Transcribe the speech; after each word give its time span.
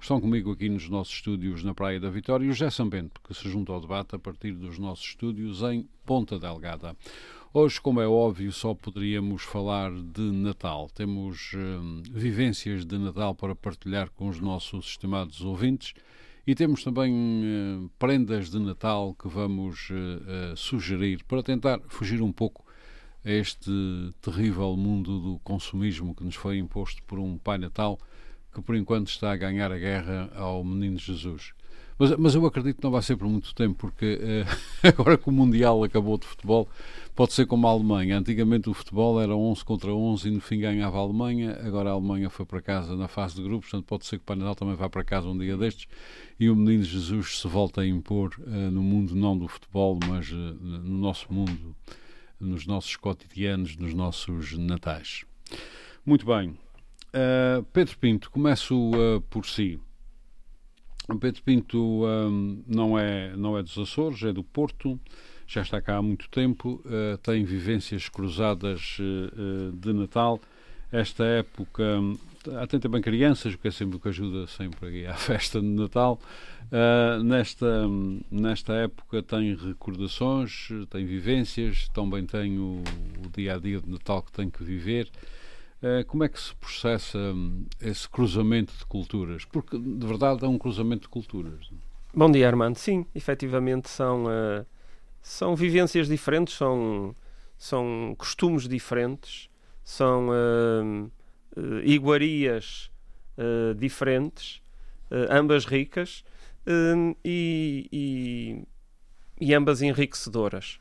Estão 0.00 0.18
comigo 0.18 0.50
aqui 0.50 0.68
nos 0.70 0.88
nossos 0.88 1.12
estúdios 1.12 1.62
na 1.62 1.74
Praia 1.74 2.00
da 2.00 2.08
Vitória 2.08 2.46
e 2.46 2.48
o 2.48 2.52
José 2.54 2.70
Sambento, 2.70 3.20
que 3.22 3.34
se 3.34 3.48
junta 3.50 3.70
ao 3.70 3.80
debate 3.82 4.16
a 4.16 4.18
partir 4.18 4.52
dos 4.52 4.78
nossos 4.78 5.04
estúdios 5.04 5.62
em 5.62 5.86
Ponta 6.06 6.38
Delgada. 6.38 6.96
Hoje, 7.52 7.78
como 7.78 8.00
é 8.00 8.08
óbvio, 8.08 8.50
só 8.50 8.74
poderíamos 8.74 9.42
falar 9.42 9.92
de 9.92 10.22
Natal. 10.22 10.88
Temos 10.94 11.52
hum, 11.54 12.02
vivências 12.10 12.86
de 12.86 12.96
Natal 12.96 13.34
para 13.34 13.54
partilhar 13.54 14.08
com 14.10 14.28
os 14.28 14.40
nossos 14.40 14.86
estimados 14.86 15.42
ouvintes 15.42 15.92
e 16.46 16.54
temos 16.54 16.82
também 16.82 17.12
hum, 17.12 17.90
prendas 17.98 18.50
de 18.50 18.58
Natal 18.58 19.14
que 19.14 19.28
vamos 19.28 19.90
uh, 19.90 20.52
uh, 20.52 20.56
sugerir 20.56 21.22
para 21.24 21.42
tentar 21.42 21.78
fugir 21.88 22.22
um 22.22 22.32
pouco 22.32 22.64
a 23.22 23.30
este 23.30 23.70
terrível 24.22 24.74
mundo 24.78 25.20
do 25.20 25.38
consumismo 25.40 26.14
que 26.14 26.24
nos 26.24 26.36
foi 26.36 26.56
imposto 26.56 27.02
por 27.02 27.18
um 27.18 27.36
Pai 27.36 27.58
Natal 27.58 27.98
que 28.52 28.60
por 28.60 28.74
enquanto 28.76 29.08
está 29.08 29.32
a 29.32 29.36
ganhar 29.36 29.70
a 29.72 29.78
guerra 29.78 30.30
ao 30.34 30.64
Menino 30.64 30.98
Jesus. 30.98 31.52
Mas, 32.00 32.16
mas 32.16 32.34
eu 32.34 32.46
acredito 32.46 32.78
que 32.78 32.82
não 32.82 32.90
vai 32.90 33.02
ser 33.02 33.14
por 33.14 33.28
muito 33.28 33.54
tempo, 33.54 33.74
porque 33.74 34.18
uh, 34.18 34.56
agora 34.88 35.18
que 35.18 35.28
o 35.28 35.32
Mundial 35.32 35.84
acabou 35.84 36.16
de 36.16 36.26
futebol, 36.26 36.66
pode 37.14 37.34
ser 37.34 37.44
como 37.44 37.66
a 37.66 37.70
Alemanha. 37.70 38.16
Antigamente 38.16 38.70
o 38.70 38.72
futebol 38.72 39.20
era 39.20 39.36
11 39.36 39.62
contra 39.66 39.92
11 39.92 40.26
e 40.26 40.30
no 40.30 40.40
fim 40.40 40.60
ganhava 40.60 40.96
a 40.96 41.00
Alemanha. 41.02 41.58
Agora 41.62 41.90
a 41.90 41.92
Alemanha 41.92 42.30
foi 42.30 42.46
para 42.46 42.62
casa 42.62 42.96
na 42.96 43.06
fase 43.06 43.34
de 43.34 43.42
grupos, 43.42 43.68
portanto 43.68 43.86
pode 43.86 44.06
ser 44.06 44.16
que 44.16 44.22
o 44.22 44.24
Pai 44.24 44.34
Natal 44.34 44.54
também 44.54 44.74
vá 44.76 44.88
para 44.88 45.04
casa 45.04 45.28
um 45.28 45.36
dia 45.36 45.58
destes 45.58 45.86
e 46.38 46.48
o 46.48 46.56
Menino 46.56 46.84
Jesus 46.84 47.38
se 47.38 47.46
volta 47.46 47.82
a 47.82 47.86
impor 47.86 48.34
uh, 48.38 48.70
no 48.70 48.82
mundo 48.82 49.14
não 49.14 49.36
do 49.36 49.46
futebol, 49.46 49.98
mas 50.08 50.30
uh, 50.30 50.34
no 50.34 50.98
nosso 50.98 51.30
mundo, 51.30 51.76
nos 52.40 52.66
nossos 52.66 52.96
cotidianos, 52.96 53.76
nos 53.76 53.92
nossos 53.92 54.56
natais. 54.56 55.26
Muito 56.06 56.24
bem. 56.24 56.56
Uh, 57.10 57.64
Pedro 57.72 57.98
Pinto, 57.98 58.30
começo 58.30 58.90
uh, 58.90 59.20
por 59.22 59.44
si. 59.44 59.80
Pedro 61.20 61.42
Pinto 61.42 62.06
um, 62.06 62.62
não, 62.68 62.96
é, 62.96 63.34
não 63.36 63.58
é 63.58 63.62
dos 63.64 63.76
Açores, 63.76 64.22
é 64.22 64.32
do 64.32 64.44
Porto, 64.44 64.98
já 65.44 65.62
está 65.62 65.82
cá 65.82 65.96
há 65.96 66.02
muito 66.02 66.28
tempo, 66.28 66.80
uh, 66.84 67.18
tem 67.18 67.44
vivências 67.44 68.08
cruzadas 68.08 68.96
de 69.74 69.92
Natal. 69.92 70.40
Esta 70.92 71.24
época, 71.24 71.82
atém 72.60 72.78
também 72.78 73.02
crianças, 73.02 73.54
o 73.54 73.58
que 73.58 73.68
é 73.68 73.70
sempre 73.72 73.96
o 73.96 74.00
que 74.00 74.08
ajuda 74.08 74.46
sempre 74.46 75.06
à 75.06 75.14
festa 75.18 75.60
de 75.60 75.66
Natal. 75.66 76.20
nesta, 77.24 77.88
nesta 78.30 78.72
época 78.74 79.20
tem 79.20 79.56
recordações, 79.56 80.68
tem 80.88 81.04
vivências, 81.04 81.88
também 81.88 82.24
tem 82.24 82.58
o, 82.58 82.82
o 83.24 83.30
dia 83.36 83.54
a 83.54 83.58
dia 83.58 83.80
de 83.80 83.90
Natal 83.90 84.22
que 84.22 84.32
tem 84.32 84.48
que 84.48 84.62
viver. 84.62 85.10
Eh, 85.82 86.04
como 86.04 86.24
é 86.24 86.28
que 86.28 86.38
se 86.38 86.54
processa 86.56 87.18
hum, 87.18 87.64
esse 87.80 88.08
cruzamento 88.08 88.72
de 88.76 88.84
culturas? 88.84 89.44
Porque, 89.46 89.78
de 89.78 90.06
verdade, 90.06 90.44
é 90.44 90.48
um 90.48 90.58
cruzamento 90.58 91.02
de 91.02 91.08
culturas. 91.08 91.70
Bom 92.12 92.30
dia, 92.30 92.46
Armando. 92.46 92.76
Sim, 92.76 93.06
efetivamente 93.14 93.88
são, 93.88 94.24
uh, 94.24 94.66
são 95.22 95.54
vivências 95.54 96.08
diferentes, 96.08 96.54
são, 96.54 97.14
são 97.56 98.14
costumes 98.18 98.68
diferentes, 98.68 99.48
são 99.82 100.28
uh, 100.28 101.10
uh, 101.56 101.80
iguarias 101.82 102.90
diferentes, 103.78 104.60
ambas 105.30 105.64
ricas 105.64 106.22
e, 107.24 107.88
e, 107.90 108.64
e 109.40 109.54
ambas 109.54 109.80
enriquecedoras. 109.80 110.78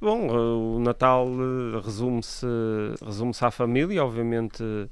Bom, 0.00 0.76
o 0.76 0.78
Natal 0.80 1.26
eh, 1.28 1.80
resume-se 1.84 2.46
resume 3.04 3.32
à 3.40 3.50
família, 3.50 4.04
obviamente, 4.04 4.62
uh, 4.62 4.88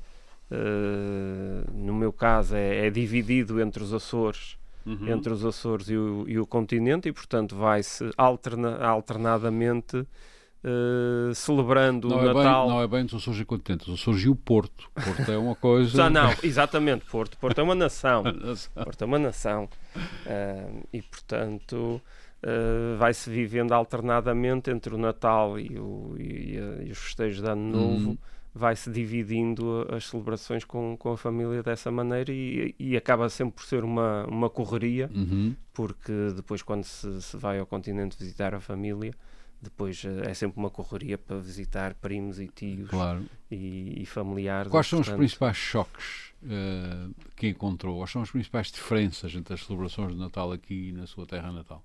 no 1.73 1.95
meu 1.95 2.13
caso, 2.13 2.55
é, 2.55 2.87
é, 2.87 2.91
dividido 2.91 3.61
entre 3.61 3.83
os 3.83 3.93
Açores, 3.93 4.57
uhum. 4.85 5.09
entre 5.09 5.33
os 5.33 5.45
Açores 5.45 5.89
e 5.89 5.97
o, 5.97 6.25
e 6.29 6.39
o 6.39 6.47
continente, 6.47 7.09
e 7.09 7.13
portanto 7.13 7.57
vai-se 7.57 8.11
alterna, 8.17 8.77
alternadamente 8.85 9.97
uh, 9.97 11.35
celebrando 11.35 12.09
não 12.09 12.19
o 12.19 12.21
é 12.21 12.35
Natal. 12.35 12.67
Bem, 12.67 12.75
não 12.75 12.83
é 12.83 12.87
bem 12.87 13.05
os 13.05 13.15
Açores 13.15 13.41
e 13.41 13.43
o 13.43 13.47
continente, 13.47 13.91
os 13.91 14.01
Açores 14.01 14.23
e 14.23 14.29
o 14.29 14.37
Porto. 14.37 14.91
Porto 14.95 15.33
é 15.33 15.39
uma 15.39 15.55
coisa. 15.55 15.97
Já 15.97 16.11
não, 16.11 16.33
exatamente, 16.43 17.05
Porto. 17.07 17.39
Porto 17.39 17.59
é 17.59 17.63
uma 17.63 17.75
nação. 17.75 18.23
Porto 18.75 19.03
é 19.03 19.05
uma 19.05 19.19
nação. 19.19 19.69
Uh, 19.97 20.87
e 20.93 21.03
portanto. 21.03 22.01
Uh, 22.43 22.97
vai-se 22.99 23.31
vivendo 23.31 23.73
alternadamente 23.73 24.71
entre 24.71 24.95
o 24.95 24.99
Natal 24.99 25.59
e, 25.59 25.79
o, 25.79 26.15
e, 26.19 26.57
e 26.87 26.91
os 26.91 26.99
festejos 26.99 27.43
de 27.43 27.49
Ano 27.49 27.73
Novo, 27.73 28.11
uhum. 28.11 28.19
vai-se 28.55 28.91
dividindo 28.91 29.87
as 29.91 30.07
celebrações 30.07 30.63
com, 30.63 30.97
com 30.99 31.13
a 31.13 31.17
família 31.17 31.63
dessa 31.63 31.91
maneira 31.91 32.31
e, 32.31 32.75
e 32.79 32.97
acaba 32.97 33.29
sempre 33.31 33.57
por 33.57 33.65
ser 33.65 33.83
uma, 33.83 34.27
uma 34.27 34.51
correria, 34.51 35.11
uhum. 35.15 35.57
porque 35.73 36.13
depois, 36.37 36.63
quando 36.63 36.85
se, 36.85 37.23
se, 37.23 37.37
vai 37.37 37.59
ao 37.59 37.67
continente 37.67 38.19
visitar 38.19 38.55
a 38.55 38.61
família, 38.61 39.15
depois 39.61 40.05
eh, 40.05 40.31
é 40.31 40.35
sempre 40.35 40.59
uma 40.59 40.71
correria 40.71 41.17
para 41.17 41.39
visitar 41.39 41.95
primos 41.95 42.39
e 42.39 42.49
tios 42.49 42.91
claro. 42.91 43.25
e, 43.51 44.03
e, 44.03 44.07
familiares. 44.07 44.71
Quais 44.71 44.87
são 44.87 44.99
portanto... 44.99 45.15
os 45.15 45.19
principais 45.19 45.57
choques 45.57 46.35
uh, 46.43 47.15
que 47.35 47.49
encontrou? 47.49 47.99
Quais 47.99 48.11
são 48.11 48.23
as 48.23 48.31
principais 48.31 48.71
diferenças 48.71 49.35
entre 49.35 49.55
as 49.55 49.65
celebrações 49.65 50.13
de 50.13 50.19
Natal 50.19 50.53
aqui 50.53 50.89
e 50.89 50.93
na 50.93 51.07
sua 51.07 51.27
terra 51.27 51.51
natal? 51.51 51.85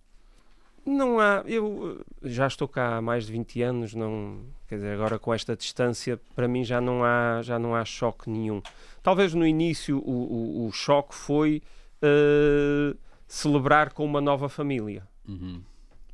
Não 0.86 1.20
há, 1.20 1.44
eu 1.46 2.04
já 2.24 2.48
estou 2.48 2.68
cá 2.68 2.98
há 2.98 3.02
mais 3.02 3.28
de 3.28 3.32
20 3.32 3.62
anos, 3.62 3.94
não, 3.94 4.40
quer 4.68 4.76
dizer, 4.76 4.94
agora 4.94 5.20
com 5.20 5.34
esta 5.34 5.56
distância, 5.56 6.20
para 6.36 6.48
mim 6.48 6.64
já 6.64 6.82
não 6.82 7.04
há, 7.04 7.42
já 7.44 7.60
não 7.60 7.76
há 7.76 7.86
choque 7.86 8.30
nenhum. 8.30 8.62
Talvez 9.04 9.34
no 9.34 9.46
início 9.46 10.00
o, 10.00 10.64
o, 10.64 10.68
o 10.68 10.72
choque 10.72 11.14
foi 11.14 11.62
uh, 12.02 12.98
celebrar 13.28 13.94
com 13.94 14.04
uma 14.04 14.20
nova 14.20 14.50
família. 14.50 15.08
Uhum. 15.28 15.62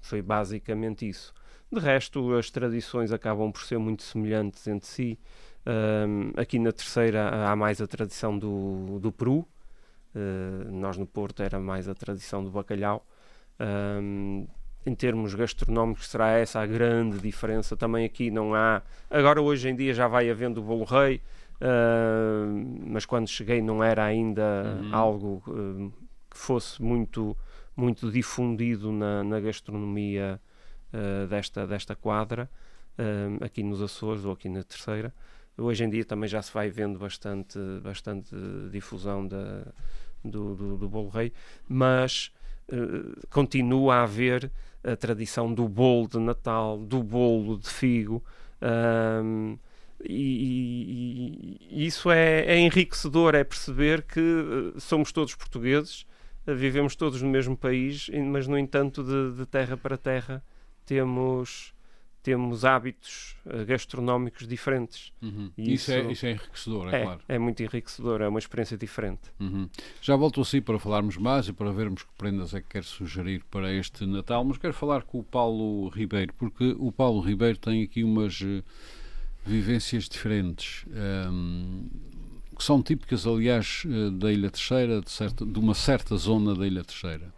Foi 0.02 0.22
basicamente 0.22 1.08
isso. 1.08 1.34
De 1.72 1.80
resto, 1.80 2.34
as 2.36 2.50
tradições 2.50 3.12
acabam 3.12 3.52
por 3.52 3.62
ser 3.62 3.78
muito 3.78 4.04
semelhantes 4.04 4.68
entre 4.68 4.88
si. 4.88 5.20
Um, 5.66 6.32
aqui 6.40 6.60
na 6.60 6.72
terceira 6.72 7.50
há 7.50 7.56
mais 7.56 7.82
a 7.82 7.88
tradição 7.88 8.38
do, 8.38 9.00
do 9.00 9.12
peru. 9.12 9.46
Uh, 10.16 10.72
nós 10.72 10.98
no 10.98 11.06
Porto 11.06 11.44
era 11.44 11.60
mais 11.60 11.90
a 11.90 11.94
tradição 11.94 12.44
do 12.44 12.50
bacalhau. 12.50 13.06
Um, 13.60 14.48
em 14.88 14.96
termos 14.96 15.36
gastronómicos 15.36 16.08
será 16.08 16.30
essa 16.30 16.62
a 16.62 16.66
grande 16.66 17.20
diferença. 17.20 17.76
Também 17.76 18.06
aqui 18.06 18.32
não 18.32 18.56
há. 18.56 18.82
Agora 19.10 19.42
hoje 19.42 19.68
em 19.68 19.76
dia 19.76 19.94
já 19.94 20.08
vai 20.08 20.30
havendo 20.30 20.62
o 20.62 20.64
bolo 20.64 20.86
rei, 20.86 21.22
uh, 21.62 22.88
mas 22.88 23.06
quando 23.06 23.28
cheguei 23.28 23.62
não 23.62 23.84
era 23.84 24.06
ainda 24.06 24.80
uhum. 24.82 24.96
algo 24.96 25.44
uh, 25.46 25.94
que 26.32 26.38
fosse 26.38 26.82
muito 26.82 27.36
muito 27.76 28.10
difundido 28.10 28.92
na, 28.92 29.24
na 29.26 29.40
gastronomia 29.42 30.40
uh, 30.94 31.28
desta 31.28 31.68
desta 31.68 31.94
quadra 31.94 32.50
aqui 33.42 33.62
nos 33.62 33.80
Açores 33.80 34.26
ou 34.26 34.32
aqui 34.32 34.50
na 34.50 34.64
Terceira. 34.64 35.14
Hoje 35.56 35.84
em 35.84 35.90
dia 35.90 36.04
também 36.04 36.28
já 36.28 36.42
se 36.42 36.52
vai 36.52 36.70
vendo 36.70 36.98
bastante 36.98 37.60
bastante 37.84 38.36
difusão 38.72 39.28
da, 39.28 39.68
do, 40.24 40.56
do, 40.56 40.78
do 40.78 40.90
bolo 40.90 41.10
rei, 41.10 41.32
mas 41.68 42.32
continua 43.30 43.98
a 43.98 44.04
haver 44.04 44.52
a 44.84 44.96
tradição 44.96 45.54
do 45.54 45.68
bolo 45.68 46.08
de 46.08 46.20
Natal, 46.20 46.78
do 46.78 47.04
bolo 47.04 47.58
de 47.58 47.70
figo. 47.70 48.24
Um, 48.62 49.58
e, 50.04 51.58
e, 51.70 51.82
e, 51.84 51.86
isso 51.86 52.12
é, 52.12 52.46
é, 52.46 52.60
enriquecedor, 52.60 53.36
é 53.36 53.44
perceber 53.44 54.04
que 54.04 54.20
uh, 54.20 54.80
somos 54.80 55.12
todos 55.12 55.36
portugueses, 55.36 56.06
uh, 56.48 56.56
vivemos 56.56 56.96
todos 56.96 57.22
no 57.22 57.30
mesmo 57.30 57.58
país, 57.58 58.10
mas 58.32 58.48
no 58.48 58.58
entanto 58.58 59.04
de, 59.04 59.38
de 59.38 59.46
terra 59.46 59.76
para 59.76 59.98
terra 59.98 60.44
temos 60.86 61.74
temos 62.28 62.66
hábitos 62.66 63.38
uh, 63.46 63.66
gastronómicos 63.66 64.46
diferentes. 64.46 65.14
Uhum. 65.22 65.50
E 65.58 65.74
isso, 65.74 65.90
isso, 65.90 65.94
é, 65.94 66.12
isso 66.12 66.26
é 66.26 66.32
enriquecedor, 66.32 66.94
é, 66.94 67.00
é, 67.00 67.04
claro. 67.04 67.22
É 67.26 67.40
muito 67.40 67.64
enriquecedor, 67.64 68.22
é 68.22 68.28
uma 68.28 68.38
experiência 68.38 68.78
diferente. 68.78 69.22
Uhum. 69.40 69.70
Já 70.02 70.18
volto 70.18 70.42
assim 70.42 70.62
para 70.62 70.78
falarmos 70.78 71.16
mais 71.16 71.48
e 71.48 71.54
para 71.54 71.72
vermos 71.72 72.04
que 72.04 72.10
prendas 72.18 72.54
é 72.54 72.60
que 72.60 72.68
quer 72.68 72.84
sugerir 72.84 73.46
para 73.50 73.72
este 73.72 74.06
Natal, 74.06 74.44
mas 74.44 74.58
quero 74.58 74.74
falar 74.74 75.04
com 75.04 75.20
o 75.20 75.24
Paulo 75.24 75.88
Ribeiro, 75.88 76.34
porque 76.34 76.76
o 76.78 76.92
Paulo 76.92 77.22
Ribeiro 77.22 77.58
tem 77.58 77.82
aqui 77.82 78.04
umas 78.04 78.42
uh, 78.42 78.62
vivências 79.46 80.10
diferentes. 80.10 80.86
Um, 81.32 81.88
que 82.58 82.64
são 82.64 82.84
típicas, 82.84 83.26
aliás, 83.26 83.84
uh, 83.86 84.12
da 84.12 84.34
Ilha 84.34 84.52
Terceira, 84.52 85.00
de, 85.00 85.12
certa, 85.12 85.46
de 85.46 85.60
uma 85.60 85.74
certa 85.74 86.18
zona 86.18 86.54
da 86.54 86.68
Ilha 86.68 86.84
Terceira. 86.84 87.34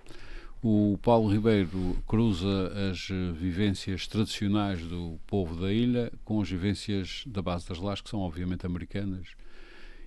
O 0.61 0.99
Paulo 1.01 1.31
Ribeiro 1.31 1.97
cruza 2.05 2.71
as 2.91 3.07
vivências 3.37 4.07
tradicionais 4.07 4.81
do 4.81 5.17
povo 5.25 5.55
da 5.55 5.71
ilha 5.71 6.11
com 6.25 6.41
as 6.41 6.49
vivências 6.49 7.23
da 7.25 7.41
base 7.41 7.67
das 7.67 7.77
lajes, 7.77 8.01
que 8.01 8.09
são 8.09 8.19
obviamente 8.19 8.65
americanas. 8.65 9.29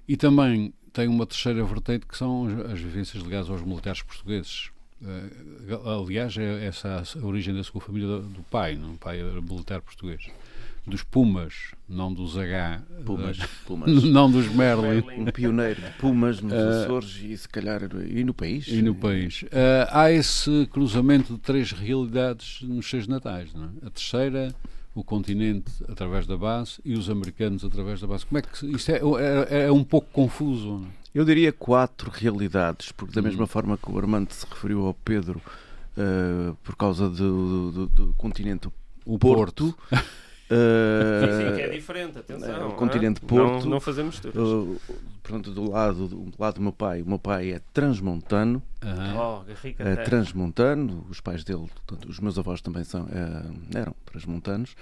E 0.07 0.15
também 0.15 0.75
tem 0.93 1.09
uma 1.09 1.27
terceira 1.27 1.65
vertente 1.65 2.07
que 2.07 2.17
são 2.17 2.47
as 2.71 2.79
vivências 2.79 3.23
ligadas 3.23 3.49
aos 3.49 3.63
militares 3.63 4.03
portugueses. 4.03 4.71
Aliás, 6.05 6.37
é 6.37 6.67
essa 6.67 7.03
a 7.03 7.27
origem 7.27 7.55
da 7.55 7.65
sua 7.65 7.81
família 7.81 8.19
do 8.19 8.43
pai, 8.51 8.77
o 8.77 8.99
pai 8.99 9.23
militar 9.23 9.81
português 9.81 10.31
dos 10.87 11.03
Pumas, 11.03 11.55
não 11.89 12.13
dos 12.13 12.37
H. 12.37 12.83
Pumas, 13.05 13.39
Pumas. 13.67 14.03
não 14.05 14.31
dos 14.31 14.49
Merlin. 14.49 15.03
Um 15.17 15.25
pioneiro 15.27 15.81
de 15.81 15.91
Pumas 15.93 16.41
nos 16.41 16.53
uh, 16.53 16.83
Açores 16.83 17.21
e 17.23 17.37
se 17.37 17.49
calhar 17.49 17.83
e 18.07 18.25
no 18.25 18.35
país. 18.35 18.67
E 18.67 18.83
no 18.83 18.95
país. 18.95 19.43
Uh, 19.45 19.89
há 19.91 20.11
esse 20.11 20.67
cruzamento 20.73 21.35
de 21.35 21.39
três 21.39 21.71
realidades 21.71 22.63
nos 22.63 22.89
seus 22.89 23.07
natais, 23.07 23.55
não 23.55 23.65
é? 23.65 23.87
A 23.87 23.91
terceira, 23.91 24.55
o 24.95 25.05
continente 25.05 25.71
através 25.89 26.27
da 26.27 26.37
base 26.37 26.81
e 26.85 26.95
os 26.95 27.09
americanos 27.09 27.65
através 27.65 28.01
da 28.01 28.07
base. 28.07 28.27
Como 28.27 28.39
é 28.39 28.43
que 28.43 28.67
isto 28.67 28.91
é, 28.91 29.01
é, 29.51 29.67
é 29.67 29.73
um 29.73 29.85
pouco 29.85 30.09
confuso? 30.13 30.79
Não 30.79 30.87
é? 30.87 31.03
Eu 31.15 31.25
diria 31.27 31.53
quatro 31.53 32.11
realidades, 32.11 32.91
porque 32.91 33.15
da 33.15 33.21
hum. 33.21 33.25
mesma 33.25 33.47
forma 33.47 33.77
que 33.77 33.91
o 33.91 33.99
Armando 33.99 34.33
se 34.33 34.47
referiu 34.47 34.87
ao 34.87 34.95
Pedro 34.95 35.43
uh, 35.97 36.57
por 36.63 36.75
causa 36.75 37.09
do, 37.09 37.71
do, 37.71 37.87
do 37.87 38.15
continente 38.15 38.69
o 39.05 39.19
Porto, 39.19 39.75
Porto 39.75 39.79
Uh, 40.53 41.55
que 41.57 41.63
é 41.63 41.69
diferente, 41.69 42.19
atenção. 42.19 42.69
O 42.69 42.73
continente 42.75 43.21
é? 43.25 43.27
Porto. 43.27 43.65
Não, 43.65 43.71
não 43.71 43.81
fazemos 43.81 44.17
misturas. 44.17 44.37
Uh, 44.37 44.79
portanto, 45.23 45.51
do 45.51 45.71
lado, 45.71 46.09
do 46.09 46.33
lado 46.39 46.57
do 46.57 46.61
meu 46.61 46.73
pai, 46.73 47.01
o 47.03 47.09
meu 47.09 47.19
pai 47.19 47.53
é 47.53 47.61
transmontano. 47.73 48.63
Uhum. 48.85 49.45
Oh, 49.47 49.53
é 49.79 49.97
transmontano. 49.97 51.07
Os 51.09 51.21
pais 51.21 51.43
dele, 51.45 51.67
portanto, 51.87 52.09
os 52.09 52.21
meus 52.21 52.39
avós 52.39 52.61
também 52.61 52.85
são, 52.85 53.05
uh, 53.05 53.55
eram 53.75 53.95
transmontanos. 54.05 54.75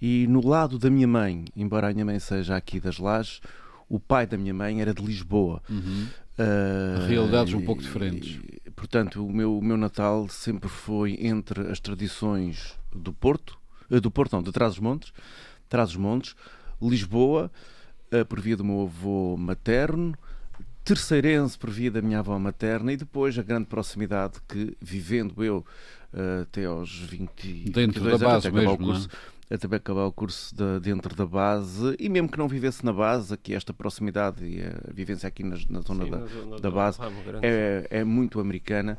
E 0.00 0.26
no 0.26 0.46
lado 0.46 0.78
da 0.78 0.90
minha 0.90 1.06
mãe, 1.06 1.44
embora 1.56 1.88
a 1.88 1.92
minha 1.92 2.04
mãe 2.04 2.18
seja 2.18 2.56
aqui 2.56 2.80
das 2.80 2.98
Lajes, 2.98 3.40
o 3.88 4.00
pai 4.00 4.26
da 4.26 4.36
minha 4.36 4.52
mãe 4.52 4.80
era 4.80 4.92
de 4.92 5.02
Lisboa. 5.02 5.62
Uhum. 5.70 6.06
Uh, 6.38 7.06
Realidades 7.06 7.54
um 7.54 7.62
pouco 7.62 7.80
diferentes. 7.80 8.40
E, 8.66 8.70
portanto, 8.70 9.24
o 9.24 9.32
meu, 9.32 9.56
o 9.56 9.62
meu 9.62 9.76
Natal 9.76 10.28
sempre 10.28 10.68
foi 10.68 11.16
entre 11.20 11.70
as 11.70 11.78
tradições 11.78 12.76
do 12.92 13.12
Porto, 13.12 13.56
eh, 13.56 13.63
do 13.88 14.10
Porto, 14.10 14.32
não, 14.32 14.42
de 14.42 14.52
Trás-os-Montes, 14.52 15.12
Trás-os-Montes, 15.68 16.34
Lisboa, 16.80 17.50
uh, 18.12 18.24
por 18.26 18.40
via 18.40 18.56
do 18.56 18.64
meu 18.64 18.82
avô 18.82 19.36
materno, 19.36 20.14
terceirense 20.84 21.58
por 21.58 21.70
via 21.70 21.90
da 21.90 22.02
minha 22.02 22.18
avó 22.18 22.38
materna 22.38 22.92
e 22.92 22.96
depois 22.96 23.38
a 23.38 23.42
grande 23.42 23.66
proximidade 23.66 24.34
que, 24.46 24.76
vivendo 24.80 25.42
eu 25.42 25.64
uh, 26.12 26.42
até 26.42 26.66
aos 26.66 26.98
20 26.98 27.70
dentro 27.70 28.04
da 28.04 28.18
base 28.18 28.48
até 28.48 28.56
mesmo, 28.56 28.72
o 28.74 28.78
curso, 28.78 29.08
é? 29.50 29.54
até 29.54 29.76
acabar 29.76 30.04
o 30.04 30.12
curso 30.12 30.54
de, 30.54 30.80
dentro 30.80 31.16
da 31.16 31.24
base 31.24 31.96
e 31.98 32.08
mesmo 32.08 32.28
que 32.28 32.36
não 32.36 32.46
vivesse 32.46 32.84
na 32.84 32.92
base, 32.92 33.32
aqui 33.32 33.54
esta 33.54 33.72
proximidade 33.72 34.44
e 34.44 34.62
a 34.62 34.92
vivência 34.92 35.26
aqui 35.26 35.42
na, 35.42 35.56
na 35.70 35.80
zona, 35.80 36.04
Sim, 36.04 36.10
da, 36.10 36.18
na 36.18 36.26
zona 36.26 36.60
da 36.60 36.70
base 36.70 36.98
é, 37.42 37.86
é 37.90 38.04
muito 38.04 38.38
americana, 38.38 38.98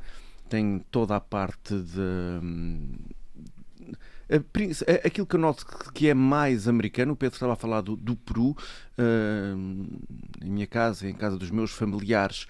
tem 0.49 0.83
toda 0.89 1.15
a 1.15 1.19
parte 1.19 1.79
de 1.79 2.01
hum, 2.41 2.95
aquilo 5.03 5.27
que 5.27 5.35
eu 5.35 5.39
noto 5.39 5.65
que 5.93 6.09
é 6.09 6.13
mais 6.13 6.67
americano, 6.67 7.13
o 7.13 7.15
Pedro 7.15 7.35
estava 7.35 7.53
a 7.53 7.55
falar 7.55 7.81
do, 7.81 7.95
do 7.95 8.15
Peru, 8.15 8.49
uh, 8.49 9.57
em 10.43 10.49
minha 10.49 10.67
casa, 10.67 11.07
em 11.07 11.13
casa 11.13 11.37
dos 11.37 11.51
meus 11.51 11.71
familiares. 11.71 12.47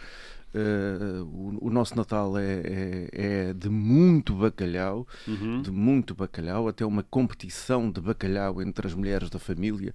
Uh, 0.53 1.23
o, 1.25 1.67
o, 1.67 1.69
nosso 1.69 1.97
Natal 1.97 2.37
é, 2.37 2.61
é, 2.63 3.09
é 3.11 3.53
de 3.53 3.69
muito 3.69 4.33
bacalhau, 4.33 5.05
uhum. 5.27 5.61
de 5.61 5.69
muito 5.69 6.15
bacalhau, 6.15 6.69
até 6.69 6.85
uma 6.85 7.03
competição 7.03 7.91
de 7.91 7.99
bacalhau 7.99 8.61
entre 8.61 8.87
as 8.87 8.93
mulheres 8.93 9.29
da 9.29 9.37
família, 9.37 9.93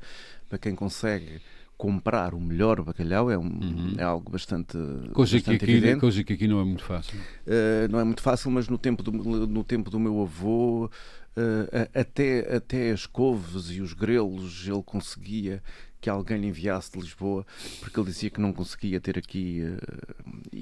para 0.50 0.58
quem 0.58 0.74
consegue 0.74 1.40
comprar 1.80 2.34
o 2.34 2.40
melhor 2.40 2.82
bacalhau 2.82 3.30
é, 3.30 3.38
um, 3.38 3.42
uhum. 3.42 3.94
é 3.96 4.02
algo 4.02 4.30
bastante, 4.30 4.76
coisa 5.14 5.38
bastante 5.38 5.58
que 5.60 5.64
aqui, 5.64 5.72
evidente. 5.72 6.00
Coisa 6.00 6.22
que 6.22 6.34
aqui 6.34 6.46
não 6.46 6.60
é 6.60 6.64
muito 6.64 6.84
fácil. 6.84 7.18
Uh, 7.18 7.90
não 7.90 7.98
é 7.98 8.04
muito 8.04 8.20
fácil, 8.20 8.50
mas 8.50 8.68
no 8.68 8.76
tempo 8.76 9.02
do, 9.02 9.10
no 9.10 9.64
tempo 9.64 9.88
do 9.88 9.98
meu 9.98 10.20
avô 10.20 10.84
uh, 10.84 11.98
até, 11.98 12.54
até 12.54 12.90
as 12.90 13.06
couves 13.06 13.70
e 13.70 13.80
os 13.80 13.94
grelos 13.94 14.68
ele 14.68 14.82
conseguia 14.82 15.62
que 16.02 16.10
alguém 16.10 16.38
lhe 16.38 16.48
enviasse 16.48 16.92
de 16.92 16.98
Lisboa, 16.98 17.46
porque 17.80 17.98
ele 17.98 18.06
dizia 18.06 18.28
que 18.28 18.40
não 18.42 18.52
conseguia 18.52 19.00
ter 19.00 19.16
aqui 19.16 19.62
uh, 19.62 20.58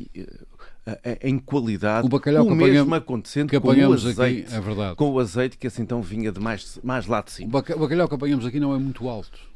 uh, 0.87 1.19
em 1.21 1.37
qualidade 1.37 2.07
o, 2.07 2.11
bacalhau 2.11 2.47
o 2.47 2.55
mesmo 2.55 2.95
acontecendo 2.95 3.51
que 3.51 3.59
com 3.59 3.69
o 3.69 3.93
azeite, 3.93 4.21
aqui, 4.21 4.55
é 4.55 4.61
verdade. 4.61 4.95
com 4.95 5.11
o 5.11 5.19
azeite 5.19 5.59
que 5.59 5.67
assim 5.67 5.83
então 5.83 6.01
vinha 6.01 6.31
de 6.31 6.39
mais, 6.39 6.79
mais 6.81 7.07
lá 7.07 7.21
de 7.23 7.33
cima. 7.33 7.49
O 7.49 7.79
bacalhau 7.81 8.09
que 8.09 8.15
apanhamos 8.15 8.47
aqui 8.47 8.61
não 8.61 8.73
é 8.73 8.79
muito 8.79 9.09
alto. 9.09 9.49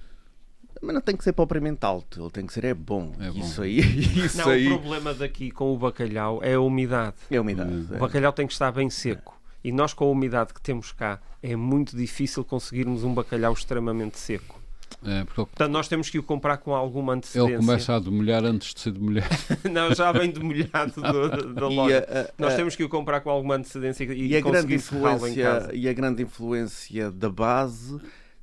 Mas 0.82 0.94
não 0.94 1.00
tem 1.00 1.16
que 1.16 1.22
ser 1.22 1.32
propriamente 1.32 1.84
alto, 1.86 2.20
ele 2.20 2.30
tem 2.30 2.44
que 2.44 2.52
ser 2.52 2.64
é 2.64 2.74
bom. 2.74 3.14
É 3.20 3.30
bom. 3.30 3.38
Isso 3.38 3.62
aí. 3.62 3.78
Isso 4.26 4.38
não, 4.38 4.48
aí... 4.48 4.66
o 4.66 4.78
problema 4.80 5.14
daqui 5.14 5.50
com 5.50 5.72
o 5.72 5.78
bacalhau 5.78 6.40
é 6.42 6.54
a 6.54 6.60
umidade. 6.60 7.14
É 7.30 7.36
a 7.36 7.40
umidade. 7.40 7.72
O 7.72 7.98
bacalhau 7.98 8.32
tem 8.32 8.46
que 8.46 8.52
estar 8.52 8.72
bem 8.72 8.90
seco. 8.90 9.40
E 9.62 9.70
nós, 9.70 9.94
com 9.94 10.04
a 10.04 10.08
umidade 10.08 10.52
que 10.52 10.60
temos 10.60 10.90
cá, 10.90 11.20
é 11.40 11.54
muito 11.54 11.96
difícil 11.96 12.44
conseguirmos 12.44 13.04
um 13.04 13.14
bacalhau 13.14 13.52
extremamente 13.52 14.18
seco. 14.18 14.60
É, 15.04 15.24
porque 15.24 15.36
Portanto, 15.36 15.72
nós 15.72 15.88
temos 15.88 16.10
que 16.10 16.18
o 16.18 16.22
comprar 16.22 16.58
com 16.58 16.74
alguma 16.74 17.14
antecedência. 17.14 17.54
Ele 17.54 17.64
começa 17.64 17.94
a 17.94 17.98
demolhar 17.98 18.44
antes 18.44 18.74
de 18.74 18.80
ser 18.80 18.92
demolhado. 18.92 19.28
não, 19.70 19.94
já 19.94 20.12
vem 20.12 20.30
demolhado 20.30 21.00
da 21.54 21.68
loja. 21.68 22.06
A, 22.08 22.20
a, 22.20 22.30
nós 22.38 22.54
temos 22.54 22.76
que 22.76 22.84
o 22.84 22.88
comprar 22.88 23.20
com 23.20 23.30
alguma 23.30 23.56
antecedência 23.56 24.04
e, 24.04 24.28
e 24.28 24.36
a 24.36 24.40
grande 24.40 24.74
influência 24.74 25.70
E 25.72 25.88
a 25.88 25.92
grande 25.92 26.22
influência 26.22 27.10
da 27.10 27.30
base 27.30 28.00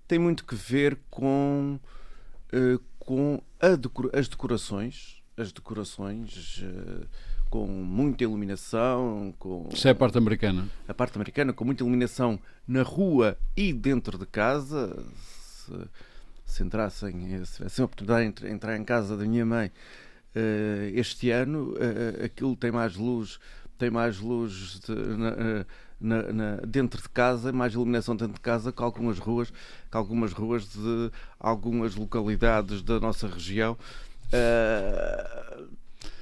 tem 0.08 0.20
muito 0.20 0.44
que 0.44 0.56
ver 0.56 0.98
com, 1.10 1.80
uh, 2.54 2.82
com 3.00 3.42
decora 3.80 4.10
as 4.14 4.28
decorações. 4.28 5.22
As 5.38 5.52
decorações. 5.52 6.60
Uh, 6.60 7.08
com 7.50 7.66
muita 7.68 8.24
iluminação. 8.24 9.34
Com 9.40 9.70
Isso 9.72 9.88
é 9.88 9.92
a 9.92 9.96
parte 9.96 10.18
americana. 10.18 10.68
A 10.88 10.94
parte 10.94 11.18
americana, 11.18 11.52
com 11.52 11.66
muita 11.66 11.84
iluminação 11.84 12.40
na 12.68 12.84
rua 12.84 13.38
e 13.58 13.74
dentro 13.74 14.18
de 14.18 14.26
casa. 14.26 15.04
Se, 15.42 15.74
se 16.46 16.64
entrassem, 16.64 17.46
se 17.46 17.56
tivessem 17.56 17.84
a 17.84 17.86
oportunidade 17.86 18.32
de 18.34 18.50
entrar 18.50 18.78
em 18.78 18.84
casa 18.84 19.18
da 19.18 19.26
minha 19.26 19.46
mãe 19.46 19.68
uh, 20.36 20.90
este 20.94 21.32
ano, 21.32 21.74
aquilo 22.24 22.56
tem 22.56 22.72
mais 22.72 22.96
luz, 22.96 23.40
tem 23.78 23.90
mais 23.90 24.20
luz 24.20 24.80
de, 24.86 24.94
na, 24.94 25.66
na, 26.00 26.32
na, 26.32 26.56
dentro 26.66 27.02
de 27.02 27.10
casa, 27.10 27.52
mais 27.52 27.74
iluminação 27.74 28.16
dentro 28.16 28.34
de 28.34 28.40
casa 28.40 28.72
que 28.72 28.82
algumas 28.82 29.20
ruas, 29.20 29.50
que 29.50 29.98
algumas 29.98 30.32
ruas 30.32 30.68
de 30.68 31.12
algumas 31.40 31.96
localidades 31.96 32.82
da 32.82 33.00
nossa 33.00 33.28
região. 33.28 33.78
Uh, 34.32 35.68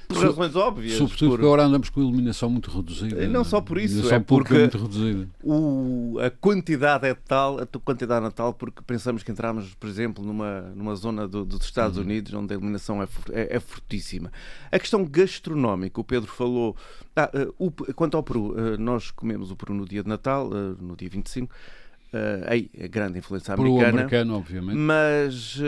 por 0.08 0.24
razões 0.24 0.56
óbvias. 0.56 0.94
Sobretudo 0.94 1.28
por... 1.28 1.36
porque 1.36 1.46
agora 1.46 1.64
andamos 1.64 1.90
com 1.90 2.00
iluminação 2.00 2.48
muito 2.48 2.70
reduzida. 2.70 3.28
Não 3.28 3.44
só 3.44 3.60
por 3.60 3.78
isso, 3.78 4.12
é 4.12 4.18
porque 4.18 4.54
muito 4.54 4.78
reduzida. 4.78 5.28
O, 5.42 6.18
a 6.18 6.30
quantidade 6.30 7.06
é 7.06 7.14
tal, 7.14 7.60
a 7.60 7.66
quantidade 7.66 8.24
é 8.24 8.30
tal 8.30 8.54
porque 8.54 8.80
pensamos 8.86 9.22
que 9.22 9.30
entramos, 9.30 9.74
por 9.74 9.88
exemplo, 9.88 10.24
numa, 10.24 10.62
numa 10.74 10.94
zona 10.96 11.28
do, 11.28 11.44
dos 11.44 11.62
Estados 11.62 11.98
uhum. 11.98 12.04
Unidos 12.04 12.32
onde 12.32 12.54
a 12.54 12.56
iluminação 12.56 13.02
é, 13.02 13.08
é, 13.32 13.56
é, 13.56 13.60
fortíssima. 13.60 14.32
A 14.72 14.78
questão 14.78 15.04
gastronómica, 15.04 16.00
o 16.00 16.04
Pedro 16.04 16.30
falou. 16.30 16.74
Ah, 17.14 17.30
uh, 17.34 17.54
o, 17.58 17.70
quanto 17.94 18.16
ao 18.16 18.22
Peru, 18.22 18.52
uh, 18.52 18.78
nós 18.78 19.10
comemos 19.10 19.50
o 19.50 19.56
Peru 19.56 19.74
no 19.74 19.86
dia 19.86 20.02
de 20.02 20.08
Natal, 20.08 20.48
uh, 20.48 20.76
no 20.80 20.96
dia 20.96 21.10
25. 21.10 21.52
Uh, 21.52 22.16
aí, 22.46 22.70
a 22.82 22.86
grande 22.86 23.18
influência 23.18 23.52
americana. 23.52 23.84
Peru 23.84 23.98
americano, 23.98 24.36
obviamente. 24.36 24.76
Mas 24.76 25.60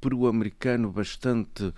Peru 0.00 0.26
americano 0.26 0.92
bastante 0.92 1.72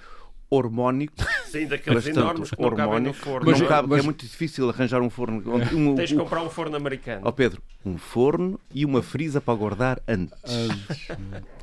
hormónico. 0.51 1.15
Sim, 1.47 1.67
daqueles 1.67 2.07
enormes 2.07 2.51
que 2.51 2.61
não 2.61 2.75
cabem 2.75 3.01
no 3.01 3.13
forno. 3.13 3.51
Mas, 3.51 3.61
não 3.61 3.69
cabe, 3.69 3.89
mas... 3.89 4.01
é 4.01 4.03
muito 4.03 4.27
difícil 4.27 4.69
arranjar 4.69 5.01
um 5.01 5.09
forno. 5.09 5.43
Um, 5.73 5.95
Tens 5.95 6.11
de 6.11 6.17
comprar 6.17 6.43
um 6.43 6.51
forno 6.51 6.77
americano. 6.77 7.23
Ó 7.25 7.29
oh 7.29 7.33
Pedro, 7.33 7.63
um 7.85 7.97
forno 7.97 8.59
e 8.75 8.85
uma 8.85 9.03
frisa 9.03 9.41
para 9.41 9.55
guardar 9.55 10.03
antes. 10.07 10.35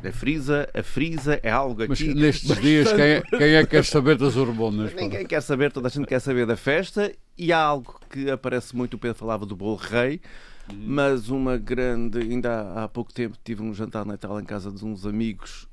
a 0.03 0.11
frisa, 0.11 0.69
a 0.73 0.83
frisa 0.83 1.39
é 1.43 1.49
algo 1.49 1.83
aqui. 1.83 2.07
Mas 2.07 2.15
nestes 2.15 2.47
bastante... 2.47 2.65
dias, 2.65 2.91
quem 2.91 3.05
é, 3.05 3.21
quem 3.21 3.55
é 3.55 3.63
que 3.63 3.69
quer 3.71 3.85
saber 3.85 4.17
das 4.17 4.35
hormonas? 4.35 4.93
Ninguém 4.93 5.25
quer 5.25 5.41
saber, 5.41 5.71
toda 5.71 5.87
a 5.87 5.91
gente 5.91 6.07
quer 6.07 6.19
saber 6.19 6.45
da 6.45 6.55
festa 6.55 7.11
e 7.37 7.51
há 7.51 7.59
algo 7.59 7.99
que 8.09 8.29
aparece 8.31 8.75
muito. 8.75 8.95
O 8.95 8.97
Pedro 8.97 9.17
falava 9.17 9.45
do 9.45 9.55
bolo 9.55 9.75
rei. 9.75 10.21
Hum. 10.71 10.75
Mas 10.85 11.29
uma 11.29 11.57
grande. 11.57 12.19
Ainda 12.19 12.83
há, 12.83 12.87
pouco 12.87 13.13
tempo 13.13 13.37
tive 13.43 13.61
um 13.61 13.73
jantar 13.73 14.05
Natal 14.05 14.39
em 14.39 14.45
casa 14.45 14.71
de 14.71 14.83
uns 14.83 15.05
amigos 15.05 15.67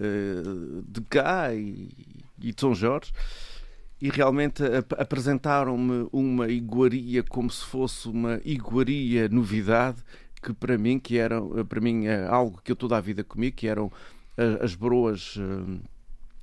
uh, 0.00 0.82
de 0.86 1.00
cá 1.02 1.52
e, 1.54 1.90
e 2.40 2.52
de 2.52 2.60
São 2.60 2.74
Jorge 2.74 3.12
e 4.00 4.10
realmente 4.10 4.62
apresentaram-me 4.96 6.08
uma 6.12 6.48
iguaria 6.48 7.22
como 7.22 7.50
se 7.50 7.64
fosse 7.64 8.08
uma 8.08 8.40
iguaria 8.44 9.28
novidade 9.28 10.02
que 10.40 10.52
para 10.52 10.78
mim 10.78 11.00
que 11.00 11.18
era 11.18 11.40
para 11.68 11.80
mim 11.80 12.06
é 12.06 12.24
algo 12.26 12.60
que 12.62 12.70
eu 12.70 12.76
toda 12.76 12.96
a 12.96 13.00
vida 13.00 13.24
comi 13.24 13.50
que 13.50 13.66
eram 13.66 13.90
as 14.62 14.76
broas 14.76 15.36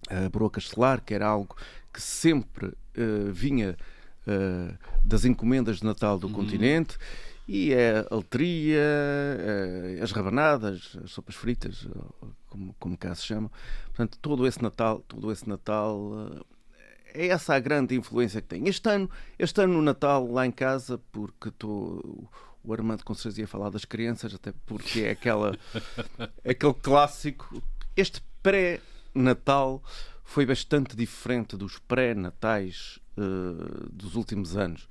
eh, 0.09 0.25
a 0.25 0.29
broa 0.29 0.49
castelar 0.49 1.01
que 1.01 1.13
era 1.13 1.25
algo 1.25 1.55
que 1.93 2.01
sempre 2.01 2.67
uh, 2.67 3.31
vinha 3.31 3.77
uh, 4.27 4.77
das 5.03 5.23
encomendas 5.23 5.77
de 5.77 5.85
Natal 5.85 6.19
do 6.19 6.27
uhum. 6.27 6.33
continente 6.33 6.97
e 7.47 7.73
é 7.73 8.05
a 8.09 8.15
letria, 8.15 8.81
é 8.81 9.99
as 10.01 10.11
rabanadas, 10.11 10.97
as 11.03 11.11
sopas 11.11 11.35
fritas, 11.35 11.87
como, 12.49 12.75
como 12.79 12.97
cá 12.97 13.13
se 13.13 13.25
chama. 13.25 13.51
Portanto, 13.87 14.17
todo 14.21 14.47
esse 14.47 14.61
Natal, 14.61 14.99
todo 15.07 15.31
esse 15.31 15.47
Natal 15.47 16.45
é 17.13 17.27
essa 17.27 17.55
a 17.55 17.59
grande 17.59 17.95
influência 17.95 18.41
que 18.41 18.47
tem. 18.47 18.67
Este 18.67 18.89
ano, 18.89 19.09
este 19.39 19.61
ano 19.61 19.73
no 19.73 19.81
Natal 19.81 20.29
lá 20.29 20.45
em 20.45 20.51
casa, 20.51 20.99
porque 21.11 21.49
estou 21.49 22.29
o 22.65 22.73
Armando 22.73 23.03
com 23.03 23.13
certeza 23.13 23.41
ia 23.41 23.47
falar 23.47 23.69
das 23.69 23.85
crianças, 23.85 24.33
até 24.33 24.51
porque 24.65 25.01
é 25.01 25.11
aquela, 25.11 25.57
aquele 26.43 26.73
clássico. 26.73 27.61
Este 27.95 28.21
pré-natal 28.41 29.83
foi 30.23 30.45
bastante 30.45 30.95
diferente 30.95 31.55
dos 31.55 31.77
pré-natais 31.77 32.99
uh, 33.17 33.89
dos 33.91 34.15
últimos 34.15 34.57
anos. 34.57 34.87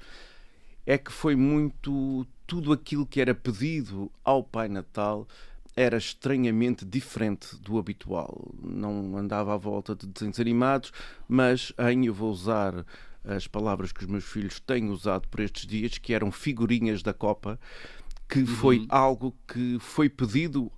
É 0.86 0.98
que 0.98 1.12
foi 1.12 1.34
muito. 1.34 2.26
Tudo 2.46 2.72
aquilo 2.72 3.06
que 3.06 3.20
era 3.20 3.34
pedido 3.34 4.12
ao 4.22 4.44
Pai 4.44 4.68
Natal 4.68 5.26
era 5.76 5.96
estranhamente 5.96 6.84
diferente 6.84 7.56
do 7.56 7.78
habitual. 7.78 8.52
Não 8.62 9.16
andava 9.16 9.54
à 9.54 9.56
volta 9.56 9.94
de 9.94 10.06
desenhos 10.06 10.38
animados, 10.38 10.92
mas 11.26 11.72
em 11.90 12.06
eu 12.06 12.14
vou 12.14 12.30
usar 12.30 12.84
as 13.24 13.46
palavras 13.46 13.90
que 13.90 14.04
os 14.04 14.06
meus 14.06 14.24
filhos 14.24 14.60
têm 14.60 14.90
usado 14.90 15.26
por 15.28 15.40
estes 15.40 15.66
dias, 15.66 15.98
que 15.98 16.12
eram 16.12 16.30
figurinhas 16.30 17.02
da 17.02 17.14
Copa, 17.14 17.58
que 18.28 18.40
uhum. 18.40 18.46
foi 18.46 18.86
algo 18.88 19.34
que 19.48 19.78
foi 19.80 20.08
pedido 20.08 20.70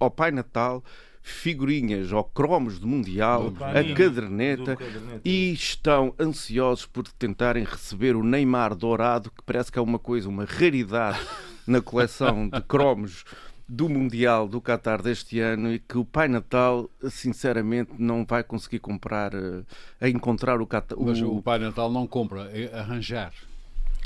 ao 0.00 0.10
Pai 0.10 0.30
Natal 0.30 0.84
figurinhas 1.28 2.12
ou 2.12 2.24
cromos 2.24 2.78
do 2.78 2.86
Mundial, 2.86 3.52
a 3.60 3.94
caderneta, 3.94 4.76
e 5.24 5.52
estão 5.52 6.14
ansiosos 6.18 6.86
por 6.86 7.06
tentarem 7.06 7.64
receber 7.64 8.16
o 8.16 8.24
Neymar 8.24 8.74
dourado, 8.74 9.30
que 9.30 9.42
parece 9.44 9.70
que 9.70 9.78
é 9.78 9.82
uma 9.82 9.98
coisa, 9.98 10.28
uma 10.28 10.44
raridade 10.44 11.20
na 11.66 11.80
coleção 11.80 12.48
de 12.48 12.60
cromos 12.62 13.24
do 13.68 13.88
Mundial 13.88 14.48
do 14.48 14.62
Qatar 14.62 15.02
deste 15.02 15.38
ano 15.40 15.72
e 15.74 15.78
que 15.78 15.98
o 15.98 16.04
Pai 16.04 16.26
Natal, 16.26 16.88
sinceramente, 17.10 17.92
não 17.98 18.24
vai 18.24 18.42
conseguir 18.42 18.78
comprar, 18.78 19.34
uh, 19.34 19.64
a 20.00 20.08
encontrar 20.08 20.62
o 20.62 20.66
Qatar. 20.66 20.96
Mas 20.98 21.20
o... 21.20 21.42
Pai 21.42 21.58
Natal 21.58 21.90
não 21.90 22.06
compra, 22.06 22.50
é 22.50 22.74
arranjar. 22.78 23.32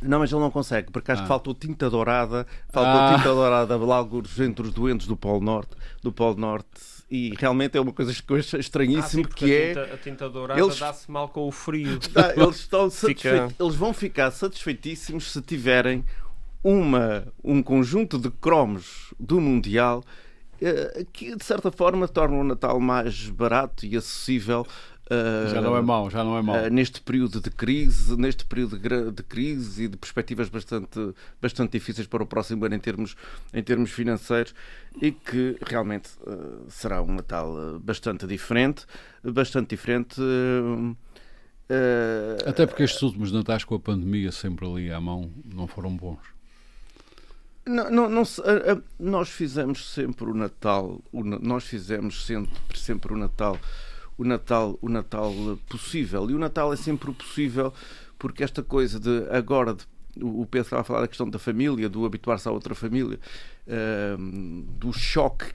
Não, 0.03 0.19
mas 0.19 0.33
ele 0.33 0.41
não 0.41 0.51
consegue, 0.51 0.91
porque 0.91 1.13
acho 1.13 1.21
ah. 1.21 1.25
que 1.25 1.29
faltou 1.29 1.55
tinta 1.55 1.89
dourada, 1.89 2.45
faltou 2.71 3.01
ah. 3.01 3.15
tinta 3.17 3.29
dourada 3.33 3.75
alguns 3.75 4.39
entre 4.41 4.67
os 4.67 4.75
doentes 4.75 5.07
do 5.07 5.17
Polo 5.17 5.41
Norte, 5.41 5.77
do 6.03 6.13
Polo 6.13 6.37
Norte 6.37 6.69
e 7.13 7.35
realmente 7.39 7.77
é 7.77 7.81
uma 7.81 7.93
coisa 7.93 8.11
que 8.11 8.35
estranhíssimo 8.57 9.25
ah, 9.27 9.35
que 9.35 9.45
a 9.45 9.55
é 9.55 9.69
tinta, 9.69 9.83
a 9.83 9.99
tinta 9.99 10.31
dourada 10.31 10.59
eles... 10.59 10.79
dá-se 10.79 11.11
mal 11.11 11.29
com 11.29 11.47
o 11.47 11.53
frio. 11.53 11.99
eles, 12.35 12.57
estão 12.57 12.89
Fica... 12.91 13.55
eles 13.61 13.75
vão 13.75 13.93
ficar 13.93 14.31
satisfeitíssimos 14.31 15.31
se 15.31 15.43
tiverem 15.43 16.03
uma, 16.65 17.31
um 17.45 17.63
conjunto 17.63 18.19
de 18.19 18.31
cromos 18.31 19.13
do 19.21 19.43
Mundial 19.43 20.03
eh, 20.59 21.05
que 21.13 21.37
de 21.37 21.45
certa 21.45 21.71
forma 21.71 22.09
torna 22.09 22.37
o 22.37 22.45
Natal 22.45 22.81
mais 22.81 23.29
barato 23.29 23.85
e 23.85 23.95
acessível 23.95 24.67
já 25.51 25.61
não 25.61 25.77
é 25.77 25.83
mau, 25.83 26.11
já 26.11 26.25
não 26.25 26.37
é 26.37 26.43
mau. 26.43 26.57
Uh, 26.57 26.71
neste 26.71 27.01
período 27.01 27.41
de 27.41 27.51
crise, 27.51 28.17
neste 28.17 28.45
período 28.45 28.79
de, 29.13 29.23
crise 29.23 29.85
e 29.85 29.89
de 29.89 29.97
perspectivas 29.97 30.49
bastante, 30.49 31.15
bastante 31.41 31.73
difíceis 31.73 32.07
para 32.07 32.23
o 32.23 32.27
próximo 32.27 32.65
ano 32.65 32.75
em 32.75 32.79
termos, 32.79 33.17
em 33.53 33.63
termos 33.63 33.91
financeiros 33.91 34.55
e 35.01 35.13
que 35.13 35.57
realmente 35.67 36.11
uh, 36.27 36.65
será 36.69 37.03
um 37.03 37.15
Natal 37.15 37.79
bastante 37.81 38.27
diferente, 38.27 38.87
bastante 39.23 39.71
diferente. 39.71 40.21
Até 42.47 42.67
porque 42.67 42.83
estes 42.83 43.01
últimos 43.03 43.33
Natais 43.33 43.65
com 43.65 43.75
a 43.75 43.81
pandemia 43.81 44.31
sempre 44.31 44.67
ali 44.67 44.93
à 44.93 45.01
mão 45.01 45.31
não 45.45 45.67
foram 45.67 45.97
bons. 45.97 46.33
Não, 47.65 47.89
não, 47.91 48.09
não, 48.09 48.23
nós 48.99 49.29
fizemos 49.29 49.89
sempre 49.93 50.25
o 50.25 50.35
Natal, 50.35 51.01
nós 51.13 51.65
fizemos 51.65 52.27
sempre, 52.27 52.59
sempre 52.75 53.13
o 53.13 53.17
Natal, 53.17 53.57
o 54.17 54.25
Natal, 54.25 54.79
o 54.81 54.89
Natal 54.89 55.33
possível. 55.69 56.31
E 56.31 56.35
o 56.35 56.39
Natal 56.39 56.73
é 56.73 56.77
sempre 56.77 57.11
o 57.11 57.15
possível 57.15 57.73
porque 58.23 58.45
esta 58.45 58.63
coisa 58.63 59.01
de 59.01 59.27
agora 59.31 59.75
de, 59.75 59.85
o 60.23 60.47
Pedro 60.47 60.67
estava 60.67 60.83
a 60.83 60.85
falar 60.85 61.01
da 61.01 61.09
questão 61.09 61.29
da 61.29 61.41
família, 61.41 61.89
do 61.89 62.07
habituar-se 62.07 62.47
a 62.47 62.53
outra 62.53 62.73
família, 62.73 63.19
uh, 63.67 64.63
do 64.79 64.93
choque 64.93 65.47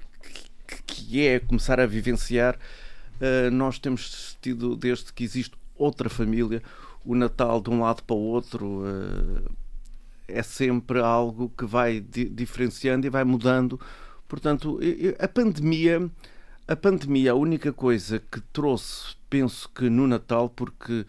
que, 0.68 0.84
que, 0.86 1.26
é 1.26 1.40
começar 1.40 1.80
a 1.80 1.86
vivenciar. 1.86 2.60
Uh, 3.22 3.50
nós 3.52 3.80
temos 3.80 4.38
tido, 4.42 4.76
desde 4.76 5.14
que 5.14 5.24
existe 5.24 5.56
outra 5.78 6.10
família, 6.10 6.62
o 7.06 7.16
Natal 7.16 7.62
de 7.62 7.70
um 7.70 7.80
lado 7.80 8.04
para 8.04 8.16
o 8.16 8.20
outro. 8.20 8.82
Uh, 8.82 9.50
é 10.28 10.44
sempre 10.44 11.00
algo 11.00 11.50
que 11.58 11.66
vai 11.66 12.02
di 12.02 12.26
diferenciando 12.26 13.08
e 13.08 13.10
vai 13.10 13.24
mudando. 13.24 13.80
Portanto, 14.28 14.78
a 15.20 15.28
pandemia, 15.30 16.12
a 16.68 16.76
pandemia, 16.76 17.32
a 17.32 17.36
única 17.36 17.72
coisa 17.72 18.22
que 18.32 18.42
trouxe, 18.52 19.16
penso 19.30 19.70
que 19.74 19.90
no 19.90 20.06
Natal, 20.06 20.50
porque 20.50 21.06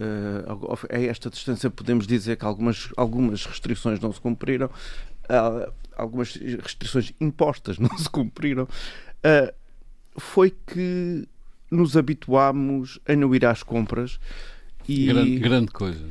uh, 0.00 0.78
a 0.90 0.98
esta 0.98 1.28
distância 1.28 1.68
podemos 1.70 2.06
dizer 2.06 2.36
que 2.36 2.44
algumas, 2.44 2.88
algumas 2.96 3.44
restrições 3.44 4.00
não 4.00 4.12
se 4.12 4.20
cumpriram, 4.20 4.66
uh, 4.66 5.72
algumas 5.96 6.34
restrições 6.34 7.12
impostas 7.20 7.76
não 7.78 7.96
se 7.98 8.08
cumpriram, 8.08 8.64
uh, 8.64 9.54
foi 10.16 10.54
que 10.66 11.28
nos 11.70 11.96
habituámos 11.96 12.98
a 13.06 13.14
não 13.14 13.34
ir 13.34 13.44
às 13.44 13.62
compras. 13.62 14.18
E... 14.88 15.06
Grande, 15.06 15.38
grande 15.38 15.70
coisa. 15.70 16.04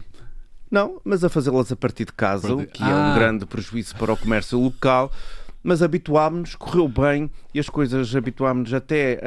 Não, 0.70 1.00
mas 1.04 1.24
a 1.24 1.30
fazê-las 1.30 1.72
a 1.72 1.76
partir 1.76 2.06
de 2.06 2.14
casa, 2.14 2.54
o 2.54 2.66
que 2.66 2.82
ah. 2.82 2.90
é 2.90 2.96
um 2.96 3.12
ah. 3.12 3.16
grande 3.16 3.46
prejuízo 3.46 3.96
para 3.96 4.12
o 4.12 4.18
comércio 4.18 4.60
local. 4.60 5.12
Mas 5.64 5.82
habituámos-nos, 5.82 6.56
correu 6.56 6.88
bem 6.88 7.32
e 7.54 7.60
as 7.60 7.70
coisas 7.70 8.16
habituámos-nos 8.16 8.74
até 8.74 9.20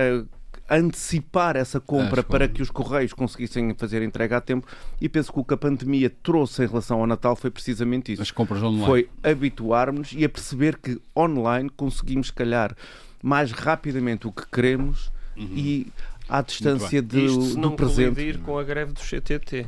a 0.69 0.77
antecipar 0.77 1.57
essa 1.57 1.79
compra 1.79 2.23
para 2.23 2.49
que 2.49 2.61
os 2.61 2.71
correios 2.71 3.13
conseguissem 3.13 3.73
fazer 3.75 4.03
a 4.03 4.05
entrega 4.05 4.39
a 4.39 4.41
tempo 4.41 4.67
e 5.01 5.09
penso 5.09 5.33
que 5.33 5.39
o 5.39 5.45
que 5.45 5.55
a 5.55 5.57
pandemia 5.57 6.11
trouxe 6.23 6.65
em 6.65 6.67
relação 6.67 7.01
ao 7.01 7.07
Natal 7.07 7.37
foi 7.37 7.51
precisamente 7.51 8.13
isso. 8.13 8.23
As 8.23 8.31
compras 8.31 8.63
online. 8.63 8.85
Foi 8.85 9.09
habituarmos 9.23 10.13
e 10.13 10.25
a 10.25 10.29
perceber 10.29 10.77
que 10.77 11.01
online 11.17 11.71
conseguimos, 11.71 12.29
se 12.29 12.33
calhar, 12.33 12.77
mais 13.23 13.53
rapidamente 13.53 14.27
o 14.27 14.33
que 14.33 14.45
queremos 14.49 15.13
uhum. 15.37 15.49
e 15.55 15.93
à 16.29 16.43
distância 16.43 17.01
de, 17.01 17.27
Isto 17.27 17.55
do 17.55 17.59
não 17.59 17.77
presente. 17.77 18.39
com 18.39 18.59
a 18.59 18.65
greve 18.65 18.93
do 18.93 19.01
CTT 19.01 19.67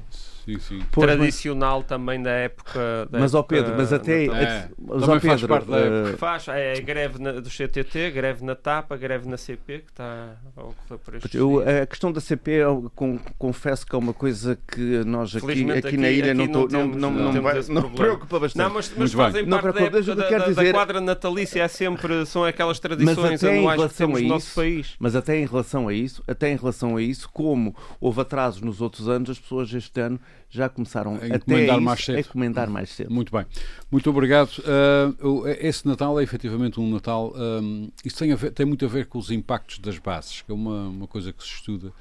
sim, 0.56 0.58
sim. 0.58 0.82
tradicional 0.90 1.82
também 1.82 2.22
da 2.22 2.30
época. 2.30 3.08
Da 3.10 3.18
mas, 3.18 3.34
ó 3.34 3.42
Pedro, 3.42 3.74
mas 3.76 3.92
até. 3.92 4.26
É, 4.26 4.68
mas, 4.78 5.02
ó, 5.02 5.18
Pedro, 5.18 5.28
faz 5.28 5.42
parte 5.44 5.70
uh... 5.70 6.16
faz, 6.16 6.48
é 6.48 6.72
a 6.72 6.80
greve 6.80 7.20
na, 7.20 7.32
do 7.32 7.50
CTT, 7.50 8.10
greve 8.10 8.44
na 8.44 8.54
TAP, 8.54 8.92
a 8.92 8.96
greve 8.96 9.28
na 9.28 9.36
CP, 9.36 9.80
que 9.80 9.90
está 9.90 10.36
a 10.56 10.60
ocorrer 10.60 10.98
por 11.04 11.14
estes 11.14 11.34
eu, 11.34 11.60
A 11.60 11.86
questão 11.86 12.12
da 12.12 12.20
CP, 12.20 12.50
eu 12.50 12.90
com, 12.94 13.18
confesso 13.38 13.86
que 13.86 13.94
é 13.94 13.98
uma 13.98 14.14
coisa 14.14 14.58
que 14.66 15.04
nós 15.04 15.34
aqui, 15.34 15.70
aqui, 15.70 15.88
aqui 15.88 15.96
na 15.96 16.10
ilha 16.10 16.32
aqui 16.32 16.34
não, 16.34 16.48
tô, 16.48 16.68
não, 16.68 16.86
não, 16.86 17.10
não, 17.10 17.32
não, 17.32 17.42
vai, 17.42 17.60
não 17.68 17.90
preocupa 17.90 18.40
bastante. 18.40 18.62
Não, 18.62 18.74
mas, 18.74 18.92
mas 18.96 19.12
fazem 19.12 19.46
não 19.46 19.60
parte 19.60 19.78
da, 19.78 20.00
da, 20.00 20.14
da, 20.14 20.46
dizer... 20.46 20.72
da 20.72 20.72
quadra 20.72 21.00
natalícia, 21.00 21.62
é 21.62 21.68
sempre, 21.68 22.24
são 22.26 22.44
aquelas 22.44 22.78
tradições 22.78 23.42
anuais 23.44 23.84
que 23.84 23.94
temos 23.94 24.22
no 24.22 24.28
nosso 24.28 24.54
país. 24.54 24.96
Mas 24.98 25.14
até 25.14 25.38
em 25.38 25.46
relação 25.46 25.88
a 25.88 25.92
isso, 25.92 26.22
até 26.26 26.50
em 26.50 26.56
relação 26.56 26.96
a 26.96 27.02
isso, 27.02 27.28
como 27.32 27.74
houve 28.00 28.20
atrasos 28.20 28.60
nos 28.60 28.80
outros 28.80 29.08
anos, 29.08 29.30
as 29.30 29.38
pessoas 29.38 29.72
este 29.72 30.00
ano 30.00 30.20
já 30.50 30.68
começaram 30.68 31.18
a 31.20 31.28
encomendar 31.28 31.80
mais 31.80 32.04
cedo. 32.04 32.16
a 32.16 32.20
encomendar 32.20 32.70
mais 32.70 32.90
cedo. 32.90 33.12
Muito 33.12 33.32
bem. 33.32 33.44
Muito 33.90 34.10
obrigado. 34.10 34.50
Uh, 34.58 35.46
esse 35.60 35.86
Natal 35.86 36.18
é 36.18 36.22
efetivamente 36.22 36.80
um 36.80 36.90
Natal. 36.90 37.34
Um, 37.36 37.90
isso 38.04 38.18
tem, 38.18 38.34
ver, 38.34 38.50
tem, 38.52 38.66
muito 38.66 38.84
a 38.84 38.88
ver 38.88 39.06
com 39.06 39.18
os 39.18 39.30
impactos 39.30 39.78
das 39.78 39.98
bases, 39.98 40.42
que 40.42 40.50
é 40.50 40.54
uma, 40.54 40.88
uma 40.88 41.06
coisa 41.06 41.32
que 41.32 41.42
se 41.42 41.50
estuda. 41.50 41.92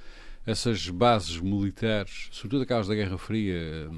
Essas 0.46 0.90
bases 0.90 1.42
militares, 1.42 2.30
sobretudo 2.32 2.64
aquelas 2.64 2.88
da 2.88 2.96
Guerra 2.96 3.18
Fria, 3.18 3.90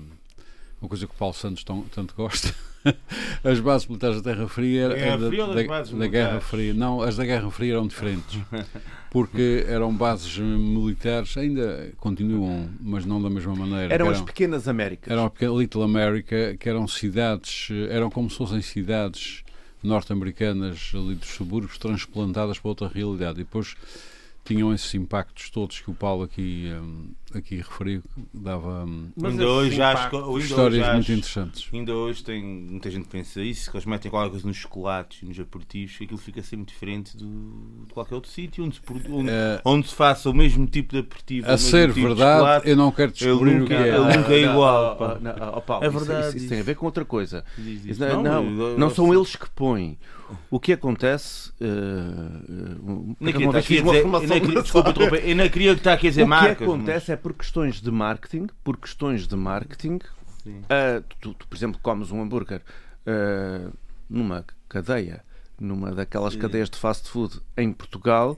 uma 0.82 0.88
coisa 0.88 1.06
que 1.06 1.14
o 1.14 1.18
Paulo 1.18 1.34
Santos 1.34 1.64
tão, 1.64 1.82
tanto 1.84 2.14
gosta. 2.16 2.54
as 3.44 3.60
bases 3.60 3.88
militares 3.88 4.22
da 4.22 4.34
Guerra 4.34 4.48
Fria, 4.48 4.90
Guerra 4.90 5.18
da, 5.18 5.28
Fria 5.28 5.48
da, 5.48 5.54
da, 5.98 6.08
Guerra 6.08 6.40
Fria. 6.40 6.74
Não, 6.74 7.02
as 7.02 7.18
da 7.18 7.26
Guerra 7.26 7.52
Fria 7.52 7.74
eram 7.74 7.88
diferentes. 7.88 8.40
Porque 9.12 9.66
eram 9.68 9.94
bases 9.94 10.38
militares, 10.38 11.36
ainda 11.36 11.92
continuam, 11.98 12.70
mas 12.80 13.06
não 13.06 13.22
da 13.22 13.30
mesma 13.30 13.56
maneira. 13.56 13.94
Eram, 13.94 14.06
eram 14.06 14.10
as 14.10 14.22
pequenas 14.22 14.68
Américas. 14.68 15.12
Eram 15.12 15.26
a 15.26 15.60
Little 15.60 15.84
America, 15.84 16.56
que 16.60 16.70
eram 16.70 16.88
cidades, 16.88 17.70
eram 17.90 18.10
como 18.12 18.30
se 18.30 18.38
fossem 18.38 18.62
cidades 18.62 19.44
norte-americanas 19.82 20.92
ali 20.94 21.16
dos 21.16 21.30
subúrbios 21.30 21.78
transplantadas 21.78 22.60
para 22.60 22.70
outra 22.70 22.88
realidade. 22.88 23.42
E 23.42 23.44
depois 23.44 23.76
tinham 24.46 24.74
esses 24.74 24.94
impactos 24.94 25.50
todos 25.50 25.80
que 25.80 25.90
o 25.90 25.94
Paulo 25.94 26.24
aqui 26.24 26.72
um, 26.80 27.10
aqui 27.36 27.58
referiu, 27.58 28.02
dava 28.34 28.86
hum, 28.86 29.10
ainda 29.24 29.48
hoje 29.48 29.82
ainda 29.82 30.00
histórias 30.00 30.28
hoje 30.28 30.54
muito 30.54 30.86
acho- 30.86 31.12
interessantes. 31.12 31.70
Ainda 31.74 31.94
hoje 31.96 32.24
tem 32.24 32.44
muita 32.44 32.90
gente 32.90 33.04
que 33.04 33.10
pensa 33.10 33.42
isso, 33.42 33.70
que 33.70 33.78
eles 33.78 33.86
metem 33.86 34.10
qualquer 34.10 34.30
coisa 34.32 34.48
nos 34.48 34.58
chocolates 34.58 35.22
e 35.22 35.26
nos 35.26 35.40
aperitivos, 35.40 35.98
que 35.98 36.04
aquilo 36.06 36.20
fica 36.20 36.42
sempre 36.42 36.66
diferente 36.66 37.16
do, 37.16 37.86
de 37.88 37.94
qualquer 37.94 38.16
outro 38.16 38.32
sítio 38.32 38.64
onde, 38.66 38.82
onde, 39.10 39.30
Eh, 39.30 39.62
onde 39.64 39.88
se 39.88 39.96
faça 39.96 40.30
o 40.30 40.34
mesmo 40.34 40.66
tipo 40.68 40.94
de 40.94 41.00
aperitivo. 41.00 41.50
a 41.50 41.58
ser 41.58 41.88
tipo 41.94 42.00
de 42.02 42.06
verdade, 42.16 42.70
eu 42.70 42.76
não 42.76 42.92
quero 42.92 43.12
descobrir 43.12 43.52
Ele 43.52 43.62
o 43.64 43.68
que 43.68 43.74
nunca- 43.74 43.86
é. 43.86 43.90
ele 43.90 44.18
nunca 44.18 44.34
é 44.34 44.46
Não, 44.46 44.52
igual, 44.54 44.94
oh, 44.94 44.96
pá. 44.96 45.18
oh, 45.18 45.24
não, 45.24 45.54
oh, 45.58 45.62
Paulo, 45.62 45.86
É 45.86 45.88
isso- 45.90 45.98
verdade 46.00 46.20
Isso, 46.20 46.30
isso 46.30 46.38
isso. 46.46 46.50
tem 46.50 46.60
a 46.60 46.64
ver 46.64 46.76
com 46.76 46.86
outra 46.86 47.06
coisa. 47.06 47.44
Diz 47.58 47.80
Isso 47.86 47.90
isso. 47.92 48.00
não, 48.02 48.24
não, 48.24 48.44
eu- 48.60 48.78
não 48.78 48.88
eu- 48.88 48.96
são 48.96 49.14
eles 49.14 49.36
que 49.36 49.50
põem. 49.52 49.98
O 50.52 50.60
que 50.60 50.74
acontece. 50.74 51.52
eh, 51.60 51.66
Nem 53.20 53.36
uma 53.38 53.52
vez 53.52 53.66
fiz 53.66 53.82
uma 53.82 53.92
dizer- 53.94 54.02
formação. 54.04 54.40
Desculpa, 54.62 54.90
interromper, 54.92 55.28
eu 55.30 55.36
não 55.36 55.50
queria 55.50 55.72
estar 55.72 55.94
aqui 55.94 56.08
a 56.08 56.10
dizer 56.12 56.22
O 56.22 56.26
que 56.26 56.30
marcas. 56.30 56.62
acontece 56.68 57.12
é 57.12 57.16
por 57.20 57.34
questões 57.34 57.82
de 57.82 57.92
marketing, 57.92 58.48
por 58.64 58.78
questões 58.78 59.28
de 59.28 59.36
marketing, 59.36 60.00
Sim. 60.44 60.62
ah, 60.70 61.02
tu, 61.22 61.34
tu, 61.34 61.48
por 61.48 61.56
exemplo, 61.56 61.80
comes 61.82 62.12
um 62.12 62.22
hambúrguer 62.22 62.62
ah, 63.06 63.70
numa 64.10 64.44
cadeia, 64.68 65.24
numa 65.60 65.92
daquelas 65.92 66.34
Sim. 66.34 66.40
cadeias 66.40 66.70
de 66.70 66.78
fast 66.78 67.10
food 67.10 67.40
em 67.58 67.72
Portugal, 67.72 68.38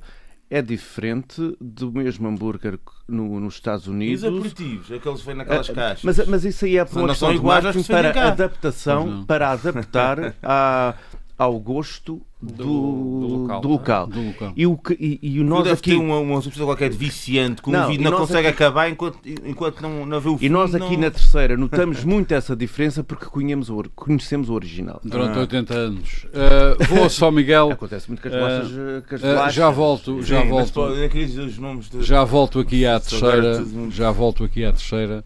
é 0.50 0.62
diferente 0.62 1.56
do 1.62 1.92
mesmo 1.94 2.28
hambúrguer 2.28 2.78
no- 3.08 3.40
nos 3.40 3.54
Estados 3.54 3.86
E 3.86 3.90
os 3.90 3.94
Unidos. 3.96 4.24
aperitivos, 4.26 4.92
aqueles 4.92 5.20
que 5.22 5.26
vêm 5.26 5.36
naquelas 5.36 5.70
Ah, 5.70 5.74
caixas. 5.74 6.04
Mas, 6.04 6.28
mas 6.28 6.44
isso 6.44 6.66
aí 6.66 6.78
é 6.78 6.84
por 6.84 6.98
uma 7.00 7.08
questão 7.10 7.32
de 7.34 7.40
marketing 7.42 7.84
para 7.84 8.28
adaptação, 8.28 9.24
para 9.26 9.52
adaptar 9.52 10.36
à- 10.44 10.94
ao 11.42 11.58
gosto 11.60 12.22
do, 12.40 12.54
Do- 12.54 12.64
do 12.64 13.28
local. 13.38 13.62
do 13.62 13.68
local. 13.70 14.08
Do 14.08 14.22
local. 14.28 14.54
E, 14.56 14.68
o 14.68 14.78
que, 14.78 14.94
e, 14.94 15.20
e 15.24 15.40
o 15.40 15.44
Nós 15.44 15.68
aqui 15.68 15.96
uma, 15.96 16.20
uma 16.20 16.36
substância 16.40 16.66
qualquer 16.66 16.90
de 16.92 16.96
viciante, 16.98 17.64
que 17.64 17.70
um 17.70 17.74
Não, 17.74 17.88
vídeo 17.88 18.04
não 18.04 18.16
consegue 18.18 18.48
aqui- 18.48 18.62
acabar 18.64 18.90
enquanto, 18.90 19.18
enquanto 19.26 19.82
não, 19.82 20.06
não 20.06 20.20
vê 20.22 20.30
o 20.30 20.38
fim. 20.38 20.46
E 20.46 20.50
nós 20.50 20.76
aqui 20.76 20.94
não... 20.94 21.00
na 21.02 21.10
terceira 21.12 21.58
notamos 21.58 22.04
muito 22.04 22.32
essa 22.34 22.56
diferença 22.56 23.04
porque 23.04 23.26
conhecemos 23.26 23.70
o, 23.72 23.84
conhecemos 23.96 24.50
o 24.50 24.54
original. 24.54 25.02
Durante 25.04 25.36
Ah. 25.38 25.42
80 25.42 25.74
anos. 25.74 26.26
Uh, 26.26 26.84
vou 26.96 27.06
a 27.06 27.10
São 27.10 27.32
Miguel. 27.32 27.72
Acontece 27.74 28.08
muito 28.08 28.22
com 28.22 28.28
as 28.28 28.34
Ah, 28.36 28.38
bolachas, 28.38 28.72
eh, 28.72 29.02
com 29.10 29.16
as 29.16 29.24
ah, 29.24 29.28
bolachas. 29.28 29.54
já 29.56 29.70
volto, 29.72 30.22
já 30.22 30.42
Sim, 30.42 30.48
mas, 30.50 30.72
volto. 30.72 30.74
pô, 30.74 30.88
eu 30.90 31.10
queria 31.10 31.26
dizer 31.28 31.42
os 31.42 31.58
nomes 31.58 31.90
de... 31.90 32.04
Já 32.04 32.24
volto 32.24 32.60
aqui 32.60 32.86
à 32.86 33.00
Só 33.00 33.20
terceira. 33.20 33.66
Já 33.90 34.12
volto 34.12 34.44
aqui 34.44 34.64
à 34.64 34.72
terceira. 34.72 35.24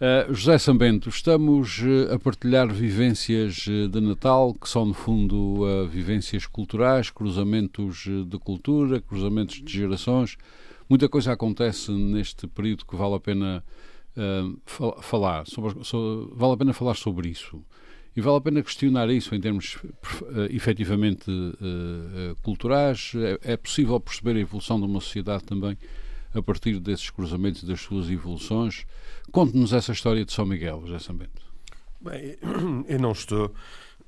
Uh, 0.00 0.34
José 0.34 0.58
Sambento, 0.58 1.08
estamos 1.08 1.78
uh, 1.78 2.12
a 2.12 2.18
partilhar 2.18 2.66
vivências 2.72 3.64
uh, 3.68 3.88
de 3.88 4.00
Natal, 4.00 4.52
que 4.52 4.68
são 4.68 4.84
no 4.86 4.92
fundo 4.92 5.64
vivências 5.88 6.46
culturais, 6.46 7.10
cruzamentos 7.10 8.04
de 8.26 8.38
cultura, 8.38 9.00
cruzamentos 9.00 9.62
de 9.62 9.72
gerações. 9.72 10.36
Muita 10.90 11.08
coisa 11.08 11.32
acontece 11.32 11.92
neste 11.92 12.46
período 12.48 12.84
que 12.84 12.96
vale 12.96 13.14
a 13.14 13.20
pena 13.20 13.64
fal- 14.66 15.00
falar. 15.00 15.46
Sobre, 15.46 15.82
so- 15.84 16.30
vale 16.34 16.54
a 16.54 16.56
pena 16.56 16.72
falar 16.72 16.94
sobre 16.94 17.28
isso. 17.28 17.64
E 18.16 18.20
vale 18.20 18.36
a 18.36 18.40
pena 18.40 18.62
questionar 18.62 19.08
isso 19.10 19.34
em 19.34 19.40
termos 19.40 19.78
efetivamente 20.50 21.24
culturais. 22.42 23.12
É, 23.42 23.52
é 23.52 23.56
possível 23.56 23.98
perceber 23.98 24.36
a 24.36 24.40
evolução 24.40 24.78
de 24.78 24.86
uma 24.86 25.00
sociedade 25.00 25.44
também 25.44 25.78
a 26.34 26.42
partir 26.42 26.78
desses 26.80 27.08
cruzamentos 27.10 27.62
e 27.62 27.66
das 27.66 27.80
suas 27.80 28.10
evoluções. 28.10 28.84
Conte-nos 29.30 29.72
essa 29.72 29.92
história 29.92 30.24
de 30.24 30.32
São 30.32 30.44
Miguel, 30.44 30.82
José 30.86 30.98
Sambento. 30.98 31.42
Bem, 32.00 32.36
eu 32.88 32.98
não 32.98 33.12
estou 33.12 33.54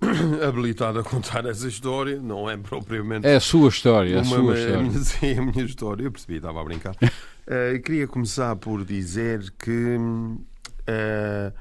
habilitado 0.47 0.99
a 0.99 1.03
contar 1.05 1.47
essa 1.47 1.67
história, 1.67 2.21
não 2.21 2.49
é 2.51 2.57
propriamente 2.57 3.27
É 3.27 3.37
a 3.37 3.41
sua 3.41 3.69
história, 3.69 4.19
a 4.19 4.23
uma- 4.23 4.37
sua 4.37 4.53
a 4.55 4.59
história. 4.59 4.83
minha- 4.83 4.99
sim, 5.05 5.39
a 5.39 5.43
minha 5.43 5.65
história, 5.65 6.03
eu 6.05 6.13
percebi, 6.13 6.37
estava 6.37 6.61
a 6.61 6.65
brincar. 6.65 6.95
Eh, 7.49 7.79
queria 7.79 8.09
começar 8.09 8.57
por 8.57 8.85
dizer 8.85 9.53
que 9.57 9.97
eh, 10.85 11.53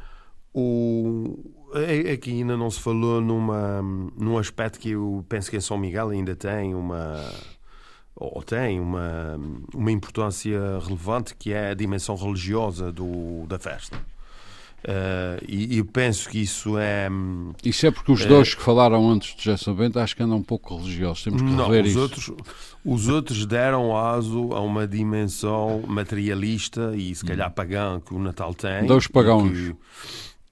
o, 0.52 1.38
a- 1.74 2.14
aqui 2.14 2.32
ainda 2.32 2.58
não 2.58 2.72
se 2.72 2.80
falou 2.80 3.22
numa, 3.22 3.84
num 4.18 4.36
aspecto 4.38 4.80
que 4.80 4.90
eu 4.92 5.24
penso 5.30 5.50
que 5.52 5.58
em 5.58 5.62
São 5.62 5.78
Miguel 5.78 6.10
ainda 6.10 6.36
tem 6.36 6.74
uma 6.74 7.24
ou 8.16 8.42
tem 8.42 8.80
uma, 8.80 9.40
uma 9.74 9.92
importância 9.92 10.60
relevante 10.80 11.36
que 11.36 11.52
é 11.52 11.72
a 11.72 11.74
dimensão 11.74 12.16
religiosa 12.16 12.92
do, 12.92 13.46
da 13.48 13.60
festa. 13.60 13.98
Eh, 14.88 15.40
e, 15.48 15.76
e 15.76 15.78
eu 15.80 15.86
penso 15.86 16.30
que 16.30 16.40
isso 16.40 16.78
é 16.78 17.10
Isso 17.64 17.88
é 17.88 17.92
porque 17.92 18.12
os 18.12 18.24
dois 18.26 18.54
que 18.54 18.62
falaram 18.62 19.10
antes 19.10 19.36
de 19.36 19.44
José 19.44 19.58
Sambento 19.58 20.00
acho 20.00 20.16
que 20.16 20.22
andam 20.22 20.38
um 20.38 20.44
pouco 20.44 20.78
religiosos. 20.78 21.24
Temos 21.24 21.42
que 21.42 21.50
não, 21.50 21.66
rever 21.66 21.86
os 21.86 21.92
isso. 21.92 22.00
outros, 22.00 22.32
os 22.86 23.08
outros 23.08 23.46
deram 23.48 23.98
aso 23.98 24.54
a 24.54 24.62
uma 24.62 24.88
dimensão 24.88 25.84
materialista 25.88 26.94
e 26.96 27.16
se 27.16 27.26
calhar 27.26 27.52
pagã 27.52 28.00
que 28.00 28.14
o 28.14 28.20
Natal 28.20 28.54
tem. 28.54 28.86
Dos 28.86 29.08
pagãos. 29.08 29.52
Que, 29.52 29.76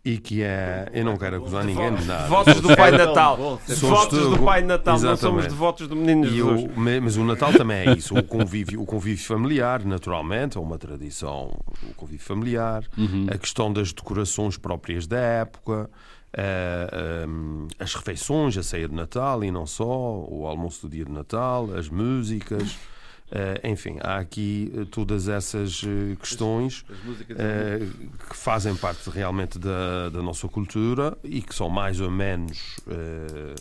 e 0.05 0.17
que 0.17 0.41
é. 0.43 0.89
Eu 0.93 1.05
não 1.05 1.15
quero 1.17 1.37
acusar 1.37 1.63
ninguém 1.63 1.95
de 1.95 2.05
nada. 2.05 2.23
Devotos 2.23 2.59
do 2.61 2.75
Pai 2.75 2.91
Natal. 2.91 3.59
Somos 3.67 4.07
do 4.37 4.43
Pai 4.43 4.61
Natal, 4.61 4.99
não 4.99 5.15
somos 5.15 5.43
devotos 5.47 5.87
do 5.87 5.95
Menino 5.95 6.25
Jesus. 6.27 6.69
mas 7.01 7.15
o 7.17 7.23
Natal 7.23 7.53
também 7.53 7.87
é 7.87 7.93
isso, 7.93 8.13
o 8.17 8.23
convívio, 8.23 8.81
o 8.81 8.85
convívio 8.85 9.23
familiar, 9.25 9.83
naturalmente, 9.85 10.57
é 10.57 10.61
uma 10.61 10.77
tradição, 10.77 11.57
o 11.89 11.93
convívio 11.95 12.25
familiar, 12.25 12.83
Uhum. 12.97 13.27
a 13.31 13.37
questão 13.37 13.71
das 13.71 13.93
decorações 13.93 14.57
próprias 14.57 15.07
da 15.07 15.17
época, 15.19 15.89
eh, 16.35 17.25
hum, 17.27 17.67
as 17.79 17.93
refeições, 17.95 18.57
a 18.57 18.63
ceia 18.63 18.87
de 18.89 18.95
Natal 18.95 19.43
e 19.43 19.51
não 19.51 19.65
só, 19.65 19.85
o 20.27 20.45
almoço 20.47 20.87
do 20.87 20.91
dia 20.91 21.05
de 21.05 21.11
Natal, 21.11 21.69
as 21.77 21.87
músicas, 21.89 22.75
enfim, 23.63 23.97
há 24.01 24.17
aqui 24.17 24.71
eh, 24.75 24.85
todas 24.91 25.27
essas 25.27 25.81
eh, 25.83 26.15
questões 26.19 26.85
eh, 27.29 27.79
que 28.29 28.35
fazem 28.35 28.75
parte 28.75 29.09
realmente 29.09 29.57
da, 29.57 30.09
da 30.09 30.21
nossa 30.21 30.47
cultura 30.47 31.17
e 31.23 31.41
que 31.41 31.55
são 31.55 31.69
mais 31.69 31.99
ou 31.99 32.11
menos 32.11 32.77
eh, 32.87 33.55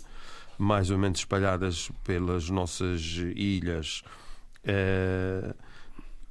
mais 0.59 0.91
ou 0.91 0.99
menos 0.99 1.21
espalhadas 1.21 1.91
pelas 2.05 2.51
nossas 2.51 3.01
ilhas 3.35 4.03
eh, 4.65 5.55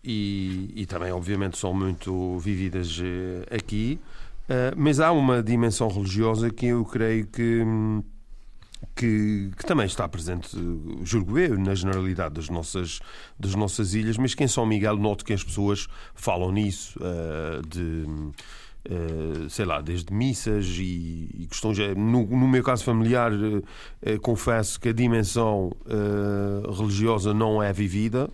e, 0.04 0.72
e 0.76 0.86
também 0.86 1.12
obviamente 1.12 1.58
são 1.58 1.74
muito 1.74 2.38
vividas 2.40 3.00
eh, 3.04 3.56
aqui. 3.56 4.00
Eh, 4.48 4.74
mas 4.76 5.00
há 5.00 5.12
uma 5.12 5.42
dimensão 5.42 5.88
religiosa 5.88 6.50
que 6.50 6.68
eu 6.68 6.86
creio 6.86 7.26
que 7.28 7.62
hum, 7.64 8.04
que, 8.96 9.52
que 9.58 9.66
também 9.66 9.86
está 9.86 10.08
presente, 10.08 10.50
julgo 11.04 11.38
eu, 11.38 11.58
na 11.58 11.74
generalidade 11.76 12.36
das 12.36 12.50
nossas, 12.50 13.00
das 13.40 13.56
nossas 13.56 13.94
ilhas, 13.94 14.18
mas 14.18 14.34
que 14.34 14.44
em 14.44 14.48
São 14.48 14.66
Miguel 14.66 14.98
noto 14.98 15.24
que 15.24 15.34
as 15.34 15.44
pessoas 15.44 15.88
falam 16.16 16.52
nisso, 16.52 17.00
eh, 17.02 17.62
de, 17.68 18.06
eh, 18.86 19.50
sei 19.50 19.66
lá, 19.66 19.82
desde 19.82 20.14
missas 20.14 20.66
e, 20.78 21.30
e 21.34 21.48
questões. 21.48 21.78
eh, 21.80 21.94
No, 21.96 22.26
no 22.26 22.48
meu 22.48 22.64
caso 22.64 22.84
familiar, 22.84 23.32
eh, 24.02 24.18
confesso 24.18 24.80
que 24.80 24.90
a 24.90 24.94
dimensão 24.94 25.72
religiosa 26.78 27.34
não 27.34 27.62
é 27.62 27.72
vivida, 27.72 28.30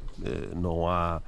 não 0.55 0.87
há 0.87 1.21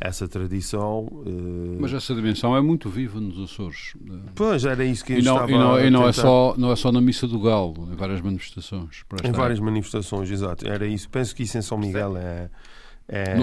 essa 0.00 0.26
tradição. 0.26 1.06
eh, 1.26 1.76
Mas 1.78 1.92
essa 1.92 2.14
dimensão 2.14 2.56
é 2.56 2.60
muito 2.60 2.88
viva 2.88 3.20
nos 3.20 3.38
Açores. 3.38 3.94
Pois, 4.34 4.64
era 4.64 4.84
isso 4.84 5.04
que 5.04 5.12
eu 5.12 5.18
E 5.18 5.22
não, 5.22 5.34
estava 5.34 5.50
e 5.52 5.54
não, 5.58 5.74
a 5.74 5.84
e 5.84 5.90
não 5.90 6.08
é 6.08 6.12
só, 6.12 6.54
não 6.56 6.72
é 6.72 6.76
só 6.76 6.90
na 6.90 7.00
Missa 7.00 7.28
do 7.28 7.38
Galo, 7.38 7.88
em 7.92 7.96
várias 7.96 8.20
manifestações. 8.20 9.04
Em 9.22 9.32
várias 9.32 9.60
manifestações, 9.60 10.30
exato. 10.30 10.66
Era 10.66 10.86
isso. 10.86 11.08
Penso 11.10 11.34
que 11.36 11.42
isso 11.42 11.58
em 11.58 11.62
São 11.62 11.76
Miguel 11.76 12.16
é. 12.16 12.20
é 12.20 12.50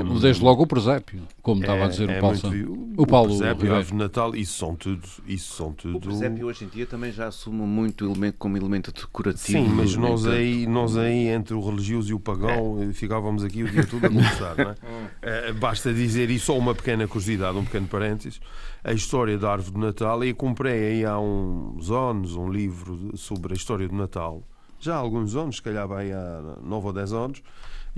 No- 0.01 0.17
Desde 0.19 0.41
logo 0.41 0.63
o 0.63 0.67
presépio, 0.67 1.21
como 1.41 1.59
estava 1.59 1.83
a 1.85 1.87
dizer 1.89 2.09
é 2.09 2.17
o 2.17 2.21
Paulo 2.21 2.37
muito 2.41 2.93
O 3.01 3.05
Paulo 3.05 3.27
presépio, 3.29 3.49
a 3.49 3.53
Ribeiro. 3.53 3.75
árvore 3.75 3.91
de 3.97 4.03
Natal, 4.03 4.35
isso 4.35 4.57
são 4.57 4.75
tudo. 4.75 5.01
Isso 5.27 5.53
são 5.55 5.73
tudo... 5.73 5.97
O 5.97 5.99
presépio 5.99 6.47
hoje 6.47 6.63
em 6.63 6.67
dia 6.69 6.85
também 6.85 7.11
já 7.11 7.27
assume 7.27 7.61
muito 7.63 8.05
elemento, 8.05 8.35
como 8.39 8.55
elemento 8.55 8.93
decorativo. 8.93 9.45
Sim, 9.45 9.67
mas 9.67 9.93
nós 9.97 10.25
aí, 10.25 10.65
nós 10.65 10.95
aí, 10.95 11.27
entre 11.27 11.53
o 11.53 11.59
religioso 11.59 12.11
e 12.11 12.13
o 12.13 12.19
pagão, 12.19 12.81
eh, 12.81 12.93
ficávamos 12.93 13.43
aqui 13.43 13.63
o 13.63 13.69
dia 13.69 13.85
todo 13.85 14.05
a 14.05 14.09
conversar, 14.09 14.55
não 14.57 14.71
é? 14.71 14.75
Eh, 15.21 15.51
Basta 15.53 15.93
dizer, 15.93 16.29
e 16.29 16.39
só 16.39 16.57
uma 16.57 16.73
pequena 16.73 17.05
curiosidade, 17.07 17.57
um 17.57 17.65
pequeno 17.65 17.87
parênteses, 17.87 18.39
a 18.83 18.93
história 18.93 19.37
da 19.37 19.51
árvore 19.51 19.73
de 19.73 19.79
Natal, 19.81 20.23
e 20.23 20.33
comprei 20.33 20.91
aí 20.91 21.05
há 21.05 21.19
uns 21.19 21.91
anos 21.91 22.35
um 22.35 22.49
livro 22.49 23.11
sobre 23.17 23.53
a 23.53 23.55
história 23.57 23.87
do 23.87 23.95
Natal, 23.95 24.43
já 24.79 24.93
há 24.95 24.97
alguns 24.97 25.35
anos, 25.35 25.57
se 25.57 25.61
calhar 25.61 25.85
vai 25.87 26.11
há 26.13 26.41
9 26.63 26.87
ou 26.87 26.93
10 26.93 27.11
anos, 27.11 27.41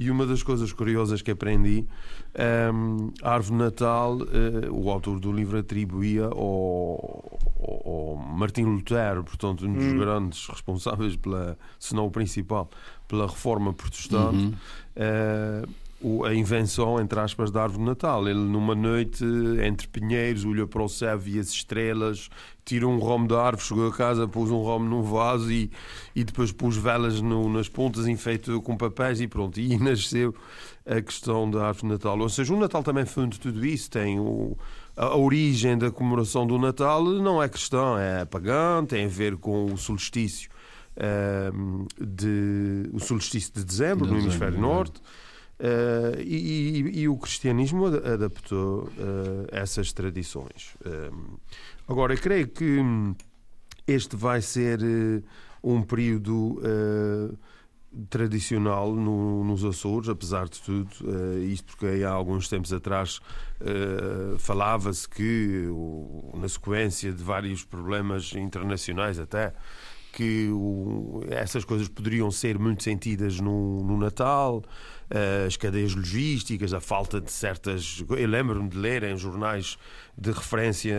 e 0.02 0.10
uma 0.10 0.26
das 0.26 0.42
coisas 0.42 0.72
curiosas 0.72 1.22
que 1.22 1.30
aprendi, 1.32 1.86
ehm, 2.34 3.12
a 3.22 3.34
árvore 3.34 3.58
Natal, 3.64 4.18
eh, 4.22 4.70
o 4.72 4.90
autor 4.90 5.20
do 5.20 5.30
livro 5.32 5.58
atribuía 5.60 6.24
ao, 6.26 7.40
ao, 7.60 7.82
ao 7.86 8.16
Martinho 8.16 8.70
Lutero, 8.70 9.24
portanto, 9.26 9.66
um 9.68 9.74
dos 9.74 9.92
grandes 9.92 10.48
responsáveis 10.48 11.18
pela, 11.18 11.58
se 11.78 11.94
não 11.94 12.06
o 12.06 12.12
principal, 12.12 12.70
pela 13.10 13.28
reforma 13.28 13.74
protestante, 13.74 14.38
Uhum. 14.46 14.54
eh, 14.96 15.64
o- 16.02 16.24
a 16.24 16.34
invenção, 16.34 17.00
entre 17.00 17.20
aspas, 17.20 17.52
da 17.52 17.64
árvore 17.64 17.84
de 17.84 17.90
Natal. 17.90 18.28
Ele, 18.28 18.40
numa 18.40 18.74
noite, 18.76 19.24
entre 19.66 19.88
pinheiros, 19.88 20.46
olhou 20.46 20.68
para 20.68 20.84
o 20.84 20.88
céu, 20.90 21.18
via 21.18 21.42
as 21.42 21.50
estrelas, 21.50 22.30
tirou 22.66 22.92
um 22.92 23.00
ramo 23.00 23.28
da 23.28 23.42
árvore, 23.42 23.66
chegou 23.68 23.88
a 23.88 23.94
casa, 23.94 24.28
pôs 24.28 24.50
um 24.52 24.64
ramo 24.66 24.86
num 24.86 25.02
vaso 25.04 25.52
e, 25.52 25.70
e 26.16 26.24
depois 26.24 26.52
pôs 26.52 26.78
velas 26.78 27.20
no- 27.22 27.50
nas 27.50 27.68
pontas, 27.68 28.08
enfeitou 28.08 28.62
com 28.62 28.78
papéis 28.78 29.20
e 29.22 29.28
pronto. 29.28 29.60
E 29.60 29.78
nasceu 29.80 30.34
a 30.86 31.02
questão 31.02 31.50
da 31.50 31.68
árvore 31.68 31.88
de 31.88 31.94
Natal. 31.94 32.20
Ou 32.20 32.30
seja, 32.30 32.54
o 32.54 32.60
Natal 32.60 32.82
também 32.84 33.06
funde 33.06 33.40
tudo 33.40 33.66
isso. 33.66 33.90
Tem 33.92 34.20
o, 34.20 34.58
a 34.96 35.16
origem 35.16 35.78
da 35.78 35.92
comemoração 35.92 36.46
do 36.48 36.58
Natal 36.58 37.04
não 37.04 37.42
é 37.44 37.48
cristã, 37.50 37.98
é 38.00 38.26
pagã, 38.26 38.84
tem 38.86 39.06
a 39.06 39.10
ver 39.10 39.38
com 39.38 39.66
o 39.66 39.78
solstício 39.78 40.50
uh, 40.98 41.88
de 42.00 42.90
o 42.94 43.00
solstício 43.00 43.54
de 43.54 43.64
dezembro 43.64 44.06
de 44.08 44.14
no 44.14 44.20
hemisfério 44.20 44.58
é. 44.58 44.62
Uh, 45.60 46.20
e, 46.22 46.80
e, 46.80 47.02
e, 47.02 47.08
o 47.10 47.18
cristianismo 47.18 47.86
adaptou 47.88 48.84
uh, 48.84 48.90
essas 49.52 49.92
tradições. 49.92 50.78
agora, 51.88 52.14
eu 52.14 52.18
creio 52.18 52.48
que 52.48 52.80
este 53.86 54.16
vai 54.16 54.42
ser 54.42 54.80
um 55.62 55.82
período 55.82 56.62
tradicional 58.10 58.94
no, 58.94 59.44
nos 59.44 59.66
Açores, 59.66 60.10
apesar 60.10 60.48
de 60.48 60.62
tudo. 60.62 60.90
Uh, 61.02 61.40
isto 61.44 61.76
porque 61.76 62.04
há 62.04 62.12
alguns 62.12 62.48
tempos 62.48 62.72
atrás 62.72 63.20
uh, 63.62 64.38
falava-se 64.38 65.10
que, 65.10 65.68
o, 65.70 66.32
na 66.36 66.48
sequência 66.48 67.12
de 67.12 67.24
vários 67.24 67.64
problemas 67.64 68.34
internacionais 68.34 69.20
até, 69.20 69.54
que 70.14 70.50
essas 71.30 71.64
coisas 71.64 71.88
poderiam 71.88 72.32
ser 72.32 72.58
muito 72.58 72.84
sentidas 72.84 73.40
no, 73.40 73.84
no 73.84 73.98
Natal, 73.98 74.58
uh, 74.58 74.64
as 75.46 75.58
cadeias 75.58 75.96
logísticas, 75.96 76.74
a 76.74 76.80
falta 76.80 77.20
de 77.20 77.32
certas. 77.32 78.04
Eu 78.10 78.28
lembro-me 78.28 78.70
de 78.70 78.78
ler 78.78 79.04
em 79.04 79.18
jornais 79.18 79.78
de 80.18 80.32
referência 80.32 80.96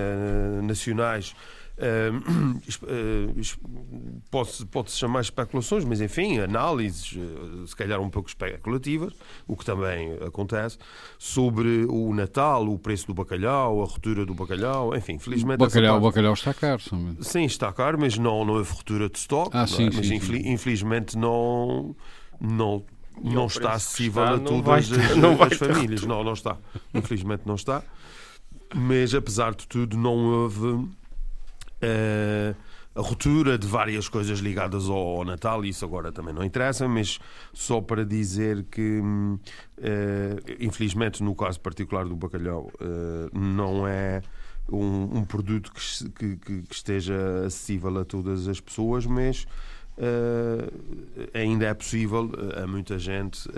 nacionais 0.62 1.34
pode-se 4.30 4.66
pode 4.66 4.90
chamar 4.90 5.22
especulações, 5.22 5.82
mas 5.84 6.00
enfim, 6.00 6.38
análises, 6.38 7.16
eh, 7.16 7.66
se 7.66 7.74
calhar 7.74 8.00
um 8.00 8.10
pouco 8.10 8.28
especulativas, 8.28 9.14
o 9.46 9.56
que 9.56 9.64
também 9.64 10.12
acontece, 10.26 10.76
sobre 11.18 11.86
o 11.88 12.14
Natal, 12.14 12.68
o 12.68 12.78
preço 12.78 13.06
do 13.06 13.14
bacalhau, 13.14 13.82
a 13.82 13.86
ruptura 13.86 14.26
do 14.26 14.34
bacalhau, 14.34 14.94
enfim, 14.94 15.18
felizmente. 15.18 15.62
O 15.62 15.66
bacalhau, 15.66 15.96
o 15.96 16.00
bacalhau 16.00 16.34
está 16.34 16.52
caro, 16.52 16.82
somente. 16.82 17.26
Sim, 17.26 17.44
está 17.44 17.72
caro, 17.72 17.98
mas 17.98 18.18
não, 18.18 18.44
não 18.44 18.54
houve 18.54 18.70
ruptura 18.70 19.08
de 19.08 19.18
estoque. 19.18 19.56
Ah, 19.56 19.66
sim, 19.66 19.86
é? 19.86 19.90
mas 19.94 20.06
sim, 20.06 20.16
infel 20.16 20.36
sim. 20.36 20.50
infelizmente 20.50 21.16
não. 21.16 21.96
não 22.38 22.84
não 23.22 23.46
está 23.46 23.72
acessível 23.72 24.22
está, 24.24 24.34
a 24.34 24.38
todas 24.38 24.92
as, 24.92 25.16
não 25.16 25.42
as 25.42 25.54
famílias. 25.54 26.02
Não, 26.02 26.24
não 26.24 26.32
está. 26.32 26.56
Infelizmente 26.94 27.42
não 27.46 27.54
está. 27.54 27.82
Mas 28.74 29.14
apesar 29.14 29.54
de 29.54 29.66
tudo, 29.66 29.96
não 29.96 30.14
houve 30.14 30.66
uh, 30.66 30.90
a 32.94 33.00
ruptura 33.00 33.58
de 33.58 33.66
várias 33.66 34.08
coisas 34.08 34.38
ligadas 34.38 34.88
ao, 34.88 35.24
Natal, 35.24 35.64
isso 35.64 35.84
agora 35.84 36.12
também 36.12 36.34
não 36.34 36.44
interessa, 36.44 36.88
mas 36.88 37.18
só 37.52 37.80
para 37.80 38.04
dizer 38.04 38.64
que, 38.70 39.00
uh, 39.00 39.38
infelizmente, 40.58 41.22
no 41.22 41.34
caso 41.34 41.60
particular 41.60 42.04
do 42.04 42.16
bacalhau, 42.16 42.70
uh, 42.80 43.38
não 43.38 43.86
é 43.86 44.22
um, 44.68 45.18
um 45.18 45.24
produto 45.24 45.72
que, 45.72 46.10
que, 46.10 46.36
que, 46.62 46.74
esteja 46.74 47.44
acessível 47.46 47.98
a 47.98 48.04
todas 48.04 48.46
as 48.48 48.60
pessoas, 48.60 49.06
mas 49.06 49.46
ainda 51.34 51.66
é 51.66 51.74
possível 51.74 52.30
a 52.62 52.66
muita 52.66 52.98
gente 52.98 53.48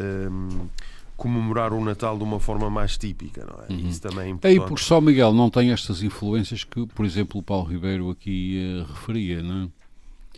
comemorar 1.22 1.72
o 1.72 1.84
Natal 1.84 2.18
de 2.18 2.24
uma 2.24 2.40
forma 2.40 2.68
mais 2.68 2.98
típica, 2.98 3.46
não 3.46 3.64
é? 3.64 3.72
Uhum. 3.72 3.88
Isso 3.88 4.02
também 4.02 4.24
é 4.24 4.28
importante. 4.30 4.56
E 4.56 4.68
por 4.68 4.80
São 4.80 5.00
Miguel 5.00 5.32
não 5.32 5.48
tem 5.48 5.70
estas 5.70 6.02
influências 6.02 6.64
que, 6.64 6.84
por 6.86 7.06
exemplo, 7.06 7.40
o 7.40 7.42
Paulo 7.44 7.68
Ribeiro 7.68 8.10
aqui 8.10 8.80
uh, 8.80 8.92
referia, 8.92 9.40
não 9.40 9.64
é? 9.64 9.68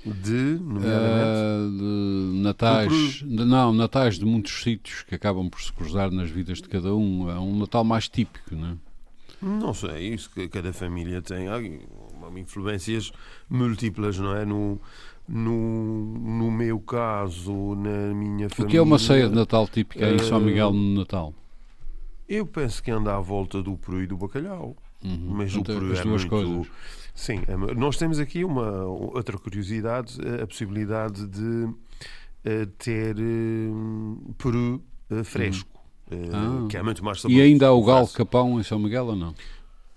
De, 0.05 0.61
uh, 0.61 1.71
de 1.79 2.43
natais, 2.43 2.93
de, 2.93 3.45
não, 3.47 3.73
natais 3.73 4.19
de 4.19 4.27
muitos 4.27 4.63
sítios 4.63 5.03
que 5.03 5.15
acabam 5.15 5.49
por 5.49 5.63
se 5.63 5.73
cruzar 5.73 6.11
nas 6.11 6.29
vidas 6.29 6.61
de 6.61 6.69
cada 6.69 6.95
um. 6.95 7.31
É 7.31 7.39
um 7.39 7.59
Natal 7.59 7.83
mais 7.83 8.07
típico, 8.07 8.55
não 8.55 8.69
é? 8.69 8.75
Não 9.41 9.73
sei, 9.73 10.13
isso 10.13 10.31
que 10.31 10.49
cada 10.49 10.73
família 10.75 11.23
tem. 11.23 11.49
Há 11.49 11.59
influências 12.39 13.11
múltiplas, 13.49 14.19
não 14.19 14.35
é? 14.37 14.45
No, 14.45 14.79
no, 15.29 16.19
no 16.19 16.51
meu 16.51 16.79
caso, 16.81 17.75
na 17.75 18.15
minha 18.15 18.49
família. 18.49 18.67
O 18.67 18.71
que 18.71 18.77
é 18.77 18.83
uma 18.83 18.99
ceia 18.99 19.29
de 19.29 19.35
Natal 19.35 19.67
típica 19.67 20.09
em 20.09 20.19
São 20.19 20.41
Miguel 20.41 20.73
no 20.73 20.95
Natal? 20.95 21.35
Eu 22.29 22.47
penso 22.47 22.83
que 22.83 22.91
anda 22.91 23.17
à 23.17 23.21
volta 23.21 23.63
do 23.63 23.77
peru 23.77 24.03
e 24.03 24.07
do 24.07 24.17
bacalhau. 24.17 24.77
Uhum. 25.03 25.27
Mas 25.29 25.55
então, 25.55 25.77
o 25.77 25.79
peru 25.79 25.95
é 25.95 26.05
muito. 26.05 26.29
Coisas. 26.29 26.67
Sim, 27.15 27.43
é... 27.47 27.75
nós 27.75 27.97
temos 27.97 28.19
aqui 28.19 28.45
uma 28.45 28.85
outra 28.85 29.39
curiosidade, 29.39 30.19
a 30.43 30.47
possibilidade 30.47 31.27
de 31.27 31.41
uh, 31.41 32.67
ter 32.79 33.17
uh, 33.17 34.35
peru 34.39 34.83
uh, 35.11 35.23
fresco. 35.25 35.69
Uhum. 36.11 36.65
Ah. 36.65 36.69
Que 36.69 36.77
é 36.77 36.83
muito 36.83 37.05
mais 37.05 37.21
saboroso. 37.21 37.41
E 37.41 37.45
ainda 37.45 37.69
há 37.69 37.73
o 37.73 37.83
galo 37.83 38.09
capão 38.09 38.59
em 38.59 38.63
São 38.63 38.79
Miguel 38.79 39.07
ou 39.07 39.17
não? 39.17 39.35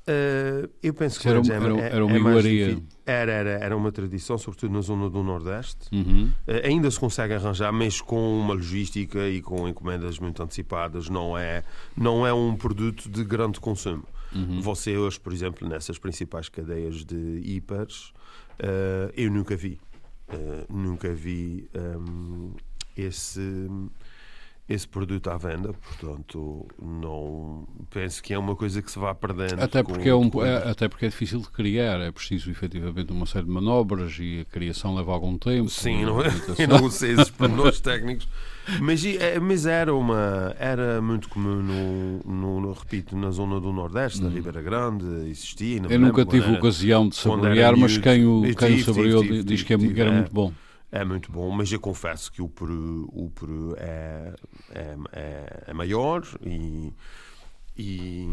Uh, 0.07 0.69
eu 0.81 0.93
penso 0.93 1.19
que 1.19 1.27
era, 1.27 1.39
era, 1.39 1.53
era, 1.53 1.79
era 1.81 2.05
uma 2.05 2.15
é 2.15 2.19
iguaria. 2.19 2.81
Era, 3.05 3.31
era, 3.31 3.49
era 3.49 3.75
uma 3.75 3.91
tradição, 3.91 4.37
sobretudo 4.37 4.73
na 4.73 4.79
zona 4.79 5.09
do 5.09 5.21
Nordeste. 5.21 5.89
Uhum. 5.91 6.31
Uh, 6.47 6.65
ainda 6.65 6.89
se 6.89 6.97
consegue 6.97 7.33
arranjar, 7.33 7.73
mas 7.73 7.99
com 7.99 8.39
uma 8.39 8.53
logística 8.53 9.27
e 9.27 9.41
com 9.41 9.67
encomendas 9.67 10.17
muito 10.17 10.41
antecipadas. 10.41 11.09
Não 11.09 11.37
é, 11.37 11.61
não 11.95 12.25
é 12.25 12.33
um 12.33 12.55
produto 12.55 13.09
de 13.09 13.21
grande 13.25 13.59
consumo. 13.59 14.05
Uhum. 14.33 14.61
Você 14.61 14.97
hoje, 14.97 15.19
por 15.19 15.33
exemplo, 15.33 15.67
nessas 15.67 15.97
principais 15.97 16.47
cadeias 16.47 17.03
de 17.03 17.41
hipers, 17.43 18.13
uh, 18.61 19.11
eu 19.13 19.29
nunca 19.29 19.57
vi. 19.57 19.77
nunca 20.69 21.13
vi 21.13 21.69
um, 21.75 22.51
esse 22.95 23.69
esse 24.69 24.85
produto 24.85 25.29
à 25.29 25.37
venda, 25.37 25.71
portanto, 25.73 26.67
não 26.81 27.65
penso 27.89 28.21
que 28.21 28.33
é 28.33 28.37
uma 28.37 28.53
coisa 28.53 28.81
que 28.81 28.91
se 28.91 28.99
vá 28.99 29.15
perdendo. 29.15 29.61
Até 29.61 29.81
porque, 29.81 30.09
é, 30.09 30.15
um, 30.15 30.29
é, 30.43 30.69
até 30.69 30.89
porque 30.89 31.05
é 31.05 31.09
difícil 31.09 31.39
de 31.39 31.49
criar, 31.49 32.01
é 32.01 32.11
preciso 32.11 32.51
efetivamente 32.51 33.11
uma 33.13 33.25
série 33.25 33.45
de 33.45 33.51
manobras 33.51 34.17
e 34.19 34.41
a 34.41 34.45
criação 34.45 34.93
leva 34.93 35.13
algum 35.13 35.37
tempo. 35.37 35.69
Sim, 35.69 36.03
não, 36.03 36.21
é? 36.21 36.27
eu 36.59 36.67
não 36.81 36.91
sei 36.91 37.13
esses 37.13 37.29
pormenores 37.29 37.79
técnicos, 37.79 38.27
mas, 38.81 39.05
é, 39.05 39.39
mas 39.39 39.65
era, 39.65 39.95
uma, 39.95 40.53
era 40.59 41.01
muito 41.01 41.29
comum, 41.29 41.63
no, 41.63 42.19
no, 42.25 42.59
no 42.59 42.73
repito, 42.73 43.15
na 43.15 43.31
zona 43.31 43.61
do 43.61 43.71
Nordeste, 43.71 44.21
hum. 44.21 44.29
Ribeira 44.29 44.61
Grande, 44.61 45.05
existia. 45.29 45.81
Eu 45.89 45.99
nunca 45.99 46.25
tive 46.25 46.45
era, 46.45 46.57
ocasião 46.57 47.07
de 47.07 47.15
saborear, 47.15 47.77
mas 47.77 47.97
quem 47.97 48.25
o, 48.25 48.53
quem 48.53 48.75
o 48.75 48.83
saboreou 48.83 49.23
diz 49.43 49.63
que 49.63 49.71
era 49.73 50.11
muito 50.11 50.33
bom. 50.33 50.51
É 50.91 51.03
muito 51.03 51.31
bom, 51.31 51.51
mas 51.51 51.71
eu 51.71 51.79
confesso 51.79 52.31
que 52.31 52.41
o 52.41 52.47
Peru, 52.47 53.09
o 53.11 53.29
Peru 53.29 53.75
é, 53.77 54.33
é, 54.71 54.97
é, 55.11 55.63
é 55.67 55.73
maior 55.73 56.25
e, 56.41 56.93
e, 57.77 58.25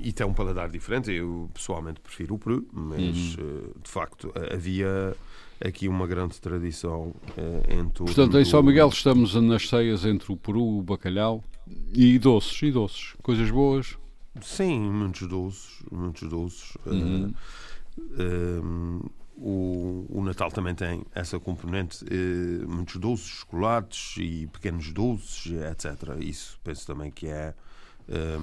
e, 0.00 0.12
tem 0.12 0.26
um 0.26 0.32
paladar 0.32 0.70
diferente. 0.70 1.12
Eu 1.12 1.50
pessoalmente 1.52 2.00
prefiro 2.00 2.36
o 2.36 2.38
Peru, 2.38 2.66
mas 2.72 3.36
uhum. 3.36 3.72
de 3.82 3.90
facto 3.90 4.32
havia 4.50 5.14
aqui 5.60 5.88
uma 5.88 6.06
grande 6.06 6.40
tradição 6.40 7.14
uh, 7.36 7.72
em 7.72 7.88
torno. 7.88 8.14
Portanto, 8.14 8.38
em 8.38 8.44
São 8.44 8.62
Miguel 8.62 8.88
estamos 8.88 9.34
nas 9.34 9.68
ceias 9.68 10.04
entre 10.04 10.32
o 10.32 10.36
Peru, 10.36 10.78
o 10.78 10.82
bacalhau 10.82 11.42
e 11.92 12.18
doces, 12.18 12.62
e 12.62 12.70
doces, 12.70 13.14
coisas 13.22 13.50
boas. 13.50 13.98
Sim, 14.40 14.80
muitos 14.80 15.28
doces, 15.28 15.82
muitos 15.90 16.28
doces. 16.28 16.76
Uhum. 16.86 17.34
Uh, 17.98 19.04
uh, 19.04 19.10
o, 19.40 20.06
o, 20.08 20.22
Natal 20.24 20.50
também 20.50 20.74
tem 20.74 21.04
essa 21.14 21.38
componente, 21.38 22.04
eh, 22.10 22.66
muitos 22.66 22.96
doces, 22.96 23.26
chocolates 23.26 24.16
e 24.18 24.48
pequenos 24.48 24.92
doces, 24.92 25.52
etc. 25.52 26.16
Isso 26.20 26.58
penso 26.64 26.86
também 26.86 27.10
que 27.10 27.28
é, 27.28 27.54
eh, 28.08 28.38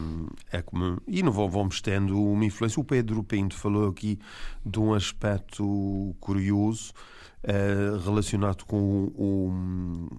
é 0.52 0.62
comum. 0.62 0.98
E 1.06 1.22
não 1.22 1.32
vamos 1.32 1.82
tendo 1.82 2.22
uma 2.22 2.46
influência. 2.46 2.80
O 2.80 2.84
Pedro 2.84 3.24
Pinto 3.24 3.56
falou 3.56 3.90
aqui 3.90 4.18
de 4.66 4.80
um 4.80 4.94
aspecto 4.94 6.16
curioso 6.20 6.94
eh, 7.44 8.00
relacionado 8.04 8.64
com 8.66 9.12
o, 9.16 10.10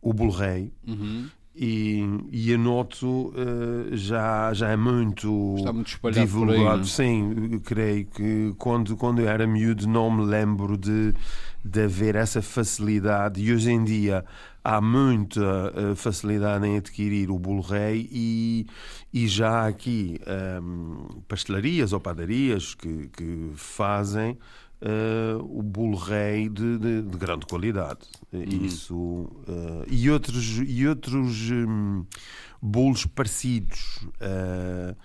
o, 0.00 0.10
o 0.10 0.30
Rei. 0.30 0.72
Uhum. 0.86 1.28
E, 1.54 2.02
e 2.30 2.54
a 2.54 2.58
Noto 2.58 3.28
uh, 3.28 3.94
já, 3.94 4.54
já 4.54 4.70
é 4.70 4.76
muito, 4.76 5.56
Está 5.58 5.72
muito 5.72 6.10
divulgado. 6.10 6.80
Aí, 6.80 6.86
Sim, 6.86 7.60
creio 7.62 8.06
que 8.06 8.54
quando, 8.56 8.96
quando 8.96 9.20
eu 9.20 9.28
era 9.28 9.46
miúdo 9.46 9.86
não 9.86 10.10
me 10.10 10.24
lembro 10.24 10.78
de, 10.78 11.14
de 11.62 11.82
haver 11.82 12.16
essa 12.16 12.40
facilidade. 12.40 13.42
E 13.42 13.52
hoje 13.52 13.70
em 13.70 13.84
dia 13.84 14.24
há 14.64 14.80
muita 14.80 15.40
uh, 15.40 15.94
facilidade 15.94 16.66
em 16.66 16.78
adquirir 16.78 17.30
o 17.30 17.38
bolo 17.38 17.60
rei 17.60 18.08
e, 18.10 18.66
e 19.12 19.26
já 19.28 19.50
há 19.50 19.66
aqui 19.66 20.20
um, 20.26 21.08
ehm, 21.12 21.22
pastelarias 21.28 21.92
ou 21.92 22.00
padarias 22.00 22.74
que, 22.74 23.08
que 23.08 23.50
fazem 23.56 24.38
uh, 24.82 25.58
o 25.58 25.62
bolo 25.62 25.96
rei 25.96 26.48
de, 26.48 26.78
de, 26.78 27.02
de 27.02 27.16
grande 27.16 27.46
qualidade. 27.46 28.00
Uhum. 28.32 28.42
Isso, 28.42 28.94
uh, 28.96 29.84
e 29.88 30.10
outros, 30.10 30.60
e 30.66 30.86
outros 30.86 31.50
um, 31.50 32.04
bolos 32.60 33.06
parecidos. 33.06 34.00
Uh, 34.20 34.96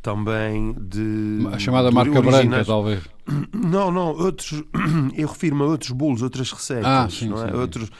também 0.00 0.74
de. 0.80 1.46
A 1.52 1.58
chamada 1.58 1.90
marca 1.90 2.22
branca, 2.22 2.64
talvez. 2.64 3.02
Não, 3.52 3.90
não, 3.90 4.14
outros. 4.16 4.62
Eu 5.14 5.28
refiro-me 5.28 5.62
a 5.62 5.66
outros 5.66 5.90
bolos, 5.90 6.22
outras 6.22 6.50
receitas, 6.50 6.86
ah, 6.86 7.08
sim, 7.10 7.28
não 7.28 7.44
é? 7.44 7.50
Sim, 7.50 7.56
outros, 7.58 7.90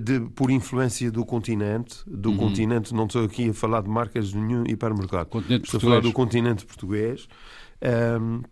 de, 0.00 0.20
por 0.32 0.48
influência 0.48 1.10
do 1.10 1.24
continente. 1.24 1.96
Do 2.06 2.30
uhum. 2.30 2.36
continente, 2.36 2.94
não 2.94 3.06
estou 3.06 3.24
aqui 3.24 3.48
a 3.48 3.54
falar 3.54 3.82
de 3.82 3.88
marcas 3.88 4.28
de 4.28 4.38
nenhum 4.38 4.62
hipermercado. 4.64 5.28
Continente 5.28 5.64
estou 5.64 5.80
português. 5.80 5.82
a 5.82 5.88
falar 5.88 6.00
do 6.00 6.12
continente 6.12 6.64
português. 6.64 7.26
Um, 8.20 8.42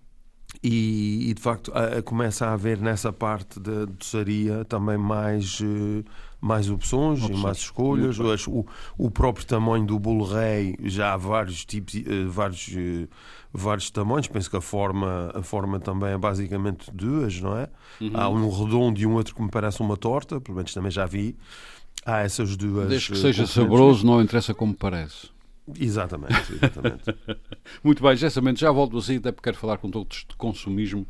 e, 0.65 1.29
e, 1.29 1.35
de 1.35 1.43
facto 1.43 1.71
a, 1.75 1.99
a 1.99 2.03
começa 2.03 2.47
a 2.47 2.55
haver 2.55 2.81
nessa 2.81 3.13
parte 3.13 3.61
da 3.61 3.85
doçaria 3.85 4.65
também 4.65 4.97
mais, 4.97 5.61
uh, 5.61 6.03
mais 6.41 6.71
opções, 6.71 7.23
opções. 7.23 7.39
e 7.39 7.43
mais 7.43 7.59
escolhas. 7.59 8.19
O, 8.49 8.65
o 8.97 9.11
próprio 9.11 9.45
tamanho 9.45 9.85
do 9.85 9.99
bolo 9.99 10.25
rei 10.25 10.75
já 10.83 11.13
há 11.13 11.17
vários 11.19 11.67
tipos, 11.67 11.95
uh, 11.97 12.31
vários, 12.31 12.69
uh, 12.69 13.07
vários 13.53 13.91
tamanhos. 13.91 14.27
Penso 14.27 14.49
que 14.49 14.57
a 14.57 14.61
forma, 14.63 15.31
a 15.35 15.43
forma 15.43 15.79
também 15.79 16.13
é 16.13 16.19
basicamente 16.19 16.91
duas, 16.91 17.39
não 17.43 17.59
é? 17.59 17.69
Uhum. 18.01 18.11
Há 18.15 18.29
um 18.31 18.49
redondo 18.49 18.99
e 18.99 19.05
um 19.05 19.13
outro 19.13 19.35
que 19.35 19.43
me 19.43 19.51
parece 19.51 19.83
uma 19.83 19.99
torta, 19.99 20.41
pelo 20.41 20.57
menos 20.57 20.73
também 20.73 20.91
já 20.91 21.05
vi. 21.05 21.37
Há 22.07 22.21
essas 22.21 22.57
duas. 22.57 22.89
Desde 22.89 23.13
que 23.13 23.19
seja 23.19 23.47
saboroso, 23.47 24.07
não 24.07 24.23
interessa 24.23 24.55
como 24.55 24.73
parece. 24.73 25.34
Exatamente, 25.81 26.53
exatamente. 26.53 27.17
Muito 27.83 28.03
bem, 28.03 28.15
Gessamento, 28.17 28.61
já 28.61 28.71
volto 28.71 28.99
assim, 28.99 29.17
até 29.17 29.33
porque 29.33 29.45
quero 29.45 29.57
falar 29.57 29.79
com 29.79 29.91
todos 29.91 30.27
de 30.29 30.37
consumismo. 30.37 31.07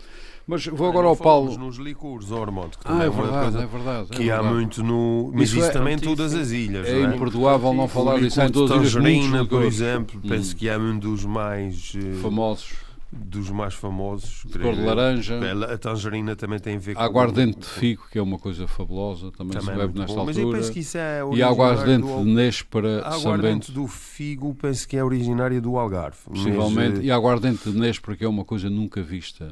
Mas 0.47 0.67
vou 0.67 0.88
agora 0.88 1.09
ao 1.09 1.17
Paulo. 1.17 1.57
nos 1.59 1.77
licores, 1.77 2.31
Ormond, 2.31 2.79
que 2.79 2.85
ah, 2.85 3.03
é, 3.03 3.07
é 3.07 3.11
verdade, 3.11 3.57
é 3.57 3.67
verdade. 3.67 4.09
Que 4.11 4.31
é 4.31 4.33
há 4.33 4.43
muito 4.43 4.85
no. 4.85 5.33
Mas 5.35 5.49
isso, 5.49 5.59
isso 5.59 5.69
é, 5.69 5.73
também 5.73 5.95
em 5.95 5.99
todas 5.99 6.35
as 6.35 6.51
ilhas. 6.51 6.87
É, 6.87 7.01
é? 7.01 7.03
imperdoável 7.03 7.73
não 7.73 7.88
falar 7.88 8.21
disso 8.21 8.40
em 8.40 8.51
todas 8.51 8.95
as 8.95 8.95
ilhas. 8.95 9.49
por 9.49 9.62
exemplo, 9.64 10.21
hum. 10.23 10.29
penso 10.29 10.55
que 10.55 10.69
é 10.69 10.79
um 10.79 10.99
dos 10.99 11.25
mais 11.25 11.95
uh, 11.95 12.21
famosos 12.21 12.84
dos 13.14 13.50
mais 13.50 13.74
famosos. 13.74 14.42
De 14.44 14.59
cor 14.59 14.74
de 14.74 14.81
laranja. 14.81 15.38
A 15.72 15.79
tangerina 15.79 16.35
também 16.35 16.59
tem 16.59 16.77
a 16.77 16.79
ver 16.79 16.94
com. 16.94 17.00
Aguardente 17.00 17.61
de 17.61 17.66
figo, 17.66 18.05
que 18.11 18.18
é 18.18 18.22
uma 18.22 18.38
coisa 18.38 18.66
fabulosa, 18.66 19.31
também, 19.31 19.59
também 19.59 19.74
se 19.74 19.81
bebe 19.81 19.98
nesta 19.98 20.14
bom. 20.14 20.20
altura. 20.20 20.24
Mas 20.27 20.38
eu 20.38 20.50
penso 20.50 20.72
que 20.72 20.81
isso 20.81 20.98
é 20.98 21.20
e 21.33 21.42
aguardente 21.42 22.07
do... 22.07 22.24
de 22.24 22.31
Nespera 22.31 23.03
A 23.03 23.14
aguardente 23.14 23.72
do 23.72 23.87
figo, 23.87 24.55
penso 24.55 24.88
que 24.88 24.96
é 24.96 25.05
originária 25.05 25.61
do 25.61 25.79
Algarve. 25.79 26.18
Possivelmente. 26.24 26.96
Mas... 26.96 26.98
Eh, 27.00 27.05
e 27.05 27.11
aguardente 27.11 27.70
de 27.70 27.79
Nespera, 27.79 28.16
que 28.16 28.24
é 28.24 28.29
uma 28.29 28.44
coisa 28.44 28.68
nunca 28.68 29.03
vista. 29.03 29.48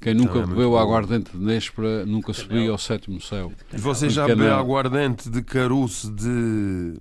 Quem 0.00 0.14
nunca 0.14 0.46
bebeu 0.46 0.76
é 0.78 0.80
aguardente 0.80 1.36
de 1.36 1.44
Nespera 1.44 2.06
nunca 2.06 2.32
subiu 2.32 2.70
ao 2.70 2.78
sétimo 2.78 3.20
céu. 3.20 3.52
E 3.72 3.76
você 3.76 4.08
já 4.08 4.26
bebeu 4.26 4.54
aguardente 4.54 5.28
de 5.28 5.42
caroço 5.42 6.10
de 6.10 6.94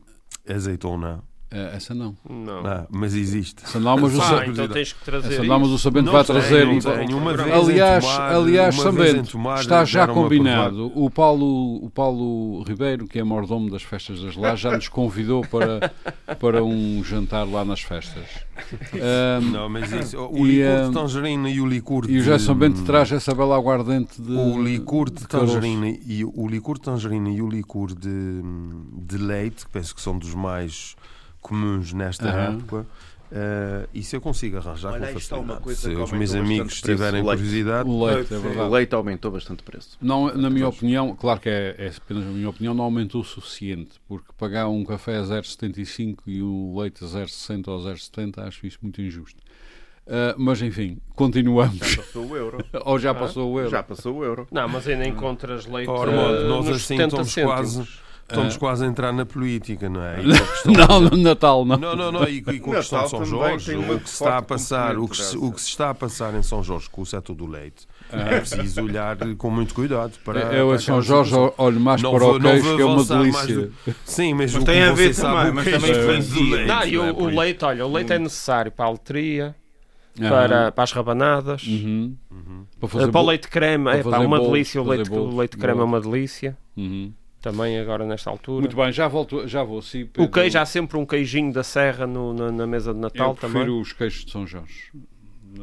azeitona? 0.50 1.24
É, 1.50 1.78
essa 1.78 1.94
não. 1.94 2.14
Não. 2.30 2.66
Ah, 2.66 2.86
mas 2.90 3.14
existe. 3.14 3.64
Essa 3.64 3.80
não, 3.80 3.96
mas 3.98 4.14
o 4.14 4.22
ah, 4.22 4.46
então 4.46 4.68
tens 4.68 4.92
que 4.92 5.06
trazer. 5.06 5.36
Essa 5.36 5.44
não, 5.46 5.60
mas 5.60 5.70
o 5.70 5.80
Sabente 5.80 6.10
vai 6.10 6.24
trazer. 6.24 6.66
Não 6.66 6.80
tenho, 6.80 7.18
uma 7.18 7.34
vez 7.34 7.54
aliás, 7.54 8.04
tomar, 8.04 8.36
aliás 8.36 8.76
Sabente, 8.76 9.38
está 9.62 9.86
já 9.86 10.08
combinado. 10.08 10.92
O 10.94 11.10
Paulo, 11.10 11.86
o 11.86 11.90
Paulo 11.90 12.64
Ribeiro, 12.64 13.08
que 13.08 13.18
é 13.18 13.24
mordomo 13.24 13.70
das 13.70 13.82
festas 13.82 14.22
das 14.22 14.36
Lajes, 14.36 14.60
já 14.60 14.72
nos 14.72 14.90
convidou 14.90 15.42
para, 15.48 15.94
para 16.38 16.62
um 16.66 17.02
jantar 17.06 17.48
lá 17.48 17.64
nas 17.64 17.82
festas. 17.82 18.26
Um, 18.94 19.52
não, 19.52 19.70
mas 19.70 19.90
isso, 19.94 20.20
o 20.20 20.46
e, 20.46 20.58
licor 20.58 20.88
de 20.88 20.94
tangerina 20.94 21.50
e 21.50 21.62
o 21.62 21.66
licor 21.66 22.08
de... 22.08 22.14
E 22.14 22.20
o 22.20 22.24
José 22.24 22.40
Sabente 22.40 22.82
traz 22.82 23.10
essa 23.12 23.34
bela 23.34 23.56
aguardente 23.56 24.22
de. 24.22 24.34
O 24.34 24.62
licor 24.62 25.10
de, 25.10 25.22
de 25.22 25.28
tangerina 25.28 25.98
e 26.06 26.26
o 26.26 26.46
licor 26.46 26.76
de 26.76 26.82
tangerina 26.82 27.30
e 27.30 27.42
o 27.42 27.48
licor 27.48 27.94
de, 27.96 28.42
de 28.94 29.18
leite, 29.18 29.66
que 29.66 29.72
penso 29.72 29.96
que 29.96 30.02
são 30.02 30.18
dos 30.18 30.36
mais 30.36 30.98
comuns 31.48 31.94
nesta 31.94 32.26
uhum. 32.26 32.56
época. 32.56 32.86
Uh, 33.30 33.90
isso 33.94 34.16
eu 34.16 34.22
consigo 34.22 34.58
arranjar 34.58 34.94
Olha, 34.94 35.08
com 35.08 35.20
facilidade. 35.20 35.76
Se 35.76 35.90
os 35.90 36.12
meus 36.14 36.34
amigos 36.34 36.82
tiverem 36.82 37.22
curiosidade, 37.22 37.90
o 37.90 38.06
leite, 38.06 38.34
é 38.34 38.38
verdade. 38.38 38.70
o 38.70 38.70
leite 38.70 38.96
aumentou 38.96 39.32
bastante 39.32 39.60
o 39.60 39.64
preço. 39.64 39.98
Não, 40.02 40.34
na 40.34 40.50
minha 40.50 40.68
opinião, 40.68 41.14
claro 41.14 41.40
que 41.40 41.50
é, 41.50 41.76
é, 41.78 41.92
apenas 41.96 42.24
a 42.24 42.30
minha 42.30 42.50
opinião, 42.50 42.74
não 42.74 42.86
aumentou 42.86 43.20
o 43.20 43.26
suficiente, 43.26 44.00
porque 44.08 44.32
pagar 44.38 44.70
um 44.70 44.86
café 44.86 45.18
a 45.18 45.24
0,75 45.24 46.20
e 46.26 46.42
o 46.42 46.80
leite 46.80 47.04
a 47.04 47.08
0,60 47.08 47.68
ou 47.68 47.80
0,70 47.80 48.48
acho 48.48 48.66
isso 48.66 48.80
muito 48.82 49.02
injusto. 49.02 49.42
Uh, 50.06 50.34
mas 50.38 50.62
enfim, 50.62 50.98
continuamos. 51.14 51.80
Já 51.80 51.98
passou 51.98 52.30
o 52.30 52.38
euro. 52.38 52.66
ou 52.86 52.98
já 52.98 53.12
ah? 53.12 53.16
passou 53.16 53.52
o 53.52 53.60
euro. 53.60 53.70
Já 53.70 53.84
passou 53.84 54.16
o 54.16 54.24
euro. 54.24 54.48
Não, 54.50 54.70
mas 54.70 54.88
ainda 54.88 55.06
encontras 55.06 55.66
leite. 55.66 55.90
Ora, 55.90 56.12
uh, 56.12 56.48
nós 56.48 56.70
assim 56.70 56.96
estamos 56.96 57.36
quase 57.36 57.86
Estamos 58.30 58.56
ah. 58.56 58.60
quase 58.60 58.84
a 58.84 58.88
entrar 58.88 59.14
na 59.14 59.26
política, 59.26 59.88
não 59.88 60.04
é? 60.04 60.18
não, 60.68 61.00
no 61.00 61.16
Natal 61.16 61.64
não. 61.64 61.78
Não, 61.78 61.96
não, 61.96 62.12
não. 62.12 62.28
E, 62.28 62.40
e 62.40 62.60
com 62.60 62.74
a 62.74 62.76
questão 62.76 63.04
de 63.06 63.10
São 63.10 63.26
Jorge, 63.26 63.76
o 63.78 64.00
que, 64.00 64.10
se 64.10 64.16
está 64.16 64.38
a 64.38 64.42
passar, 64.42 64.98
o, 64.98 65.08
que 65.08 65.16
se, 65.16 65.38
o 65.38 65.50
que 65.50 65.62
se 65.62 65.70
está 65.70 65.92
a 65.92 65.94
passar 65.94 66.36
em 66.36 66.44
São 66.44 66.62
Jorge 66.62 66.90
com 66.90 67.02
o 67.02 67.06
setor 67.06 67.34
do 67.34 67.48
leite, 67.48 67.88
ah. 68.12 68.18
é 68.20 68.40
preciso 68.42 68.84
olhar 68.84 69.18
com 69.38 69.50
muito 69.50 69.74
cuidado 69.74 70.12
para. 70.26 70.42
Eu 70.54 70.72
a 70.72 70.80
São 70.80 71.02
Jorge 71.02 71.34
olho 71.58 71.80
mais 71.80 72.02
não 72.02 72.12
para 72.12 72.20
vou, 72.20 72.36
o 72.36 72.42
queijo, 72.42 72.76
que 72.76 72.82
é 72.82 72.86
uma 72.86 73.06
delícia. 73.06 73.56
Do... 73.56 73.96
Sim, 74.04 74.34
mas, 74.34 74.54
mas 74.54 74.64
tem 74.66 74.84
a 74.84 74.92
ver 74.92 75.16
também, 75.16 75.52
mas 75.54 75.66
também 75.66 75.92
influencia. 75.92 76.66
Não, 76.66 76.86
e 76.86 76.98
o, 76.98 77.04
é 77.06 77.12
o 77.14 77.26
leite, 77.28 77.64
olha, 77.64 77.86
o 77.86 77.94
leite 77.94 78.12
é 78.12 78.20
necessário 78.20 78.72
para 78.72 78.86
a 78.86 78.92
letria. 78.92 79.56
Para, 80.20 80.72
para 80.72 80.84
as 80.84 80.92
rabanadas, 80.92 81.62
uhum. 81.62 82.16
Uhum. 82.32 82.66
Para, 82.80 82.90
fazer 82.90 83.12
para 83.12 83.22
o 83.22 83.26
leite 83.28 83.48
creme, 83.48 83.92
é 83.92 84.02
pá, 84.02 84.18
uma 84.18 84.40
delícia. 84.40 84.82
O 84.82 84.86
leite, 84.86 85.12
o 85.12 85.38
leite 85.38 85.56
creme 85.56 85.80
é 85.80 85.84
uma 85.84 86.02
delícia. 86.02 86.58
Também 87.52 87.80
agora 87.80 88.06
nesta 88.06 88.30
altura. 88.30 88.62
Muito 88.62 88.76
bem, 88.76 88.92
já, 88.92 89.08
volto, 89.08 89.48
já 89.48 89.64
vou 89.64 89.82
sim. 89.82 90.10
O 90.18 90.28
queijo, 90.30 90.60
há 90.60 90.66
sempre 90.66 90.98
um 90.98 91.06
queijinho 91.06 91.54
da 91.54 91.64
serra 91.64 92.06
no, 92.06 92.34
na, 92.34 92.52
na, 92.52 92.68
mesa 92.68 92.94
de 92.94 93.00
Natal 93.00 93.30
Eu 93.30 93.36
também. 93.36 93.54
prefiro 93.54 93.80
os 93.80 93.94
queijos 93.94 94.26
de 94.26 94.32
São 94.32 94.46
Jorge 94.46 94.92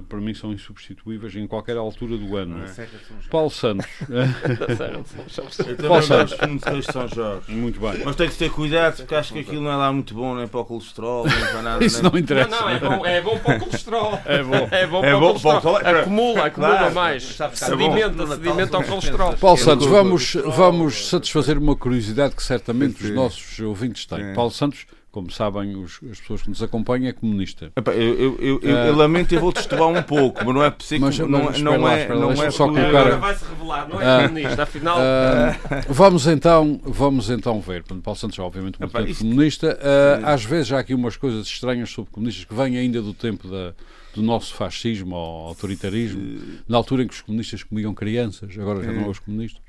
para 0.02 0.20
mim 0.20 0.34
são 0.34 0.52
insubstituíveis 0.52 1.34
em 1.36 1.46
qualquer 1.46 1.76
altura 1.76 2.16
do 2.16 2.36
ano. 2.36 2.64
É? 2.64 2.86
Paulo 3.30 3.50
Santos. 3.50 3.86
Paulo 5.86 6.02
Santos. 6.02 6.36
de 6.36 6.92
São 6.92 7.08
Jorge. 7.08 7.52
Muito 7.52 7.80
bem. 7.80 8.02
Mas 8.04 8.16
tem 8.16 8.28
que 8.28 8.36
ter 8.36 8.50
cuidado 8.50 8.96
porque 8.96 9.14
acho 9.14 9.32
que 9.32 9.40
aquilo 9.40 9.62
não 9.62 9.70
é 9.70 9.76
lá 9.76 9.92
muito 9.92 10.14
bom, 10.14 10.34
nem 10.34 10.48
para 10.48 10.60
o 10.60 10.64
colesterol, 10.64 11.26
nem 11.26 11.46
para 11.46 11.62
nada. 11.62 11.84
Isso 11.84 12.02
não 12.02 12.18
interessa. 12.18 12.50
Não, 12.50 12.60
não, 12.60 12.70
é 12.70 12.78
bom, 12.78 13.06
é 13.06 13.20
bom 13.20 13.38
para 13.38 13.56
o 13.56 13.60
colesterol. 13.60 14.20
É 14.24 14.42
bom. 14.42 14.68
É 14.74 14.86
bom 14.86 15.04
é 15.04 15.10
para 15.10 15.16
o 15.16 15.40
colesterol. 15.40 15.76
Acumula, 15.76 16.46
acumula 16.46 16.76
claro. 16.78 16.94
mais. 16.94 17.38
Sedimenta, 17.54 18.26
sedimenta 18.26 18.76
ao 18.76 18.84
colesterol. 18.84 19.34
Paulo 19.34 19.58
Santos, 19.58 19.86
vamos, 19.86 20.34
vamos 20.46 21.08
satisfazer 21.08 21.58
uma 21.58 21.76
curiosidade 21.76 22.34
que 22.34 22.42
certamente 22.42 23.04
os 23.04 23.10
nossos 23.10 23.58
ouvintes 23.60 24.06
têm. 24.06 24.34
Paulo 24.34 24.50
Santos 24.50 24.86
como 25.14 25.30
sabem 25.30 25.76
os, 25.76 26.00
as 26.10 26.18
pessoas 26.18 26.42
que 26.42 26.48
nos 26.48 26.60
acompanham, 26.60 27.08
é 27.08 27.12
comunista. 27.12 27.70
Epá, 27.76 27.92
eu, 27.92 28.14
eu, 28.18 28.38
eu, 28.40 28.60
eu, 28.64 28.76
eu, 28.76 28.96
lamento 28.96 29.32
e 29.32 29.38
vou 29.38 29.52
destoar 29.52 29.88
um 29.88 30.02
pouco, 30.02 30.44
mas 30.44 30.52
não 30.52 30.64
é 30.64 30.70
possível. 30.70 31.06
Mas, 31.06 31.18
não, 31.20 31.44
mas, 31.44 31.62
não, 31.62 31.88
é, 31.88 32.08
não 32.08 32.32
é 32.32 32.50
só 32.50 32.66
colocar. 32.66 32.88
Agora 32.88 33.16
vai-se 33.18 33.44
revelar, 33.44 33.88
não 33.88 34.02
é 34.02 34.26
comunista, 34.26 34.62
afinal. 34.64 34.98
Uh, 34.98 35.84
vamos, 35.88 36.26
então, 36.26 36.80
vamos 36.82 37.30
então 37.30 37.60
ver. 37.60 37.84
Paulo 37.84 38.18
Santos 38.18 38.36
é 38.36 38.42
obviamente 38.42 38.76
um 38.82 38.86
Epá, 38.86 39.06
comunista. 39.16 39.78
Uh, 39.80 40.26
às 40.26 40.44
vezes 40.44 40.72
há 40.72 40.80
aqui 40.80 40.92
umas 40.92 41.16
coisas 41.16 41.46
estranhas 41.46 41.90
sobre 41.90 42.10
comunistas 42.10 42.44
que 42.44 42.54
vêm 42.54 42.76
ainda 42.76 43.00
do 43.00 43.14
tempo 43.14 43.46
da, 43.46 43.72
do 44.16 44.20
nosso 44.20 44.52
fascismo 44.52 45.14
ou 45.14 45.46
autoritarismo, 45.46 46.40
na 46.68 46.76
altura 46.76 47.04
em 47.04 47.06
que 47.06 47.14
os 47.14 47.20
comunistas 47.20 47.62
comiam 47.62 47.94
crianças, 47.94 48.58
agora 48.58 48.82
já 48.82 48.90
não 48.90 49.04
é 49.04 49.08
os 49.08 49.20
comunistas. 49.20 49.62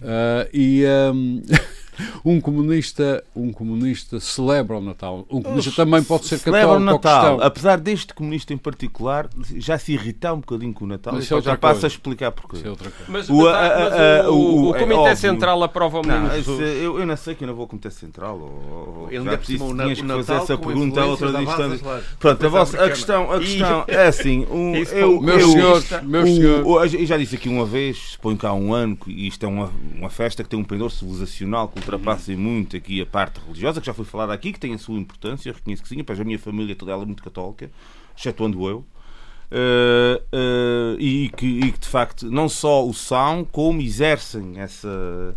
Uh, 0.00 0.48
e. 0.52 0.84
Um, 1.12 1.42
um 2.24 2.40
comunista, 2.40 3.24
um 3.34 3.52
comunista 3.52 4.20
celebra 4.20 4.78
o 4.78 4.80
Natal. 4.80 5.26
Um 5.30 5.42
comunista 5.42 5.72
também 5.72 6.02
pode 6.02 6.26
ser 6.26 6.38
católico. 6.38 6.66
Celebra 6.66 6.76
o 6.76 6.80
Natal, 6.80 7.42
apesar 7.42 7.78
deste 7.78 8.14
comunista 8.14 8.52
em 8.52 8.58
particular 8.58 9.28
já 9.56 9.78
se 9.78 9.92
irritar 9.92 10.34
um 10.34 10.40
bocadinho 10.40 10.72
com 10.72 10.84
o 10.84 10.88
Natal. 10.88 11.14
Mas 11.14 11.30
é 11.30 11.40
já 11.40 11.56
passa 11.56 11.86
a 11.86 11.88
explicar 11.88 12.32
porquê. 12.32 12.58
É 12.58 12.76
mas, 13.08 13.28
o, 13.28 13.46
a, 13.48 13.56
a, 13.56 14.22
a, 14.22 14.30
o, 14.30 14.70
o, 14.70 14.72
Comitê 14.74 14.94
óbvio. 14.94 15.16
Central 15.16 15.62
aprova 15.62 16.00
o 16.00 16.02
não, 16.02 16.26
eu, 16.34 17.00
eu 17.00 17.06
não 17.06 17.16
sei 17.16 17.34
que 17.34 17.44
eu 17.44 17.48
não 17.48 17.54
vou 17.54 17.66
Comitê 17.66 17.90
Central. 17.90 18.38
Ou, 18.38 19.08
Ele 19.10 19.24
já 19.24 19.38
preciso, 19.38 19.74
tinhas 19.74 20.00
que 20.00 20.06
fazer 20.06 20.32
essa 20.34 20.58
pergunta 20.58 21.00
a 21.00 21.06
outra 21.06 21.32
distância. 21.32 22.04
Pronto, 22.18 22.46
a, 22.46 22.48
vossa, 22.48 22.84
a 22.84 22.88
questão, 22.88 23.32
a 23.32 23.38
questão 23.38 23.84
é 23.86 24.06
assim. 24.06 24.46
Um, 24.50 24.74
eu, 24.76 25.20
meus 25.20 25.42
eu, 25.42 25.50
senhores, 25.50 26.02
meus 26.02 26.30
senhores. 26.30 26.94
Eu 26.94 27.06
já 27.06 27.18
disse 27.18 27.36
aqui 27.36 27.48
uma 27.48 27.64
vez, 27.64 27.96
suponho 28.12 28.36
que 28.36 28.46
há 28.46 28.52
um 28.52 28.72
ano, 28.72 28.96
que 28.96 29.10
isto 29.26 29.44
é 29.44 29.48
uma, 29.48 29.70
uma 29.94 30.10
festa 30.10 30.42
que 30.42 30.48
tem 30.48 30.58
um 30.58 30.64
pendor 30.64 30.90
civilizacional 30.90 31.68
ultrapassem 31.86 32.36
muito 32.36 32.76
aqui 32.76 33.00
a 33.00 33.06
parte 33.06 33.40
religiosa, 33.40 33.80
que 33.80 33.86
já 33.86 33.94
foi 33.94 34.04
falada 34.04 34.32
aqui, 34.32 34.52
que 34.52 34.60
tem 34.60 34.74
a 34.74 34.78
sua 34.78 34.98
importância, 34.98 35.52
reconheço 35.52 35.82
que 35.82 35.88
sim, 35.88 36.02
pois 36.02 36.18
a 36.20 36.24
minha 36.24 36.38
família 36.38 36.74
toda 36.74 36.92
ela 36.92 37.02
é 37.02 37.06
muito 37.06 37.22
católica, 37.22 37.70
excetuando 38.16 38.68
eu. 38.68 38.84
Uh, 39.48 40.20
uh, 40.34 41.00
e, 41.00 41.28
que, 41.36 41.46
e, 41.46 41.70
que, 41.70 41.78
de 41.78 41.86
facto 41.86 42.28
não 42.28 42.48
só 42.48 42.84
o 42.84 42.92
são, 42.92 43.44
como 43.44 43.80
exercem 43.80 44.58
essa, 44.58 45.36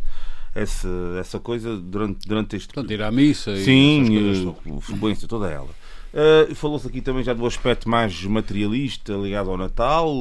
essa, 0.56 0.90
essa 1.20 1.40
coisa 1.40 1.78
durante, 1.78 2.28
durante 2.28 2.56
este 2.56 2.74
Portanto, 2.74 2.92
ir 2.92 3.04
à 3.04 3.12
missa 3.12 3.56
Sim, 3.58 4.56
a 4.76 4.82
frequência 4.82 5.28
toda 5.28 5.48
ela. 5.48 5.70
Uh, 6.12 6.56
Falou-se 6.56 6.88
aqui 6.88 7.02
também 7.02 7.24
já 7.24 7.36
do 7.36 7.46
aspecto 7.46 7.88
mais 7.88 8.24
materialista 8.24 9.14
ligado 9.14 9.52
ao 9.52 9.58
Natal, 9.58 10.12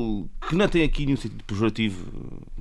que 0.47 0.55
não 0.55 0.69
tem 0.69 0.83
aqui 0.83 1.07
nenhum 1.07 1.17
sentido 1.17 1.43
pejorativo, 1.45 2.13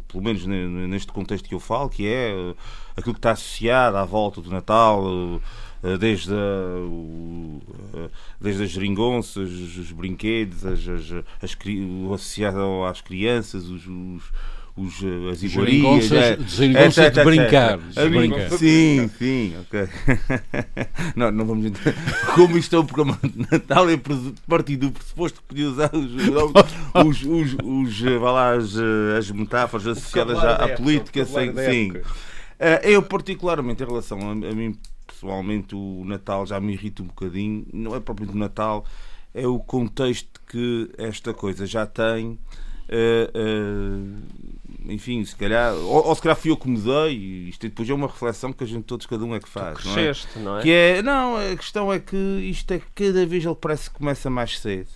pelo 0.07 0.23
menos 0.23 0.45
neste 0.45 1.11
contexto 1.11 1.47
que 1.47 1.55
eu 1.55 1.59
falo, 1.59 1.89
que 1.89 2.07
é 2.07 2.33
uh, 2.33 2.55
aquilo 2.95 3.13
que 3.13 3.19
está 3.19 3.31
associado 3.31 3.97
à 3.97 4.05
volta 4.05 4.41
do 4.41 4.49
Natal, 4.49 5.03
uh, 5.03 5.41
desde, 5.99 6.33
a, 6.33 8.09
desde 8.39 8.63
as 8.63 8.69
geringonças, 8.69 9.51
os, 9.51 9.77
os 9.77 9.91
brinquedos, 9.91 10.65
as, 10.65 10.79
as, 10.87 11.23
as, 11.41 11.57
o 11.65 12.13
associado 12.13 12.83
às 12.85 13.01
crianças, 13.01 13.67
os, 13.67 13.85
os 13.85 14.23
os, 14.77 15.01
eh, 15.03 15.31
as 15.31 15.41
iguarias. 15.43 16.11
é, 16.11 16.35
desengonça 16.37 17.05
etc, 17.07 17.13
de 17.13 17.23
brincar, 17.25 17.77
brincar. 17.77 18.51
Sim, 18.57 19.09
sim, 19.17 19.55
ok. 19.61 19.89
não, 21.15 21.31
não 21.31 21.45
vamos 21.45 21.65
entrar. 21.65 21.93
Como 22.35 22.57
isto 22.57 22.75
é 22.75 22.79
um 22.79 22.85
programa 22.85 23.17
de 23.23 23.47
Natal, 23.51 23.89
eu 23.89 23.97
presu- 23.97 24.35
parti 24.47 24.77
do 24.77 24.91
pressuposto 24.91 25.41
que 25.41 25.47
podia 25.47 25.67
usar 25.69 25.89
os, 25.93 26.05
os, 27.05 27.23
os, 27.23 27.57
os, 27.63 28.05
eh, 28.05 28.17
vá 28.17 28.31
lá, 28.31 28.53
as, 28.53 28.75
eh, 28.77 29.17
as 29.17 29.31
metáforas 29.31 29.87
associadas 29.87 30.37
à, 30.37 30.55
à 30.65 30.69
política. 30.69 31.25
Sim, 31.25 31.53
sim. 31.69 31.93
Eu, 32.83 33.01
particularmente, 33.03 33.83
em 33.83 33.85
relação 33.85 34.19
a, 34.29 34.31
a 34.31 34.35
mim, 34.35 34.75
pessoalmente, 35.05 35.75
o 35.75 36.03
Natal 36.05 36.45
já 36.45 36.59
me 36.59 36.73
irrita 36.73 37.03
um 37.03 37.07
bocadinho. 37.07 37.65
Não 37.73 37.95
é 37.95 37.99
propriamente 37.99 38.35
o 38.37 38.39
Natal, 38.39 38.85
é 39.33 39.45
o 39.47 39.59
contexto 39.59 40.39
que 40.47 40.89
esta 40.97 41.33
coisa 41.33 41.65
já 41.65 41.85
tem. 41.85 42.37
eh, 42.89 43.29
eh, 43.33 44.17
enfim, 44.89 45.23
se 45.25 45.35
calhar, 45.35 45.73
ou, 45.73 46.07
ou 46.07 46.15
se 46.15 46.21
calhar 46.21 46.35
fui 46.35 46.51
eu 46.51 46.57
que 46.57 46.67
mudei, 46.67 47.15
e 47.15 47.49
isto 47.49 47.61
depois 47.67 47.89
é 47.89 47.93
uma 47.93 48.07
reflexão 48.07 48.53
que 48.53 48.63
a 48.63 48.67
gente 48.67 48.83
todos, 48.83 49.05
cada 49.05 49.23
um 49.23 49.35
é 49.35 49.39
que 49.39 49.49
faz. 49.49 49.83
não 49.83 49.91
é? 49.91 49.95
Cresceste, 49.95 50.39
não 50.39 50.59
é? 50.59 50.61
Que 50.61 50.71
é, 50.71 51.01
não, 51.01 51.37
a 51.37 51.55
questão 51.55 51.91
é 51.91 51.99
que 51.99 52.15
isto 52.15 52.71
é 52.71 52.79
que 52.79 52.85
cada 53.09 53.25
vez 53.25 53.45
ele 53.45 53.55
parece 53.55 53.89
que 53.89 53.97
começa 53.97 54.29
mais 54.29 54.59
cedo. 54.59 54.87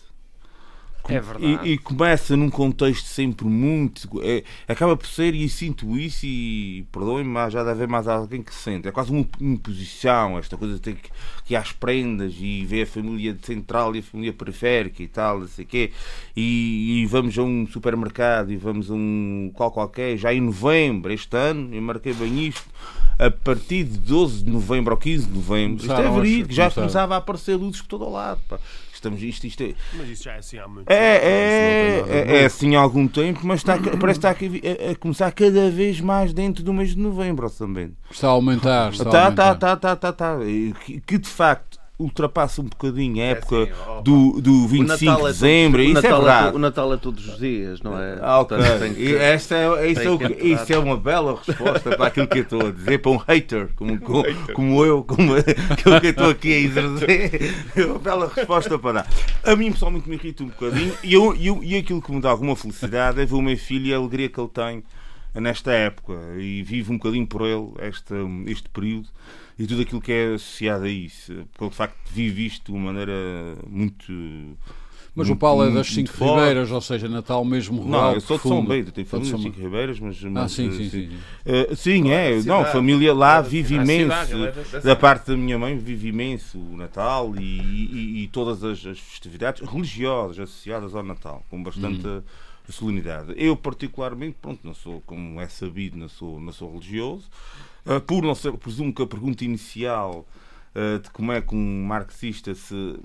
É 1.10 1.20
verdade. 1.20 1.60
E, 1.68 1.74
e 1.74 1.78
começa 1.78 2.38
num 2.38 2.50
contexto 2.50 3.06
sempre 3.06 3.46
muito. 3.46 4.08
é- 4.22 4.44
acaba 4.68 4.96
por 4.96 5.08
ser, 5.08 5.34
e 5.34 5.48
sinto 5.50 5.98
isso, 5.98 6.26
e 6.26 6.86
perdoem-me, 6.92 7.30
mas 7.30 7.54
já 7.54 7.60
deve 7.64 7.72
haver 7.72 7.88
mais 7.88 8.08
alguém 8.08 8.42
que 8.42 8.54
sente. 8.54 8.88
É 8.88 8.92
quase 8.92 9.12
uma 9.12 9.26
imposição, 9.40 10.38
esta 10.38 10.56
coisa 10.58 10.76
de 10.76 10.80
ter 10.82 10.96
que, 10.96 11.10
que 11.46 11.54
ir 11.54 11.56
às 11.58 11.72
prendas 11.72 12.34
e 12.40 12.66
ver 12.66 12.84
a 12.84 12.86
família 12.88 13.38
central 13.42 13.96
e 13.96 14.00
a 14.00 14.04
família 14.04 14.34
periférica 14.34 15.02
e 15.02 15.08
tal, 15.08 15.40
não 15.40 15.48
sei 15.48 15.66
o 15.66 15.68
quê. 15.68 15.92
E, 16.36 17.02
e 17.02 17.06
vamos 17.08 17.38
a 17.38 17.42
um 17.44 17.68
supermercado 17.68 18.52
e 18.52 18.58
vamos 18.58 18.90
a 18.90 18.94
um 18.94 19.52
qual 19.54 19.72
qualquer, 19.72 20.18
já 20.18 20.34
em 20.34 20.42
novembro, 20.42 21.12
este 21.12 21.36
ano, 21.36 21.74
eu 21.74 21.82
marquei 21.82 22.14
bem 22.14 22.48
isto. 22.48 22.66
A 23.20 23.30
partir 23.30 23.84
de 23.84 24.00
12 24.00 24.44
de 24.44 24.50
novembro 24.50 24.94
ou 24.94 25.00
15 25.00 25.28
de 25.28 25.34
novembro, 25.36 25.78
isto 25.78 25.92
é 25.92 25.96
Começaram 25.96 26.16
verídico, 26.22 26.54
já 26.54 26.64
começaram. 26.64 26.88
começava 26.88 27.16
a 27.16 27.18
aparecer 27.18 27.56
luzes 27.56 27.82
por 27.82 27.88
todo 27.88 28.06
o 28.06 28.12
lado. 28.12 28.42
Pá. 28.50 28.58
Estamos, 29.02 29.24
isto, 29.24 29.48
isto 29.48 29.64
é, 29.64 29.74
Mas 29.98 30.10
isso 30.10 30.24
já 30.26 30.34
é 30.34 30.38
assim 30.38 30.60
há 30.60 30.68
muito 30.68 30.88
é, 30.88 31.20
tempo, 31.20 31.26
é, 32.12 32.26
não 32.26 32.32
é, 32.34 32.42
é 32.44 32.46
assim 32.46 32.76
há 32.76 32.80
algum 32.82 33.08
tempo, 33.08 33.40
mas 33.44 33.62
está, 33.62 33.76
parece 34.00 34.20
que 34.20 34.28
está 34.28 34.30
a, 34.30 34.90
a- 34.90 34.92
a 34.92 34.96
começar 34.96 35.32
cada 35.32 35.72
vez 35.72 36.00
mais 36.00 36.32
dentro 36.34 36.64
do 36.64 36.72
mês 36.72 36.92
de 36.92 37.00
novembro 37.00 37.50
também. 37.50 37.94
Está 38.12 38.28
a 38.28 38.32
aumentar. 38.32 38.92
Está 38.92 39.10
a 39.10 39.12
Tá, 39.12 39.12
tá, 39.12 39.26
aumentar. 39.26 39.56
tá, 39.56 39.76
tá, 39.76 39.96
tá, 39.96 40.14
tá. 40.14 40.46
E 40.46 40.72
Que, 40.86 41.02
que 41.02 41.18
de 41.18 41.28
facto 41.28 41.71
ultrapassa 42.02 42.62
um 42.62 42.66
bocadinho 42.66 43.22
a 43.22 43.28
época 43.28 43.64
assim, 43.64 43.72
ó, 43.88 44.02
do, 44.02 44.42
do 44.42 44.64
O 44.64 44.68
25 44.68 44.88
Natal 44.88 44.98
de 44.98 45.04
é 45.04 45.16
todos- 45.16 45.40
dezembro, 45.40 45.80
o 45.82 45.84
isso 45.84 45.92
é 45.92 46.02
Natal 46.02 46.18
verdade. 46.22 46.50
to- 46.52 46.56
O 46.56 46.60
Natal 46.60 46.94
é 46.94 46.98
todos 46.98 47.28
os 47.30 47.38
dias, 47.40 47.82
não 47.82 48.00
é? 48.00 48.18
Ah, 48.22 48.40
ok. 48.40 48.58
Portanto, 48.58 48.80
tem 48.80 48.94
que- 48.94 49.16
esta 49.16 49.56
é, 49.56 49.88
isso, 49.92 50.02
é, 50.02 50.18
que- 50.18 50.46
isso 50.48 50.74
é 50.74 50.78
uma 50.80 50.98
bela 50.98 51.40
resposta 51.46 51.96
para 51.96 52.08
aquilo 52.08 52.28
que 52.28 52.40
eu 52.40 52.44
estou 52.44 52.68
a 52.68 52.72
dizer, 52.72 52.98
para 53.00 53.12
um 53.12 53.18
hater, 53.18 53.70
como, 53.76 54.00
como, 54.02 54.24
como 54.54 54.86
eu, 54.86 55.04
como 55.04 55.34
aquilo 55.36 56.00
que 56.02 56.08
eu 56.08 56.12
estou 56.12 56.30
aqui 56.30 56.54
a 56.54 56.58
exercer. 56.58 57.54
É 57.76 57.86
uma 57.86 58.00
bela 58.00 58.32
resposta 58.34 58.78
para 58.80 58.92
dar. 59.04 59.08
A 59.44 59.56
mim 59.56 59.72
pessoalmente 59.72 60.10
me 60.10 60.16
irrita 60.16 60.44
um 60.44 60.48
bocadinho 60.48 60.94
e, 61.04 61.14
eu, 61.14 61.36
eu- 61.36 61.64
e 61.64 61.76
aquilo 61.78 62.02
que 62.02 62.12
me 62.12 62.22
dá 62.22 62.30
alguma 62.30 62.56
felicidade 62.56 63.20
é 63.22 63.26
ver 63.26 63.36
o 63.36 63.42
meu 63.42 63.58
filho 63.58 63.88
e 63.88 63.94
a 63.94 63.98
alegria 63.98 64.30
que 64.30 64.40
ele 64.40 64.50
tem 64.50 64.84
nesta 65.36 65.72
época 65.72 66.14
e 66.40 66.62
vivo 66.64 66.92
um 66.94 66.98
bocadinho 66.98 67.26
por 67.28 67.42
ele 67.44 67.70
este, 67.88 68.14
este 68.48 68.68
período 68.70 69.08
e 69.58 69.66
tudo 69.68 69.82
aquilo 69.82 70.02
que 70.02 70.12
é 70.12 70.34
associado 70.34 70.86
a 70.86 70.90
isso. 70.90 71.34
Porque 71.52 71.64
ele 71.64 71.70
de 71.72 71.76
facto 71.78 71.98
vive 72.12 72.46
isto 72.46 72.72
de 72.72 72.78
uma 72.78 72.92
maneira 72.92 73.14
muito. 73.68 74.12
Mas 75.14 75.28
o 75.28 75.32
muito- 75.32 75.42
Paulo 75.42 75.64
é 75.66 75.70
das 75.72 75.88
Cinco 75.88 76.10
forte. 76.14 76.40
Ribeiras, 76.40 76.72
ou 76.72 76.80
seja, 76.80 77.10
Natal 77.10 77.44
mesmo 77.44 77.82
rural. 77.82 78.02
Não, 78.02 78.14
eu 78.14 78.22
sou 78.22 78.38
de 78.38 78.44
São. 78.44 78.66
Bento, 78.66 78.94
tenho 78.94 79.06
família 79.06 79.26
de 79.26 79.42
São 79.42 79.52
Cinco 79.52 79.62
Ribeiras, 79.62 80.00
mas. 80.00 80.24
Ah, 80.24 80.30
mas, 80.30 80.52
sim, 80.54 80.70
eh, 80.70 80.72
sim, 80.72 80.90
sim. 80.90 81.10
Eh, 81.46 81.76
sim, 81.76 82.10
é. 82.12 82.32
Não, 82.36 82.42
cidade. 82.42 82.64
a 82.64 82.66
família 82.72 83.14
lá 83.14 83.42
vive 83.42 83.78
A 83.78 83.84
imenso. 83.84 84.04
cidade, 84.26 84.34
é 84.34 84.52
da 84.54 84.64
cidade. 84.64 84.86
Da 84.86 84.96
parte 84.96 85.28
da 85.28 85.36
minha 85.36 85.60
mãe, 85.60 85.78
vive 85.78 86.08
imenso 86.08 86.58
o 86.58 86.78
Natal 86.78 87.34
e, 87.38 87.42
e- 87.44 88.24
e 88.24 88.28
todas 88.30 88.64
as, 88.64 88.86
as 88.86 89.00
festividades 89.00 89.62
religiosas 89.70 90.40
associadas 90.40 90.96
ao 90.96 91.04
Natal, 91.04 91.44
com 91.50 91.62
bastante 91.62 92.08
Uhum. 92.68 92.74
solenidade. 92.74 93.34
Eu, 93.38 93.56
particularmente, 93.56 94.38
pronto, 94.42 94.60
não 94.64 94.74
sou, 94.74 95.02
como 95.06 95.40
é 95.42 95.48
sabido, 95.48 95.98
não 95.98 96.10
sou, 96.10 96.40
não 96.40 96.52
sou 96.52 96.72
religioso. 96.72 97.26
Eh, 97.86 98.00
por 98.00 98.24
não 98.24 98.36
ser, 98.36 98.52
presumo 98.54 98.94
que 98.94 99.02
a 99.02 99.08
pergunta 99.08 99.44
inicial. 99.44 100.26
eh, 100.74 101.00
de 101.00 101.10
como 101.10 101.34
é 101.34 101.42
que 101.42 101.54
um 101.54 101.84
marxista 101.84 102.56
se. 102.56 102.96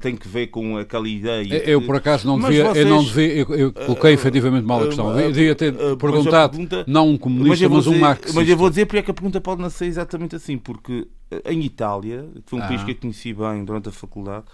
tem 0.00 0.16
que 0.16 0.26
ver 0.26 0.48
com 0.48 0.76
aquela 0.78 1.08
ideia. 1.08 1.62
Eu, 1.64 1.78
de- 1.78 1.86
por 1.86 1.94
acaso, 1.94 2.26
não 2.26 2.36
Mas 2.36 2.52
devia. 2.52 2.72
Eu, 2.74 2.88
não 2.88 3.04
vocês- 3.04 3.14
devia 3.14 3.34
eu, 3.36 3.54
eu 3.54 3.72
coloquei 3.72 4.12
efetivamente 4.14 4.64
mal 4.64 4.82
a 4.82 4.86
questão. 4.86 5.20
Eu 5.20 5.30
devia 5.30 5.54
ter 5.54 5.72
Uh, 5.72 5.76
uh, 5.76 5.88
mas 5.90 5.96
perguntado, 5.98 6.50
pergunta- 6.56 6.84
não 6.88 7.10
um 7.10 7.16
comunista, 7.16 7.68
mas 7.68 7.86
um 7.86 7.90
dizer- 7.92 8.00
marxista. 8.02 8.32
Mas 8.34 8.48
eu 8.48 8.56
vou 8.56 8.68
dizer 8.68 8.86
porque 8.86 8.98
é 8.98 9.02
que 9.02 9.10
a 9.12 9.14
pergunta 9.14 9.40
pode 9.40 9.62
não 9.62 9.70
ser 9.70 9.84
exatamente 9.86 10.34
assim, 10.34 10.58
porque 10.58 11.06
em 11.44 11.62
Itália, 11.62 12.26
que 12.34 12.50
foi 12.50 12.58
um 12.58 12.62
Ah. 12.62 12.66
país 12.66 12.82
que 12.82 12.90
eu 12.90 12.96
conheci 12.96 13.32
bem 13.32 13.64
durante 13.64 13.88
a 13.90 13.92
faculdade, 13.92 14.46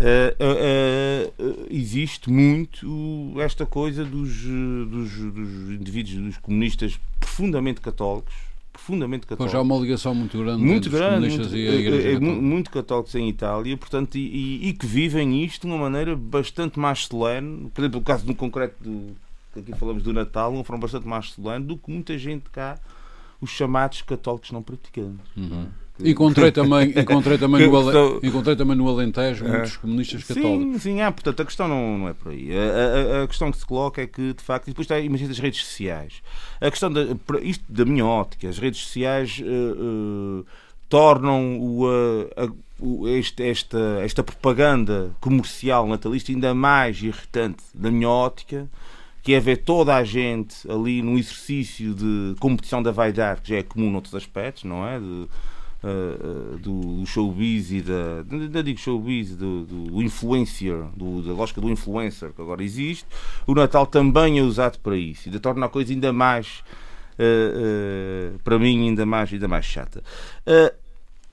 eh, 0.00 0.36
eh, 0.38 1.32
existe 1.70 2.30
muito 2.30 3.34
esta 3.40 3.66
coisa 3.66 4.04
dos, 4.04 4.42
dos, 4.42 5.10
dos 5.32 5.70
indivíduos, 5.72 6.16
dos 6.24 6.36
comunistas 6.38 6.98
profundamente 7.18 7.80
católicos, 7.80 8.32
profundamente 8.72 9.26
Pois 9.26 9.38
católicos. 9.38 9.54
há 9.54 9.62
uma 9.62 9.76
ligação 9.76 10.14
muito 10.14 10.38
grande 10.38 10.62
Muito 10.62 10.86
entre 10.86 10.88
os 10.88 10.94
grande, 10.94 11.14
comunistas 11.28 11.52
muito, 11.52 11.70
a 11.70 11.74
Igreja 11.74 12.12
Católica. 12.12 12.42
muito 12.42 12.70
católicos 12.70 13.14
em 13.14 13.28
Itália, 13.28 13.76
portanto, 13.76 14.16
e, 14.16 14.20
e- 14.62 14.68
e 14.68 14.72
que 14.72 14.86
vivem 14.86 15.44
isto 15.44 15.66
de 15.66 15.72
uma 15.72 15.78
maneira 15.78 16.14
bastante 16.16 16.78
mais 16.78 17.06
solene. 17.06 17.68
Por 17.74 17.80
exemplo, 17.82 18.00
o 18.00 18.02
caso 18.02 18.26
no 18.26 18.34
concreto 18.34 18.76
do 18.82 19.16
que 19.52 19.60
aqui 19.60 19.72
falamos 19.78 20.02
do 20.02 20.12
Natal, 20.12 20.52
uma 20.52 20.62
forma 20.64 20.82
bastante 20.82 21.06
mais 21.08 21.30
solene 21.30 21.64
do 21.64 21.76
que 21.76 21.90
muita 21.90 22.16
gente 22.16 22.48
cá, 22.50 22.78
os 23.40 23.50
chamados 23.50 24.02
católicos 24.02 24.50
não 24.52 24.62
praticantes. 24.62 25.26
Uhum. 25.36 25.66
Encontrei 26.04 26.50
também, 26.52 26.90
encontrei, 26.96 27.36
também 27.38 27.66
no, 27.68 27.76
Ale- 27.76 28.20
encontrei 28.22 28.54
também 28.56 28.76
no 28.76 28.88
Alentejo 28.88 29.44
muitos 29.44 29.76
comunistas 29.76 30.24
católicos. 30.24 30.82
Sim, 30.82 30.96
sim, 30.96 31.00
ah, 31.00 31.10
portanto, 31.10 31.40
a 31.42 31.44
questão 31.44 31.66
não, 31.68 31.98
não 31.98 32.08
é 32.08 32.12
por 32.14 32.30
aí. 32.32 32.50
A, 32.56 33.20
a- 33.20 33.22
a 33.24 33.26
questão 33.28 33.50
que 33.50 33.58
se 33.58 33.66
coloca 33.66 34.00
é 34.02 34.06
que, 34.06 34.32
de 34.32 34.42
facto, 34.42 34.66
depois 34.66 34.84
está, 34.84 34.98
imagina 35.00 35.30
as 35.30 35.38
redes 35.38 35.64
sociais. 35.64 36.22
A 36.60 36.70
questão, 36.70 36.92
da, 36.92 37.02
isto 37.42 37.64
da 37.68 37.84
minha 37.84 38.04
ótica, 38.06 38.48
as 38.48 38.58
redes 38.58 38.80
sociais 38.80 39.40
eh, 39.42 39.44
eh, 39.46 40.44
tornam 40.88 41.58
o, 41.60 41.86
a- 42.36 42.48
o- 42.80 43.08
este- 43.08 43.42
esta, 43.42 44.00
esta 44.02 44.22
propaganda 44.22 45.10
comercial 45.20 45.86
natalista 45.86 46.32
ainda 46.32 46.54
mais 46.54 47.02
irritante 47.02 47.62
da 47.74 47.90
minha 47.90 48.08
ótica, 48.08 48.68
que 49.22 49.34
é 49.34 49.40
ver 49.40 49.58
toda 49.58 49.94
a 49.94 50.04
gente 50.04 50.54
ali 50.70 51.02
num 51.02 51.18
exercício 51.18 51.92
de 51.92 52.34
competição 52.40 52.82
da 52.82 52.90
vaidade, 52.90 53.42
que 53.42 53.50
já 53.50 53.56
é 53.56 53.62
comum 53.62 53.90
noutros 53.90 54.14
aspectos, 54.14 54.64
não 54.64 54.86
é? 54.88 54.98
De, 54.98 55.26
uh, 55.82 56.58
do, 56.58 57.04
showbiz 57.06 57.70
e 57.72 57.80
da. 57.82 58.24
Não 58.30 58.62
digo 58.62 58.78
showbiz, 58.78 59.36
do, 59.36 59.64
do 59.64 60.02
influencer, 60.02 60.84
do- 60.96 61.22
da 61.22 61.32
lógica 61.32 61.60
do 61.60 61.70
influencer 61.70 62.32
que 62.32 62.40
agora 62.42 62.62
existe. 62.62 63.06
O 63.46 63.54
Natal 63.54 63.86
também 63.86 64.38
é 64.38 64.42
usado 64.42 64.78
para 64.80 64.96
isso 64.96 65.28
e 65.28 65.38
torna 65.38 65.66
a 65.66 65.68
coisa 65.68 65.92
ainda 65.92 66.12
mais. 66.12 66.62
uh, 67.18 68.34
uh, 68.34 68.38
para 68.44 68.58
mim, 68.58 68.88
ainda 68.88 69.04
mais, 69.06 69.32
ainda 69.32 69.48
mais 69.48 69.64
chata. 69.64 70.02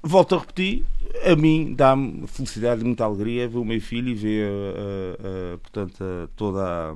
Volto 0.07 0.35
a 0.35 0.37
repetir, 0.39 0.85
a 1.25 1.35
mim 1.35 1.73
dá-me 1.73 2.27
felicidade 2.27 2.83
muita 2.83 3.03
alegria 3.05 3.47
ver 3.47 3.57
o 3.57 3.65
meu 3.65 3.81
filho 3.81 4.09
e 4.09 4.13
ver 4.13 4.47
portanto, 5.63 6.29
toda 6.35 6.61
a, 6.61 6.95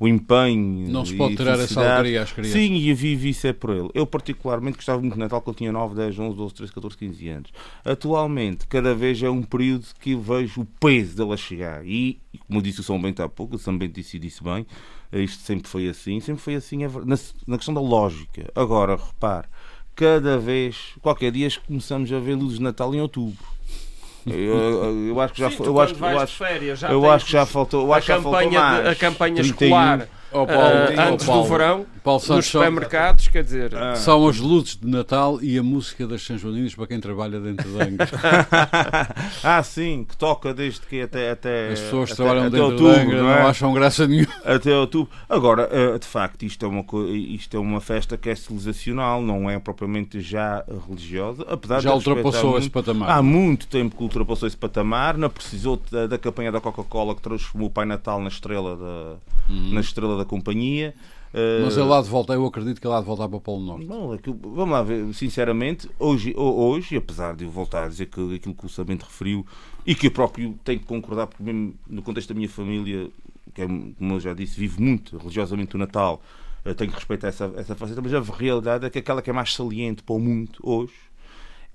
o 0.00 0.08
empenho. 0.08 0.90
Não 0.90 1.04
se 1.04 1.14
pode 1.14 1.36
tirar 1.36 1.60
essa 1.60 1.78
alegria 1.78 2.22
às 2.22 2.32
crianças. 2.32 2.54
Sim, 2.54 2.74
e 2.74 2.94
vivo 2.94 3.26
isso 3.26 3.46
é 3.46 3.52
por 3.52 3.68
ele. 3.70 3.90
Eu, 3.92 4.06
particularmente, 4.06 4.76
gostava 4.76 4.98
muito 4.98 5.12
de 5.12 5.18
Natal 5.18 5.42
quando 5.42 5.58
tinha 5.58 5.70
9, 5.70 5.94
10, 5.94 6.18
11, 6.18 6.36
12, 6.36 6.54
13, 6.54 6.72
14, 6.72 6.96
15 6.96 7.28
anos. 7.28 7.50
Atualmente, 7.84 8.66
cada 8.66 8.94
vez 8.94 9.22
é 9.22 9.28
um 9.28 9.42
período 9.42 9.86
que 10.00 10.12
eu 10.12 10.20
vejo 10.20 10.62
o 10.62 10.64
peso 10.64 11.14
dele 11.14 11.34
a 11.34 11.36
chegar. 11.36 11.86
E, 11.86 12.18
como 12.48 12.62
disse 12.62 12.80
o 12.80 12.82
São 12.82 13.00
Bento 13.00 13.22
há 13.22 13.28
pouco, 13.28 13.56
o 13.56 13.58
São 13.58 13.76
Bento 13.76 13.92
disse 13.92 14.16
e 14.16 14.20
disse 14.20 14.42
bem, 14.42 14.66
isto 15.12 15.42
sempre 15.42 15.68
foi 15.68 15.86
assim, 15.86 16.18
sempre 16.18 16.40
foi 16.40 16.54
assim 16.54 16.82
é 16.82 16.88
na, 16.88 17.18
na 17.46 17.56
questão 17.58 17.74
da 17.74 17.80
lógica. 17.80 18.50
Agora, 18.54 18.96
repare, 18.96 19.48
cada 19.94 20.38
vez, 20.38 20.94
qualquer 21.02 21.30
dia, 21.30 21.48
começamos 21.66 22.10
a 22.10 22.18
ver 22.18 22.36
luzes 22.36 22.56
de 22.56 22.64
Natal 22.64 22.94
em 22.94 23.02
outubro. 23.02 23.44
Eu, 24.26 24.34
eu- 25.08 25.20
acho 25.20 25.32
que 25.34 25.40
já 25.40 25.50
Sim, 25.50 25.56
eu 25.64 25.80
acho, 25.80 25.94
eu 25.94 26.18
acho, 26.18 26.36
férias, 26.36 26.78
já 26.78 26.90
eu 26.90 27.00
tens 27.00 27.10
acho 27.12 27.24
que 27.24 27.32
já 27.32 27.46
faltou, 27.46 27.86
eu 27.86 27.94
acho 27.94 28.06
que 28.06 28.12
já 28.12 28.20
faltou 28.20 28.40
de- 28.82 28.88
a 28.88 28.94
campanha 28.94 29.34
31. 29.36 29.66
escolar 29.66 30.08
Ó, 30.32 30.44
ah, 30.44 30.46
Paulo, 30.46 30.62
ó, 30.96 31.12
antes 31.12 31.26
Paulo, 31.26 31.42
do 31.42 31.48
verão 31.48 31.86
Paulo 32.04 32.20
Santos 32.20 32.36
nos 32.36 32.46
são, 32.46 32.60
supermercados, 32.60 33.28
quer 33.28 33.42
dizer, 33.42 33.74
Ah. 33.76 33.96
são 33.96 34.26
as 34.28 34.38
luzes 34.38 34.76
de 34.76 34.86
Natal 34.86 35.38
e 35.42 35.58
a 35.58 35.62
música 35.62 36.06
das 36.06 36.22
Sanjoaninas 36.22 36.74
para 36.74 36.86
quem 36.86 37.00
trabalha 37.00 37.40
dentro 37.40 37.68
de 37.68 37.82
Angra. 37.82 38.08
ah, 39.42 39.62
sim, 39.62 40.04
que 40.08 40.16
toca 40.16 40.54
desde 40.54 40.80
que 40.80 41.02
até. 41.02 41.30
até 41.32 41.72
As 41.72 41.80
pessoas 41.80 42.10
até, 42.12 42.16
trabalham 42.16 42.42
até 42.46 42.50
dentro 42.50 42.64
outubro, 42.72 42.94
de 42.94 43.00
Angra 43.00 43.22
não, 43.22 43.28
é? 43.30 43.42
acham 43.42 43.72
graça 43.72 44.06
nenhuma. 44.06 44.32
Até 44.44 44.74
outubro. 44.76 45.10
Agora, 45.28 45.68
eh, 45.70 45.98
de 45.98 46.06
facto, 46.06 46.42
isto 46.44 46.64
é, 46.64 46.68
uma, 46.68 46.84
isto 47.08 47.56
é 47.56 47.60
uma 47.60 47.80
festa 47.80 48.16
que 48.16 48.30
é 48.30 48.34
civilizacional, 48.34 49.20
não 49.20 49.48
é 49.50 49.58
propriamente 49.58 50.20
já 50.20 50.64
religiosa, 50.86 51.44
apesar 51.48 51.80
Já 51.80 51.90
de 51.90 51.96
ultrapassou 51.96 52.50
esse 52.52 52.60
muito- 52.60 52.70
patamar. 52.72 53.10
Há 53.10 53.22
muito 53.22 53.66
tempo 53.66 53.96
que 53.96 54.02
ultrapassou 54.02 54.46
esse 54.46 54.56
patamar, 54.56 55.16
não 55.18 55.28
precisou 55.28 55.80
da, 55.90 56.06
da 56.06 56.18
campanha 56.18 56.52
da 56.52 56.60
Coca-Cola 56.60 57.14
que 57.14 57.20
transformou 57.22 57.68
o 57.68 57.70
Pai 57.72 57.84
Natal 57.84 58.20
na 58.20 58.28
estrela 58.28 58.76
da, 58.76 59.16
Uhum. 59.52 59.70
na 59.74 59.80
estrela 59.80 60.16
da 60.20 60.24
companhia. 60.24 60.94
Uh, 61.32 61.64
Mas 61.64 61.76
ele 61.76 61.86
lá 61.86 62.02
de 62.02 62.08
volta, 62.08 62.32
eu 62.32 62.44
acredito 62.44 62.80
que 62.80 62.86
ele 62.86 62.92
lá 62.92 63.00
de 63.00 63.06
voltar 63.06 63.28
para 63.28 63.36
o 63.36 63.40
Polo 63.40 63.64
Norte. 63.64 63.86
Bom, 63.86 64.12
aquilo, 64.12 64.38
vamos 64.42 64.70
lá 64.70 64.82
ver, 64.82 65.12
sinceramente, 65.14 65.88
hoje, 65.98 66.34
hoje, 66.36 66.96
apesar 66.96 67.36
de 67.36 67.44
eu 67.44 67.50
voltar 67.50 67.84
a 67.84 67.88
dizer 67.88 68.06
que 68.06 68.34
aquilo 68.34 68.54
que 68.54 68.66
o 68.66 68.68
Sabente 68.68 69.04
referiu 69.04 69.46
e 69.86 69.94
que 69.94 70.08
eu 70.08 70.10
próprio 70.10 70.58
tenho 70.64 70.80
que 70.80 70.86
concordar, 70.86 71.28
porque 71.28 71.42
mesmo 71.42 71.74
no 71.88 72.02
contexto 72.02 72.30
da 72.30 72.34
minha 72.34 72.48
família, 72.48 73.08
que 73.54 73.62
é, 73.62 73.66
como 73.66 74.14
eu 74.14 74.20
já 74.20 74.34
disse, 74.34 74.58
vive 74.58 74.82
muito 74.82 75.16
religiosamente 75.18 75.76
o 75.76 75.78
Natal, 75.78 76.20
uh, 76.64 76.74
tenho 76.74 76.90
que 76.90 76.96
respeitar 76.96 77.28
essa, 77.28 77.52
essa 77.56 77.76
faceta, 77.76 78.02
mas 78.02 78.12
a 78.12 78.20
realidade 78.20 78.86
é 78.86 78.90
que 78.90 78.98
aquela 78.98 79.22
que 79.22 79.30
é 79.30 79.32
mais 79.32 79.54
saliente 79.54 80.02
para 80.02 80.16
o 80.16 80.18
mundo 80.18 80.50
hoje 80.62 81.09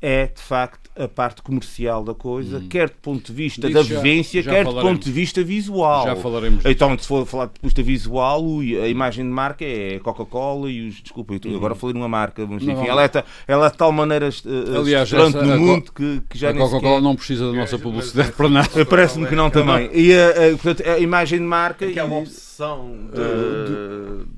é 0.08 0.28
de 0.28 0.40
facto 0.42 0.86
a 0.98 1.08
parte 1.10 1.42
comercial 1.42 2.04
da 2.06 2.14
coisa, 2.14 2.58
Hum. 2.60 2.68
quer 2.70 2.88
do 2.90 2.96
ponto 3.02 3.26
de 3.26 3.34
vista 3.34 3.68
Disso 3.68 3.74
da 3.74 3.84
já- 3.84 3.96
vivência, 4.02 4.42
já 4.42 4.52
quer 4.52 4.64
do 4.64 4.70
falaremos. 4.72 4.94
ponto 4.98 5.04
de 5.04 5.12
vista 5.12 5.44
visual. 5.44 6.06
Já 6.06 6.16
falaremos 6.16 6.60
disso. 6.60 6.70
Então, 6.70 6.98
se 6.98 7.06
for 7.08 7.26
falar 7.26 7.48
de 7.48 7.54
vista 7.62 7.84
visual, 7.84 8.42
ui, 8.46 8.80
a 8.80 8.88
imagem 8.88 9.26
de 9.26 9.32
marca 9.32 9.66
é 9.66 9.96
a 9.96 10.00
Coca-Cola 10.00 10.70
e 10.72 10.88
os. 10.88 11.02
Desculpa, 11.02 11.34
eu 11.34 11.40
tô- 11.40 11.50
agora 11.56 11.76
falei 11.76 11.94
numa 11.96 12.08
marca, 12.08 12.46
mas 12.48 12.64
Não, 12.64 12.74
enfim, 12.74 12.84
não. 12.84 12.90
ela 12.92 13.04
é, 13.04 13.12
ela 13.48 13.68
é 13.68 13.70
de 13.72 13.78
tal 13.78 13.92
maneira 13.92 14.30
uh, 14.30 14.78
Aliás, 14.80 15.12
essa- 15.12 15.42
no 15.44 15.58
mundo 15.60 15.92
que, 15.92 16.22
que 16.30 16.38
já 16.38 16.52
a 16.52 16.54
Coca-Cola 16.54 16.80
sequer- 16.82 17.02
não 17.02 17.16
precisa 17.16 17.48
da 17.52 17.58
nossa 17.58 17.78
publicidade 17.80 18.32
para 18.32 18.48
nada. 18.50 18.86
Parece-me 18.86 19.26
que 19.28 19.36
não 19.36 19.50
também. 19.50 19.90
E 19.94 20.14
a, 20.14 20.30
a- 20.30 20.58
portanto, 20.58 20.88
a 20.88 21.00
imagem 21.00 21.40
de 21.40 21.46
marca. 21.46 21.88
Que 21.92 22.00
é 22.00 22.04
uma 22.04 22.20
e- 22.20 22.24
opção 22.24 22.96
de, 23.12 23.66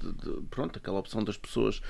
de- 0.07 0.13
de- 0.23 0.41
pronto, 0.49 0.77
aquela 0.77 0.97
opção 0.99 1.23
das 1.23 1.37
pessoas 1.37 1.81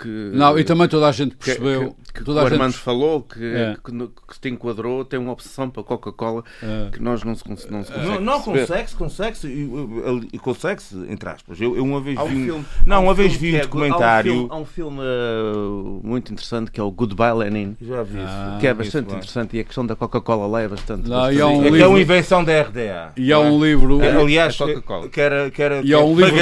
que 0.00 0.08
Não, 0.32 0.58
e 0.58 0.64
também 0.64 0.88
toda 0.88 1.08
a 1.08 1.12
gente 1.12 1.36
que, 1.36 1.44
percebeu. 1.44 1.94
que, 2.06 2.12
que 2.14 2.24
toda 2.24 2.38
o 2.40 2.42
a 2.42 2.44
gente 2.48 2.54
Armando 2.54 2.72
falou 2.74 3.22
que, 3.22 3.44
É. 3.44 3.76
que, 3.84 3.92
que 3.92 4.40
te 4.40 4.48
enquadrou, 4.48 5.04
tem 5.04 5.18
uma 5.20 5.32
opção 5.32 5.68
para 5.68 5.82
Coca-Cola 5.82 6.42
É. 6.62 6.88
que 6.90 7.02
nós 7.02 7.22
não 7.24 7.34
se, 7.34 7.48
não 7.48 7.56
se 7.56 7.66
consegue 7.68 7.98
Não, 8.06 8.20
não 8.20 8.40
consegue-se, 8.42 8.96
consegue-se, 8.96 9.46
e, 10.32 10.38
consegue-se, 10.38 10.96
entre 11.08 11.28
aspas. 11.28 11.60
Eu, 11.60 11.76
eu 11.76 11.84
uma 11.84 12.00
vez 12.00 12.16
Há 12.18 12.24
um 12.24 12.28
vi. 12.28 12.44
filme- 12.46 12.64
não, 12.86 13.00
um 13.00 13.04
uma 13.04 13.14
vez 13.14 13.32
vi 13.34 13.50
que 13.50 13.56
um 13.56 13.58
é- 13.58 13.62
documentário. 13.62 14.32
Há 14.50 14.56
um 14.56 14.64
filme, 14.64 15.00
há 15.00 15.00
um 15.00 15.00
filme, 15.00 15.00
uh, 15.00 16.00
muito 16.02 16.32
interessante 16.32 16.70
que 16.70 16.80
é 16.80 16.82
o 16.82 16.90
Goodbye 16.90 17.34
Lenin, 17.34 17.76
Já 17.80 18.02
vi 18.02 18.18
isso. 18.18 18.26
Ah, 18.26 18.56
que 18.60 18.66
é 18.66 18.70
Isso, 18.70 18.78
bastante 18.78 19.06
bem. 19.06 19.16
interessante 19.16 19.56
e 19.56 19.60
a 19.60 19.64
questão 19.64 19.86
da 19.86 19.96
Coca-Cola 19.96 20.46
lá 20.46 20.62
é 20.62 20.68
bastante. 20.68 21.08
Não, 21.08 21.16
bastante 21.18 21.36
e 21.38 21.40
há 21.42 21.46
um 21.46 21.58
É 21.58 21.60
que 21.62 21.66
é 21.68 21.70
livro- 21.72 21.88
uma 21.90 22.00
invenção 22.00 22.44
da 22.44 22.52
RDA. 22.62 23.12
E 23.16 23.32
há 23.32 23.38
um 23.38 23.62
livro. 23.62 24.00
É, 24.02 24.10
Aliás, 24.16 24.56
Coca-Cola. 24.56 25.08
que 25.08 25.20
era, 25.20 25.50
que 25.50 25.62
era, 25.62 25.80
E 25.84 25.92
há 25.92 25.98
um 26.00 26.14
que 26.16 26.22
livro 26.24 26.40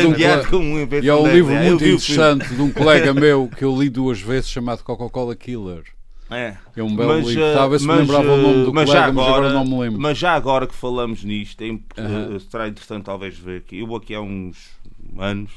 E 1.02 1.10
há 1.10 1.16
um 1.16 1.26
livro 1.32 1.54
muito 1.54 1.84
interessante 1.84 2.54
de 2.54 2.60
um 2.62 2.70
colega 2.70 3.12
meu 3.14 3.47
que 3.56 3.64
eu 3.64 3.76
li 3.80 3.88
duas 3.88 4.20
vezes 4.20 4.50
chamado 4.50 4.82
Coca-Cola 4.82 5.34
Killer. 5.36 5.84
É. 6.30 6.56
É 6.76 6.82
um 6.82 6.94
belo 6.94 7.14
livro. 7.20 7.42
eh, 7.42 7.48
Estava 7.48 7.68
ver 7.70 7.78
se 7.78 7.86
me 7.86 7.92
mas, 7.92 8.00
lembrava 8.00 8.32
o 8.32 8.36
nome 8.36 8.64
do 8.64 8.70
eh, 8.70 8.72
mas 8.74 8.90
colega, 8.90 9.06
já 9.06 9.12
mas 9.12 9.26
agora 9.26 9.52
não 9.52 9.64
me 9.64 9.78
lembro. 9.80 10.00
Mas 10.00 10.18
já 10.18 10.34
agora 10.34 10.66
que 10.66 10.74
falamos 10.74 11.24
nisto, 11.24 11.62
é, 11.62 11.68
eh, 11.68 12.38
será 12.50 12.68
interessante 12.68 13.04
talvez 13.04 13.38
ver 13.38 13.62
que 13.62 13.78
eu 13.78 13.96
aqui 13.96 14.14
há 14.14 14.20
uns 14.20 14.70
anos 15.18 15.50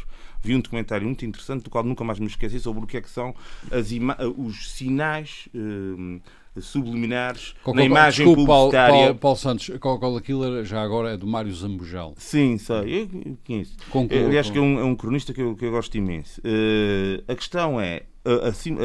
vi 0.43 0.55
um 0.55 0.59
documentário 0.59 1.05
muito 1.05 1.25
interessante 1.25 1.63
do 1.63 1.69
qual 1.69 1.83
nunca 1.83 2.03
mais 2.03 2.19
me 2.19 2.25
esqueci 2.27 2.59
sobre 2.59 2.83
o 2.83 2.87
que 2.87 2.97
é 2.97 3.01
que 3.01 3.09
são 3.09 3.35
as 3.71 3.91
eh, 3.91 3.99
os 4.37 4.71
sinais 4.71 5.47
eh, 5.53 6.19
subliminares 6.59 7.53
na 7.57 7.63
Coca-Cola- 7.63 7.85
imagem 7.85 8.25
Desculpe, 8.25 8.47
Paulo, 8.47 8.71
publicitária. 8.71 9.03
Paulo, 9.05 9.15
Paulo 9.19 9.37
Santos, 9.37 9.69
a 9.69 9.79
Coca-Cola 9.79 10.21
Killer 10.21 10.65
já 10.65 10.81
agora 10.81 11.11
é 11.13 11.17
do 11.17 11.25
Mário 11.27 11.53
Zambujal. 11.53 12.13
Sim, 12.17 12.57
sei, 12.57 12.75
eu, 13.03 13.09
eu 13.25 13.37
conheço. 13.45 13.77
Concordo. 13.89 14.25
Aliás, 14.25 14.49
que 14.49 14.57
é 14.57 14.61
um, 14.61 14.79
é 14.79 14.83
um 14.83 14.95
cronista 14.95 15.33
que 15.33 15.41
eu, 15.41 15.55
que 15.55 15.65
eu 15.65 15.71
gosto 15.71 15.95
imenso. 15.97 16.41
Eh, 16.43 17.23
a 17.27 17.35
questão 17.35 17.79
é. 17.79 18.03
A, 18.23 18.49
a 18.49 18.53
sim- 18.53 18.77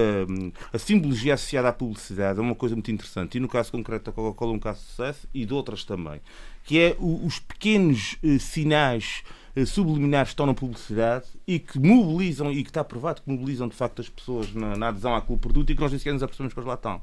a- 0.72 0.78
simbologia 0.78 1.34
associada 1.34 1.68
à 1.68 1.72
publicidade 1.72 2.38
é 2.38 2.42
uma 2.42 2.54
coisa 2.54 2.74
muito 2.74 2.90
interessante 2.90 3.36
e 3.36 3.40
no 3.40 3.48
caso 3.48 3.70
concreto 3.70 4.06
da 4.06 4.12
Coca-Cola 4.12 4.52
é 4.52 4.54
um 4.54 4.58
caso 4.58 4.80
de 4.80 4.86
sucesso 4.86 5.28
e 5.34 5.44
de 5.44 5.52
outras 5.52 5.84
também 5.84 6.22
que 6.64 6.78
é 6.80 6.96
o- 6.98 7.24
os 7.26 7.38
pequenos 7.38 8.16
eh, 8.24 8.38
sinais 8.38 9.22
eh, 9.54 9.66
subliminares 9.66 10.28
que 10.30 10.32
estão 10.32 10.46
na 10.46 10.54
publicidade 10.54 11.26
e 11.46 11.58
que 11.58 11.78
mobilizam 11.78 12.50
e 12.50 12.62
que 12.62 12.70
está 12.70 12.82
provado 12.82 13.20
que 13.20 13.30
mobilizam 13.30 13.68
de 13.68 13.74
facto 13.76 14.00
as 14.00 14.08
pessoas 14.08 14.54
na, 14.54 14.74
na 14.74 14.88
adesão 14.88 15.14
àquele 15.14 15.38
produto 15.38 15.70
e 15.70 15.74
que 15.74 15.82
nós 15.82 15.90
nem 15.92 15.98
sequer 15.98 16.14
nos 16.14 16.22
apercebemos 16.22 16.54
que 16.54 16.58
eles 16.58 16.66
lá 16.68 16.74
estão 16.74 17.02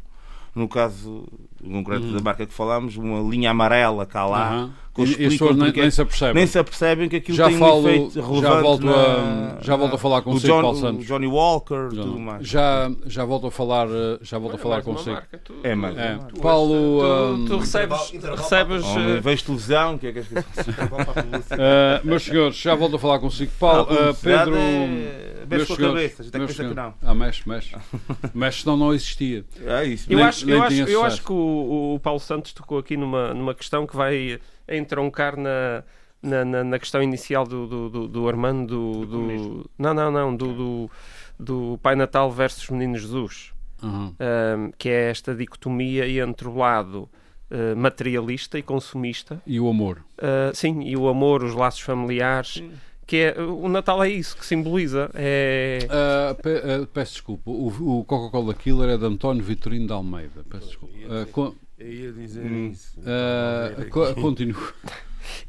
no 0.55 0.67
caso 0.67 1.27
concreto 1.63 2.11
da 2.13 2.21
marca 2.21 2.45
que 2.45 2.53
falámos 2.53 2.95
uma 2.97 3.19
linha 3.29 3.51
amarela 3.51 4.05
cá 4.05 4.25
lá 4.25 4.51
Uhum. 4.51 4.71
Que 4.93 5.01
E, 5.01 5.05
e 5.05 5.25
as 5.25 5.33
pessoas 5.33 5.55
nem, 5.57 5.69
é 5.69 5.71
nem 5.71 5.89
se 5.91 6.01
apercebem. 6.01 6.33
nem 6.35 6.45
se 6.47 6.59
apercebem 6.59 7.09
que 7.09 7.15
aquilo 7.15 7.35
Já 7.37 7.47
tem 7.47 7.57
falo- 7.57 7.81
um 7.81 7.87
efeito 7.89 8.13
já 8.13 8.21
relevante 8.27 8.61
volto 8.61 8.85
na- 8.85 8.93
a- 8.93 9.57
já 9.61 9.75
volto 9.75 9.95
a 9.95 9.97
falar 9.97 10.17
o 10.19 10.23
consigo, 10.23 10.53
John- 10.53 10.61
Paulo 10.61 10.77
Santos. 10.77 11.05
Johnny 11.07 11.27
Walker 11.27 11.89
tudo 11.89 12.19
mais 12.19 12.47
Já, 12.47 12.91
já 13.07 13.25
volto 13.25 13.47
a 13.47 13.51
falar, 13.51 13.87
eh, 13.87 14.19
já 14.21 14.37
volto 14.37 14.55
a 14.55 14.57
falar 14.59 14.81
consigo. 14.83 15.11
marca, 15.15 15.37
tu- 15.43 15.55
É, 15.63 15.73
mas- 15.73 15.97
É. 15.97 16.19
tu- 16.33 16.41
Paulo, 16.41 17.01
tu, 17.37 17.45
tu 17.47 17.57
recebes, 17.57 18.11
recebes 18.11 18.83
Homem, 18.85 19.17
eh, 19.17 19.19
vejo 19.19 19.43
televisão 19.45 19.97
que 19.97 20.07
é 20.07 20.11
que 20.11 20.19
és 20.19 20.27
que 20.27 20.35
Eh, 21.57 22.01
meus 22.03 22.23
senhores, 22.23 22.55
já 22.55 22.75
volto 22.75 22.95
a 22.95 22.99
falar 22.99 23.19
consigo. 23.19 23.51
Paulo, 23.59 23.87
eh, 23.91 23.95
publicidade 24.13 24.51
Pedro. 24.51 24.55
é- 24.59 25.33
mexe 25.43 25.47
meus 25.49 25.67
com 25.67 25.73
a 25.73 25.75
senhores, 25.75 25.95
cabeça, 26.01 26.21
a 26.21 26.23
gente 26.45 26.55
tem 26.55 26.67
que 26.69 26.73
não. 26.75 26.93
Ah, 27.01 27.13
mexe, 27.13 27.47
mexe. 27.49 27.75
mexe, 28.33 28.61
senão 28.63 28.77
não 28.77 28.93
existia. 28.93 29.43
é 29.65 29.85
isso 29.85 30.05
Eu, 30.11 30.17
Nem- 30.17 30.25
acho, 30.27 30.45
nem 30.45 30.55
eu, 30.55 30.63
acho, 30.63 30.73
eu 30.83 31.05
acho 31.05 31.23
que 31.23 31.31
o, 31.31 31.95
o 31.95 31.99
Paulo 31.99 32.19
Santos 32.19 32.53
tocou 32.53 32.77
aqui 32.77 32.95
numa, 32.95 33.33
numa 33.33 33.53
questão 33.53 33.85
que 33.85 33.95
vai 33.95 34.39
entroncar 34.67 35.37
na, 35.37 35.83
na, 36.21 36.45
na, 36.45 36.63
na 36.63 36.79
questão 36.79 37.01
inicial 37.03 37.45
do, 37.45 37.67
do, 37.67 37.89
do, 37.89 38.07
do 38.07 38.27
Armando, 38.27 38.65
do, 38.67 39.05
do- 39.05 39.69
não, 39.77 39.93
não, 39.93 40.11
não, 40.11 40.35
do, 40.35 40.53
do, 40.53 40.91
do 41.39 41.79
Pai 41.81 41.95
Natal 41.95 42.31
versus 42.31 42.69
Menino 42.69 42.97
Jesus, 42.97 43.51
Uhum. 43.81 44.13
ahm, 44.17 44.71
que 44.77 44.87
é 44.87 45.09
esta 45.09 45.35
dicotomia 45.35 46.07
entre 46.23 46.47
o 46.47 46.55
lado 46.55 47.09
ah, 47.51 47.75
materialista 47.75 48.57
e 48.57 48.61
consumista, 48.61 49.41
E 49.45 49.59
o 49.59 49.67
amor. 49.69 50.03
ah, 50.21 50.51
sim, 50.53 50.81
e 50.83 50.95
o 50.95 51.09
amor, 51.09 51.43
os 51.43 51.53
laços 51.53 51.81
familiares, 51.81 52.63
que 53.05 53.17
é, 53.17 53.41
o 53.41 53.67
Natal 53.67 54.01
é 54.01 54.07
isso, 54.09 54.37
que 54.37 54.45
simboliza, 54.45 55.11
é... 55.13 55.79
Ah, 55.89 56.33
pe- 56.41 56.61
ah, 56.63 56.87
peço 56.93 57.11
desculpa. 57.15 57.51
O, 57.51 57.99
o 57.99 58.03
Coca-Cola 58.05 58.53
Killer 58.53 58.89
é 58.91 58.97
de 58.97 59.03
António 59.05 59.43
Vitorino 59.43 59.85
de 59.87 59.91
Almeida. 59.91 60.45
Peço 60.49 60.67
desculpa. 60.67 60.95
Ah, 61.09 61.25
con- 61.29 61.53
Eu 61.83 61.91
ia 61.91 62.11
dizer 62.13 62.45
Hum. 62.45 62.69
isso. 62.69 62.97
ah, 63.05 63.85
co- 63.89 64.13
continuo. 64.21 64.73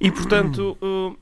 E 0.00 0.10
portanto, 0.10 0.76
uh, 0.82 1.16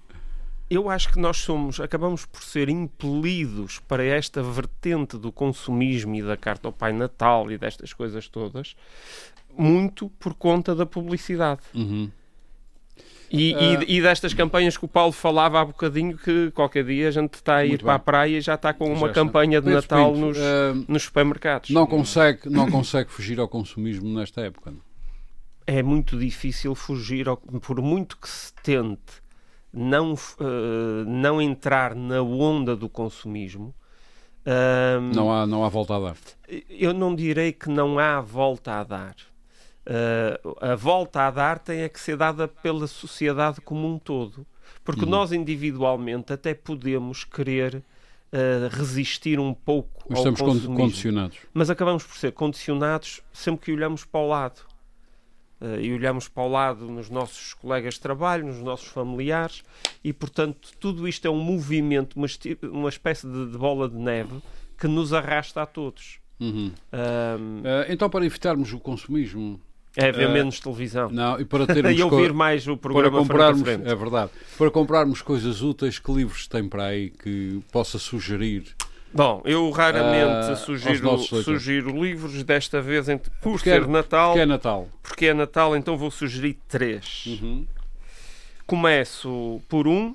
eu 0.70 0.88
acho 0.88 1.12
que 1.12 1.18
nós 1.18 1.36
somos, 1.38 1.80
acabamos 1.80 2.24
por 2.24 2.42
ser 2.42 2.68
impelidos 2.68 3.78
para 3.80 4.02
esta 4.04 4.42
vertente 4.42 5.18
do 5.18 5.30
consumismo 5.30 6.14
e 6.14 6.22
da 6.22 6.36
carta 6.36 6.68
ao 6.68 6.72
Pai 6.72 6.92
Natal 6.92 7.50
e 7.50 7.58
destas 7.58 7.92
coisas 7.92 8.26
todas, 8.28 8.74
muito 9.56 10.08
por 10.18 10.32
conta 10.34 10.74
da 10.74 10.86
publicidade. 10.86 11.60
Uhum. 11.74 12.10
E, 13.30 13.54
Ah. 13.54 13.84
e, 13.86 13.96
e 13.96 14.02
destas 14.02 14.34
campanhas 14.34 14.76
que 14.76 14.84
o 14.84 14.88
Paulo 14.88 15.12
falava 15.12 15.58
há 15.60 15.64
bocadinho, 15.64 16.18
que 16.18 16.50
qualquer 16.50 16.84
dia 16.84 17.08
a 17.08 17.10
gente 17.10 17.34
está 17.34 17.56
a 17.56 17.64
ir 17.66 17.82
para 17.82 17.94
a 17.94 17.98
praia 17.98 18.36
e 18.36 18.40
já 18.42 18.54
está 18.54 18.74
com 18.74 18.86
Já 18.86 18.92
uma 18.92 19.06
está. 19.08 19.14
campanha 19.14 19.58
de 19.60 19.64
Pedro 19.64 19.80
Natal 19.80 20.12
Pinto, 20.12 20.26
nos, 20.26 20.38
ah, 20.38 20.74
nos 20.86 21.02
supermercados. 21.04 21.70
não, 21.70 21.86
consegue, 21.86 22.50
não 22.50 22.70
consegue 22.70 23.10
fugir 23.10 23.40
ao 23.40 23.48
consumismo 23.48 24.06
nesta 24.18 24.42
época. 24.42 24.70
não? 24.70 24.91
É 25.66 25.82
muito 25.82 26.18
difícil 26.18 26.74
fugir, 26.74 27.26
por 27.62 27.80
muito 27.80 28.16
que 28.18 28.28
se 28.28 28.52
tente 28.62 29.22
não, 29.72 30.14
eh, 30.40 31.04
não 31.06 31.40
entrar 31.40 31.94
na 31.94 32.20
onda 32.22 32.76
do 32.76 32.88
consumismo. 32.88 33.74
ahm, 34.46 35.12
Não, 35.14 35.32
há, 35.32 35.46
não 35.46 35.64
há 35.64 35.68
volta 35.68 35.96
a 35.96 36.00
dar. 36.00 36.16
eu 36.68 36.92
não 36.92 37.14
direi 37.14 37.52
que 37.52 37.68
não 37.70 37.98
há 37.98 38.20
volta 38.20 38.72
a 38.80 38.84
dar. 38.84 39.16
Ah, 39.86 40.72
a 40.72 40.74
volta 40.76 41.22
a 41.26 41.30
dar 41.30 41.58
tem 41.58 41.80
é 41.82 41.88
que 41.88 41.98
ser 42.00 42.16
dada 42.16 42.46
pela 42.48 42.86
sociedade 42.86 43.60
como 43.60 43.86
um 43.88 43.98
todo. 43.98 44.46
Porque 44.84 45.04
Uhum. 45.04 45.10
nós 45.10 45.32
individualmente 45.32 46.32
até 46.32 46.54
podemos 46.54 47.24
querer 47.24 47.82
ah, 48.32 48.68
resistir 48.70 49.38
um 49.40 49.52
pouco 49.54 50.04
Mas 50.08 50.18
ao 50.18 50.32
estamos 50.32 50.66
condicionados. 50.76 51.38
mas 51.54 51.70
acabamos 51.70 52.04
por 52.04 52.16
ser 52.16 52.32
condicionados 52.32 53.22
sempre 53.32 53.66
que 53.66 53.72
olhamos 53.72 54.04
para 54.04 54.20
o 54.20 54.28
lado. 54.28 54.60
Eh, 55.62 55.82
e 55.82 55.92
olhamos 55.92 56.26
para 56.26 56.42
o 56.42 56.48
lado 56.48 56.86
nos 56.86 57.08
nossos 57.08 57.54
colegas 57.54 57.94
de 57.94 58.00
trabalho, 58.00 58.44
nos 58.44 58.58
nossos 58.58 58.88
familiares, 58.88 59.62
e 60.02 60.12
portanto 60.12 60.70
tudo 60.80 61.06
isto 61.06 61.24
é 61.26 61.30
um 61.30 61.38
movimento, 61.38 62.16
uma, 62.16 62.26
uma 62.64 62.88
espécie 62.88 63.28
de, 63.28 63.52
de 63.52 63.56
bola 63.56 63.88
de 63.88 63.96
neve 63.96 64.42
que 64.76 64.88
nos 64.88 65.12
arrasta 65.12 65.62
a 65.62 65.66
todos. 65.66 66.18
Uhum. 66.40 66.72
Ah, 66.92 67.86
então, 67.88 68.10
para 68.10 68.26
evitarmos 68.26 68.72
o 68.72 68.80
consumismo 68.80 69.60
é 69.96 70.10
ver 70.10 70.28
Eh, 70.28 70.32
menos 70.32 70.58
televisão. 70.58 71.10
não, 71.10 71.38
e 71.38 71.44
para 71.44 71.66
termos 71.66 71.92
E 71.96 72.02
ouvir 72.02 72.32
mais 72.32 72.66
o 72.66 72.76
para 72.76 72.90
programa 72.90 73.18
frente 73.18 73.30
a 73.30 73.34
comprarmos, 73.34 73.68
é 73.68 73.94
verdade, 73.94 74.30
para 74.58 74.70
comprarmos 74.70 75.22
coisas 75.22 75.62
úteis, 75.62 76.00
que 76.00 76.10
livros 76.10 76.48
tem 76.48 76.68
para 76.68 76.86
aí 76.86 77.10
que 77.10 77.60
possa 77.70 77.98
sugerir? 77.98 78.74
Bom, 79.14 79.42
eu 79.44 79.70
raramente 79.70 80.50
aos 80.50 80.58
sugiro, 80.60 81.18
sugiro 81.18 81.90
livros, 82.02 82.42
desta 82.44 82.80
vez, 82.80 83.06
por 83.06 83.20
Porque 83.42 83.68
ser 83.70 83.82
é- 83.82 83.86
Natal, 83.86 84.32
Que 84.34 84.40
é 84.40 84.46
Natal. 84.46 84.88
porque 85.02 85.26
é 85.26 85.34
Natal, 85.34 85.76
então 85.76 85.96
vou 85.96 86.10
sugerir 86.10 86.58
três. 86.66 87.24
Uhum. 87.26 87.66
Começo 88.66 89.60
por 89.68 89.86
um. 89.86 90.14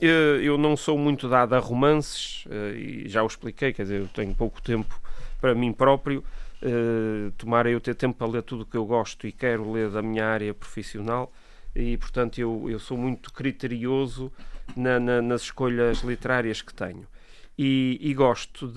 Eh, 0.00 0.40
Eu 0.42 0.58
não 0.58 0.76
sou 0.76 0.98
muito 0.98 1.28
dado 1.28 1.54
a 1.54 1.58
romances 1.58 2.44
eh, 2.50 3.04
e 3.04 3.08
já 3.08 3.22
o 3.22 3.26
expliquei, 3.26 3.72
quer 3.72 3.82
dizer, 3.82 4.00
eu 4.00 4.08
tenho 4.08 4.34
pouco 4.34 4.60
tempo 4.60 5.00
para 5.40 5.54
mim 5.54 5.72
próprio. 5.72 6.24
Eh, 6.60 7.30
Tomara 7.38 7.70
eu 7.70 7.80
ter 7.80 7.94
tempo 7.94 8.16
para 8.18 8.26
ler 8.26 8.42
tudo 8.42 8.62
o 8.62 8.66
que 8.66 8.76
eu 8.76 8.84
gosto 8.84 9.26
e 9.26 9.32
quero 9.32 9.70
ler 9.70 9.90
da 9.90 10.02
minha 10.02 10.26
área 10.26 10.52
profissional 10.52 11.32
e, 11.74 11.96
portanto, 11.96 12.38
eu, 12.40 12.66
eu 12.68 12.78
sou 12.80 12.96
muito 12.98 13.32
criterioso 13.32 14.32
na- 14.76 14.98
na- 14.98 15.22
nas 15.22 15.42
escolhas 15.42 15.98
literárias 16.02 16.60
que 16.62 16.74
tenho. 16.74 17.06
E, 17.58 17.98
e 18.00 18.14
gosto 18.14 18.66
de, 18.66 18.74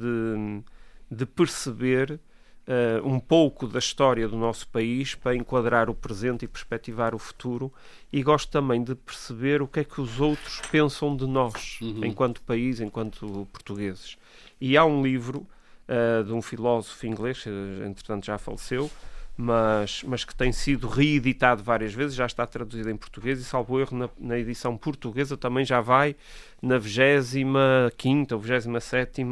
de, 0.00 0.62
de 1.10 1.26
perceber 1.26 2.20
uh, 2.68 3.06
um 3.06 3.18
pouco 3.18 3.66
da 3.66 3.78
história 3.78 4.28
do 4.28 4.36
nosso 4.36 4.68
país 4.68 5.14
para 5.14 5.34
enquadrar 5.34 5.90
o 5.90 5.94
presente 5.94 6.44
e 6.44 6.48
perspectivar 6.48 7.14
o 7.14 7.18
futuro 7.18 7.72
e 8.12 8.22
gosto 8.22 8.50
também 8.50 8.82
de 8.82 8.94
perceber 8.94 9.62
o 9.62 9.68
que 9.68 9.80
é 9.80 9.84
que 9.84 10.00
os 10.00 10.20
outros 10.20 10.60
pensam 10.70 11.16
de 11.16 11.26
nós, 11.26 11.78
uhum. 11.80 12.04
enquanto 12.04 12.42
país, 12.42 12.80
enquanto 12.80 13.48
portugueses. 13.52 14.16
E 14.60 14.76
há 14.76 14.84
um 14.84 15.02
livro 15.02 15.46
uh, 15.88 16.24
de 16.24 16.32
um 16.32 16.40
filósofo 16.40 17.06
inglês, 17.06 17.44
entretanto 17.86 18.26
já 18.26 18.38
faleceu, 18.38 18.90
mas, 19.36 20.02
mas 20.04 20.24
que 20.24 20.34
tem 20.34 20.52
sido 20.52 20.86
reeditado 20.86 21.62
várias 21.62 21.92
vezes, 21.92 22.14
já 22.14 22.26
está 22.26 22.46
traduzido 22.46 22.90
em 22.90 22.96
português 22.96 23.40
e, 23.40 23.44
salvo 23.44 23.80
erro, 23.80 23.96
na, 23.96 24.08
na 24.18 24.38
edição 24.38 24.76
portuguesa 24.76 25.36
também 25.36 25.64
já 25.64 25.80
vai 25.80 26.14
na 26.62 26.78
25 26.78 28.34
ou 28.34 28.40
27 28.40 29.22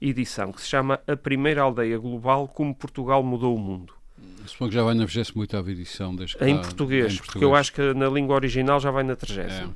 edição, 0.00 0.52
que 0.52 0.60
se 0.60 0.68
chama 0.68 1.00
A 1.06 1.16
Primeira 1.16 1.62
Aldeia 1.62 1.98
Global 1.98 2.46
Como 2.46 2.74
Portugal 2.74 3.22
Mudou 3.22 3.54
o 3.54 3.58
Mundo. 3.58 3.98
Suponho 4.46 4.70
que 4.70 4.76
já 4.76 4.82
vai 4.82 4.94
na 4.94 5.04
28 5.04 5.56
edição. 5.68 6.16
Desde 6.16 6.36
em, 6.42 6.56
português, 6.56 7.12
em 7.12 7.16
português, 7.16 7.20
porque 7.20 7.44
eu 7.44 7.54
acho 7.54 7.72
que 7.72 7.92
na 7.94 8.08
língua 8.08 8.34
original 8.34 8.80
já 8.80 8.90
vai 8.90 9.02
na 9.02 9.14
30. 9.14 9.42
É. 9.42 9.68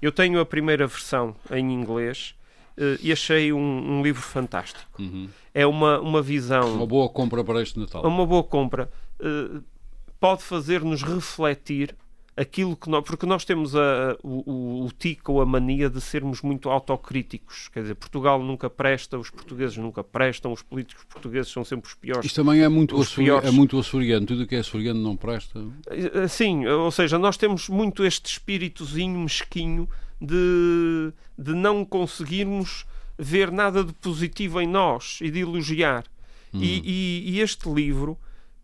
Eu 0.00 0.12
tenho 0.12 0.38
a 0.38 0.46
primeira 0.46 0.86
versão 0.86 1.34
em 1.50 1.72
inglês 1.72 2.34
uh, 2.78 2.98
e 3.02 3.10
achei 3.10 3.52
um, 3.52 3.58
um 3.58 4.02
livro 4.02 4.22
fantástico. 4.22 4.88
Uhum. 5.00 5.28
É 5.52 5.66
uma, 5.66 5.98
uma 6.00 6.22
visão. 6.22 6.74
Uma 6.74 6.86
boa 6.86 7.08
compra 7.08 7.42
para 7.42 7.60
este 7.60 7.78
Natal. 7.78 8.06
Uma 8.06 8.24
boa 8.24 8.44
compra. 8.44 8.88
Uh, 9.20 9.62
pode 10.18 10.42
fazer-nos 10.42 11.02
refletir 11.02 11.96
aquilo 12.36 12.74
que 12.74 12.88
nós, 12.88 13.04
porque 13.04 13.26
nós 13.26 13.44
temos 13.44 13.76
a, 13.76 14.16
o, 14.22 14.86
o 14.86 14.90
tico 14.98 15.32
ou 15.32 15.42
a 15.42 15.46
mania 15.46 15.90
de 15.90 16.00
sermos 16.00 16.40
muito 16.40 16.70
autocríticos. 16.70 17.68
Quer 17.68 17.82
dizer, 17.82 17.94
Portugal 17.94 18.42
nunca 18.42 18.70
presta, 18.70 19.18
os 19.18 19.30
portugueses 19.30 19.76
nunca 19.76 20.02
prestam, 20.02 20.52
os 20.52 20.62
políticos 20.62 21.04
portugueses 21.04 21.52
são 21.52 21.64
sempre 21.64 21.88
os 21.88 21.94
piores. 21.94 22.24
Isto 22.24 22.42
também 22.42 22.62
é 22.62 22.68
muito, 22.68 22.98
açoriano, 22.98 23.46
é 23.46 23.50
muito 23.50 23.78
açoriano, 23.78 24.26
tudo 24.26 24.44
o 24.44 24.46
que 24.46 24.54
é 24.54 24.60
açoriano 24.60 25.00
não 25.00 25.16
presta. 25.16 25.62
Eh, 25.88 26.28
sim, 26.28 26.66
ou 26.66 26.90
seja, 26.90 27.18
nós 27.18 27.36
temos 27.36 27.68
muito 27.68 28.04
este 28.04 28.30
espíritozinho 28.30 29.18
mesquinho 29.18 29.88
de, 30.20 31.12
de 31.38 31.54
não 31.54 31.84
conseguirmos 31.84 32.86
ver 33.18 33.50
nada 33.50 33.84
de 33.84 33.92
positivo 33.92 34.60
em 34.60 34.66
nós 34.66 35.18
e 35.20 35.30
de 35.30 35.40
elogiar. 35.40 36.04
Hum. 36.54 36.60
E, 36.62 36.82
e, 36.84 37.30
e 37.32 37.40
este 37.40 37.68
livro 37.68 38.18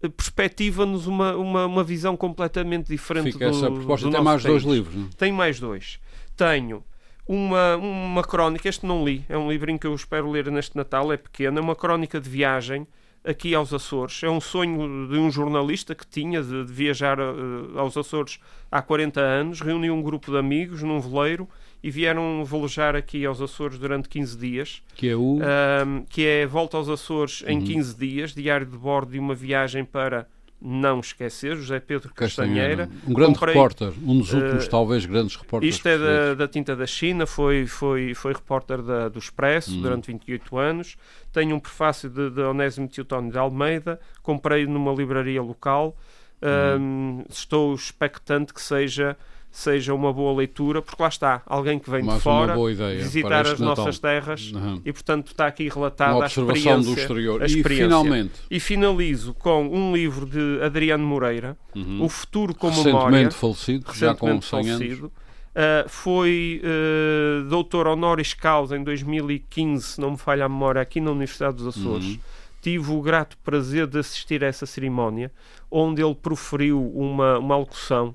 perspectiva-nos 0.09 1.07
uma, 1.07 1.35
uma, 1.37 1.67
uma, 1.67 1.85
visão 1.85 2.17
completamente 2.17 2.89
diferente 2.89 3.33
Fica 3.33 3.51
do, 3.51 3.57
essa 3.57 3.71
proposta. 3.71 4.07
do 4.07 4.13
Tem 4.13 4.23
mais 4.23 4.43
país. 4.43 4.63
dois 4.63 4.77
livros. 4.77 4.95
Não? 4.95 5.09
Tem 5.11 5.33
mais 5.33 5.61
dois. 5.61 5.99
Tenho 6.37 6.85
uma, 7.27 7.77
uma 7.77 8.23
crónica, 8.23 8.69
este 8.69 8.87
não 8.87 9.05
li, 9.05 9.25
é 9.29 9.37
um 9.37 9.51
livrinho 9.51 9.79
que 9.79 9.87
eu 9.87 9.95
espero 9.95 10.31
ler 10.31 10.51
neste 10.51 10.77
Natal, 10.77 11.13
é 11.13 11.17
pequeno, 11.17 11.59
é 11.59 11.61
uma 11.61 11.75
crónica 11.75 12.21
de 12.21 12.29
viagem 12.29 12.87
aqui 13.25 13.55
aos 13.55 13.75
Açores. 13.75 14.23
É 14.23 14.31
um 14.31 14.41
sonho 14.41 15.09
de 15.09 15.19
um 15.19 15.31
jornalista 15.31 15.95
que 15.95 16.07
tinha 16.07 16.43
de, 16.43 16.65
de 16.65 16.73
viajar 16.73 17.19
uh, 17.19 17.79
aos 17.79 17.97
Açores 17.97 18.39
há 18.71 18.81
40 18.81 19.21
anos, 19.21 19.61
reuniu 19.61 19.95
um 19.95 20.03
grupo 20.03 20.31
de 20.31 20.39
amigos 20.39 20.83
num 20.83 21.01
veleiro 21.01 21.49
e 21.83 21.91
vieram 21.91 22.45
velejar 22.45 22.97
aqui 22.97 23.25
aos 23.25 23.41
Açores 23.41 23.79
durante 23.79 24.09
15 24.09 24.37
dias. 24.39 24.83
Que 24.95 25.11
é 25.11 25.17
o? 25.17 25.39
Um, 25.39 26.05
que 26.09 26.27
é 26.27 26.47
Volta 26.47 26.77
aos 26.77 26.89
Açores 26.89 27.45
em 27.47 27.61
15 27.61 27.93
uhum. 27.93 27.99
dias, 27.99 28.35
diário 28.35 28.67
de 28.67 28.77
bordo 28.77 29.13
de 29.13 29.19
uma 29.19 29.35
viagem 29.35 29.85
para 29.85 30.27
não 30.61 31.01
esquecer, 31.01 31.55
José 31.57 31.79
Pedro 31.79 32.13
Castanheira. 32.15 32.89
Um 33.07 33.13
grande 33.13 33.35
Comprei, 33.35 33.55
repórter, 33.55 33.93
um 34.03 34.19
dos 34.19 34.33
últimos, 34.33 34.67
uh, 34.67 34.71
talvez, 34.71 35.05
grandes 35.05 35.37
repórteres. 35.37 35.77
Isto 35.77 35.89
é 35.89 35.99
da, 35.99 36.35
da, 36.35 36.49
Tinta 36.49 36.75
da 36.75 36.87
China, 36.87 37.27
foi, 37.27 37.67
foi, 37.67 38.15
foi 38.15 38.33
repórter 38.33 38.83
da, 38.83 39.09
do 39.09 39.19
Expresso 39.19 39.75
uhum. 39.75 39.83
durante 39.83 40.07
28 40.07 40.57
anos. 40.57 40.97
Tenho 41.33 41.55
um 41.55 41.61
prefácio 41.61 42.09
de, 42.09 42.31
de 42.31 42.41
Onésimo 42.41 42.89
Teotónio 42.89 43.31
de 43.31 43.39
Almeida, 43.39 44.01
comprei 44.23 44.67
numa 44.67 44.93
livraria 44.93 45.43
local. 45.43 45.97
Uhum. 46.43 47.21
Um, 47.21 47.25
estou 47.31 47.75
expectante 47.75 48.53
que 48.53 48.61
seja 48.61 49.17
seja 49.57 49.95
uma 49.95 50.13
boa 50.13 50.37
leitura, 50.37 50.83
porque 50.83 51.03
lá 51.03 51.09
está, 51.09 51.43
alguém 51.47 51.79
que 51.79 51.89
vem 51.89 52.03
Mas 52.03 52.17
de 52.17 52.21
fora 52.21 52.55
visitar 52.99 53.47
as 53.47 53.59
nossas 53.59 53.99
terras 53.99 54.53
uhum. 54.53 54.83
e, 54.85 54.93
portanto, 54.93 55.29
está 55.29 55.47
aqui 55.47 55.67
relatada 55.67 56.27
a 56.27 56.29
do 56.29 56.93
exterior. 56.93 57.43
A 57.43 57.47
experiência. 57.47 57.85
E, 57.85 57.87
finalmente... 57.87 58.33
e 58.51 58.61
finalizo 58.61 59.33
com 59.33 59.67
um 59.67 59.95
livro 59.95 60.27
de 60.27 60.63
Adriano 60.63 61.07
Moreira, 61.07 61.57
uhum. 61.75 62.03
O 62.03 62.09
Futuro 62.11 62.55
com 62.55 62.69
recentemente 62.69 62.93
Memória. 62.93 63.31
Falecido, 63.31 63.87
recentemente 63.87 63.99
já 63.99 64.15
com 64.15 64.43
100 64.43 64.65
falecido. 64.77 65.07
Uh, 65.07 65.89
foi 65.89 66.61
uh, 66.63 67.49
doutor 67.49 67.87
honoris 67.87 68.35
causa 68.35 68.77
em 68.77 68.85
2015, 68.85 69.83
se 69.83 70.01
não 70.03 70.11
me 70.11 70.19
falha 70.19 70.45
a 70.45 70.49
memória, 70.51 70.83
aqui 70.83 71.01
na 71.01 71.11
Universidade 71.13 71.57
dos 71.57 71.69
Açores. 71.69 72.05
Uhum. 72.05 72.19
Tive 72.61 72.93
o 72.93 73.01
grato 73.01 73.39
prazer 73.39 73.87
de 73.87 73.99
assistir 73.99 74.45
a 74.45 74.49
essa 74.49 74.67
cerimónia, 74.67 75.33
onde 75.71 76.03
ele 76.03 76.15
proferiu 76.15 76.93
uma, 76.95 77.39
uma 77.39 77.55
alocução 77.55 78.15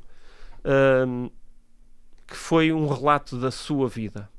uh, 0.66 1.32
que 2.28 2.36
foi 2.36 2.72
um 2.72 2.88
relato 2.88 3.38
da 3.38 3.52
sua 3.52 3.88
vida 3.88 4.30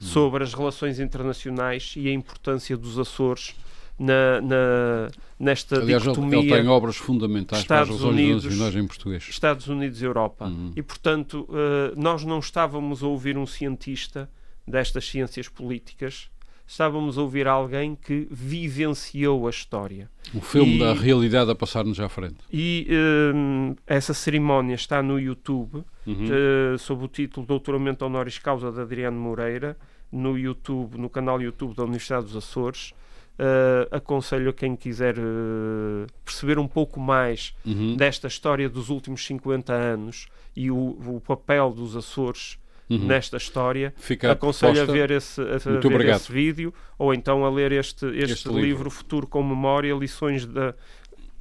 hum. 0.00 0.04
sobre 0.04 0.44
as 0.44 0.54
relações 0.54 1.00
internacionais 1.00 1.94
e 1.96 2.08
a 2.08 2.12
importância 2.12 2.76
dos 2.76 2.98
Açores 2.98 3.54
na, 3.98 4.40
na, 4.40 5.10
nesta 5.38 5.80
Aliás, 5.80 6.02
dicotomia. 6.02 6.38
Ele 6.38 6.50
tem 6.50 6.68
obras 6.68 6.96
fundamentais 6.96 7.62
Estados 7.62 7.96
para 7.96 8.08
as 8.08 8.12
Unidos, 8.12 8.74
em 8.74 8.86
português. 8.86 9.24
Estados 9.28 9.68
Unidos 9.68 10.02
e 10.02 10.04
Europa. 10.04 10.46
Uhum. 10.46 10.72
E, 10.74 10.82
portanto, 10.82 11.48
uh, 11.48 12.00
nós 12.00 12.24
não 12.24 12.38
estávamos 12.38 13.02
a 13.02 13.06
ouvir 13.06 13.36
um 13.36 13.46
cientista 13.46 14.28
destas 14.66 15.08
ciências 15.08 15.48
políticas 15.48 16.30
estávamos 16.66 17.18
a 17.18 17.22
ouvir 17.22 17.46
alguém 17.46 17.94
que 17.94 18.26
vivenciou 18.30 19.46
a 19.46 19.50
história. 19.50 20.10
Um 20.34 20.40
filme 20.40 20.76
e, 20.76 20.78
da 20.78 20.92
realidade 20.92 21.50
a 21.50 21.54
passar-nos 21.54 22.00
à 22.00 22.08
frente. 22.08 22.38
E 22.52 22.88
um, 23.34 23.74
essa 23.86 24.14
cerimónia 24.14 24.74
está 24.74 25.02
no 25.02 25.18
YouTube, 25.18 25.84
uhum. 26.06 26.74
uh, 26.74 26.78
sob 26.78 27.04
o 27.04 27.08
título 27.08 27.46
Doutoramento 27.46 28.04
Honoris 28.04 28.38
Causa 28.38 28.70
de 28.72 28.80
Adriano 28.80 29.18
Moreira, 29.18 29.76
no 30.10 30.38
YouTube, 30.38 30.98
no 30.98 31.08
canal 31.08 31.40
YouTube 31.40 31.74
da 31.74 31.82
Universidade 31.82 32.26
dos 32.26 32.36
Açores. 32.36 32.92
Uh, 33.32 33.88
aconselho 33.90 34.50
a 34.50 34.52
quem 34.52 34.76
quiser 34.76 35.18
uh, 35.18 36.06
perceber 36.22 36.58
um 36.58 36.68
pouco 36.68 37.00
mais 37.00 37.54
uhum. 37.64 37.96
desta 37.96 38.28
história 38.28 38.68
dos 38.68 38.90
últimos 38.90 39.24
50 39.24 39.72
anos 39.72 40.28
e 40.54 40.70
o, 40.70 40.76
o 40.76 41.20
papel 41.20 41.72
dos 41.72 41.96
Açores 41.96 42.58
uhum. 42.96 43.06
nesta 43.06 43.36
história, 43.36 43.92
Fica 43.96 44.32
aconselho 44.32 44.82
a, 44.82 44.84
ver, 44.84 45.10
esse, 45.10 45.40
a 45.40 45.58
ver 45.58 46.08
esse 46.08 46.32
vídeo 46.32 46.72
ou 46.98 47.12
então 47.12 47.44
a 47.44 47.50
ler 47.50 47.72
este, 47.72 48.06
este, 48.06 48.32
este 48.32 48.48
livro. 48.48 48.62
livro. 48.62 48.90
Futuro 48.90 49.26
com 49.26 49.42
Memória, 49.42 49.94
lições 49.94 50.46
da, 50.46 50.74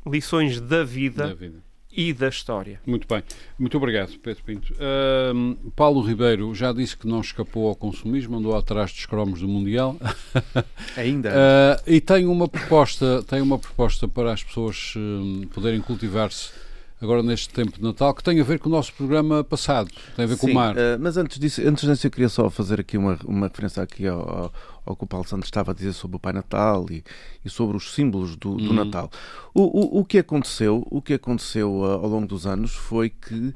lições 0.05 0.59
da 0.59 0.83
vida. 0.83 1.27
Da 1.27 1.33
vida 1.33 1.71
e 1.91 2.13
da 2.13 2.29
história. 2.29 2.79
Muito 2.85 3.07
bem. 3.07 3.21
Muito 3.59 3.75
obrigado, 3.75 4.17
Pedro 4.19 4.43
Pinto. 4.43 4.73
Uh, 4.73 5.71
Paulo 5.71 6.01
Ribeiro 6.01 6.53
já 6.55 6.71
disse 6.71 6.95
que 6.95 7.07
não 7.07 7.19
escapou 7.19 7.67
ao 7.67 7.75
consumismo, 7.75 8.37
andou 8.37 8.55
atrás 8.55 8.91
dos 8.93 9.05
cromos 9.05 9.41
do 9.41 9.47
Mundial. 9.47 9.97
Ainda. 10.95 11.29
Uh, 11.29 11.83
e 11.85 11.99
tem 11.99 12.25
uma 12.25 12.47
proposta, 12.47 13.23
tem 13.23 13.41
uma 13.41 13.59
proposta 13.59 14.07
para 14.07 14.31
as 14.31 14.43
pessoas 14.43 14.93
uh, 14.95 15.47
poderem 15.47 15.81
cultivar-se 15.81 16.51
agora 17.01 17.23
neste 17.23 17.49
tempo 17.49 17.77
de 17.77 17.81
Natal, 17.81 18.13
que 18.13 18.23
tem 18.23 18.39
a 18.39 18.43
ver 18.43 18.59
com 18.59 18.69
o 18.69 18.71
nosso 18.71 18.93
programa 18.93 19.43
passado, 19.43 19.89
tem 20.15 20.25
a 20.25 20.27
ver 20.27 20.35
Sim, 20.35 20.41
com 20.41 20.51
o 20.51 20.53
mar. 20.53 20.75
Uh, 20.75 20.99
mas 20.99 21.17
antes 21.17 21.39
disso, 21.39 21.61
antes 21.65 21.87
disso 21.87 22.05
eu 22.07 22.11
queria 22.11 22.29
só 22.29 22.49
fazer 22.49 22.79
aqui 22.79 22.97
uma, 22.97 23.17
uma 23.25 23.47
referência 23.47 23.81
aqui 23.81 24.05
ao, 24.05 24.19
ao, 24.19 24.53
ao 24.85 24.95
que 24.95 25.03
o 25.03 25.07
Paulo 25.07 25.27
Santos 25.27 25.47
estava 25.47 25.71
a 25.71 25.73
dizer 25.73 25.93
sobre 25.93 26.17
o 26.17 26.19
Pai 26.19 26.31
Natal 26.31 26.85
e, 26.91 27.03
e 27.43 27.49
sobre 27.49 27.75
os 27.75 27.93
símbolos 27.93 28.35
do, 28.35 28.55
do 28.55 28.69
uhum. 28.69 28.73
Natal. 28.73 29.09
O, 29.53 29.61
o, 29.61 29.99
o, 30.01 30.05
que 30.05 30.19
aconteceu, 30.19 30.85
o 30.91 31.01
que 31.01 31.13
aconteceu 31.15 31.71
uh, 31.79 31.85
ao 31.85 32.07
longo 32.07 32.27
dos 32.27 32.45
anos 32.45 32.71
foi 32.71 33.09
que 33.09 33.53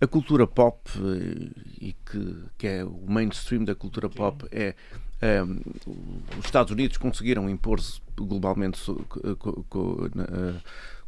a 0.00 0.06
cultura 0.06 0.46
pop 0.46 0.80
uh, 0.98 1.50
e 1.78 1.94
que, 2.10 2.36
que 2.56 2.66
é 2.66 2.84
o 2.84 3.04
mainstream 3.06 3.64
da 3.64 3.74
cultura 3.74 4.08
pop 4.08 4.46
é 4.50 4.74
um, 5.22 5.60
os 6.38 6.44
Estados 6.44 6.70
Unidos 6.70 6.98
conseguiram 6.98 7.48
impor-se 7.48 8.00
globalmente 8.14 8.78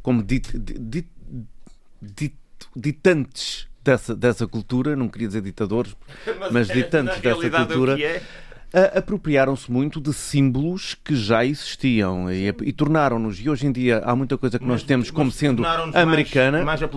como 0.01 0.23
dit, 0.23 0.57
dit, 0.57 1.07
dit, 2.01 2.35
ditantes 2.75 3.67
dessa, 3.83 4.15
dessa 4.15 4.47
cultura, 4.47 4.95
não 4.95 5.09
queria 5.09 5.27
dizer 5.27 5.41
ditadores, 5.41 5.95
mas, 6.39 6.51
mas 6.51 6.67
ditantes 6.67 7.19
dessa 7.21 7.49
cultura. 7.49 7.99
É 7.99 8.21
apropriaram-se 8.95 9.71
muito 9.71 9.99
de 9.99 10.13
símbolos 10.13 10.95
que 11.03 11.15
já 11.15 11.43
existiam 11.43 12.31
e, 12.31 12.47
e 12.47 12.71
tornaram-nos, 12.71 13.39
e 13.39 13.49
hoje 13.49 13.65
em 13.65 13.71
dia 13.71 13.99
há 14.05 14.15
muita 14.15 14.37
coisa 14.37 14.59
que 14.59 14.65
mas, 14.65 14.81
nós 14.81 14.83
temos 14.83 15.09
como 15.09 15.31
sendo 15.31 15.65
americana, 15.93 16.63
mais, 16.63 16.81
mais 16.81 16.91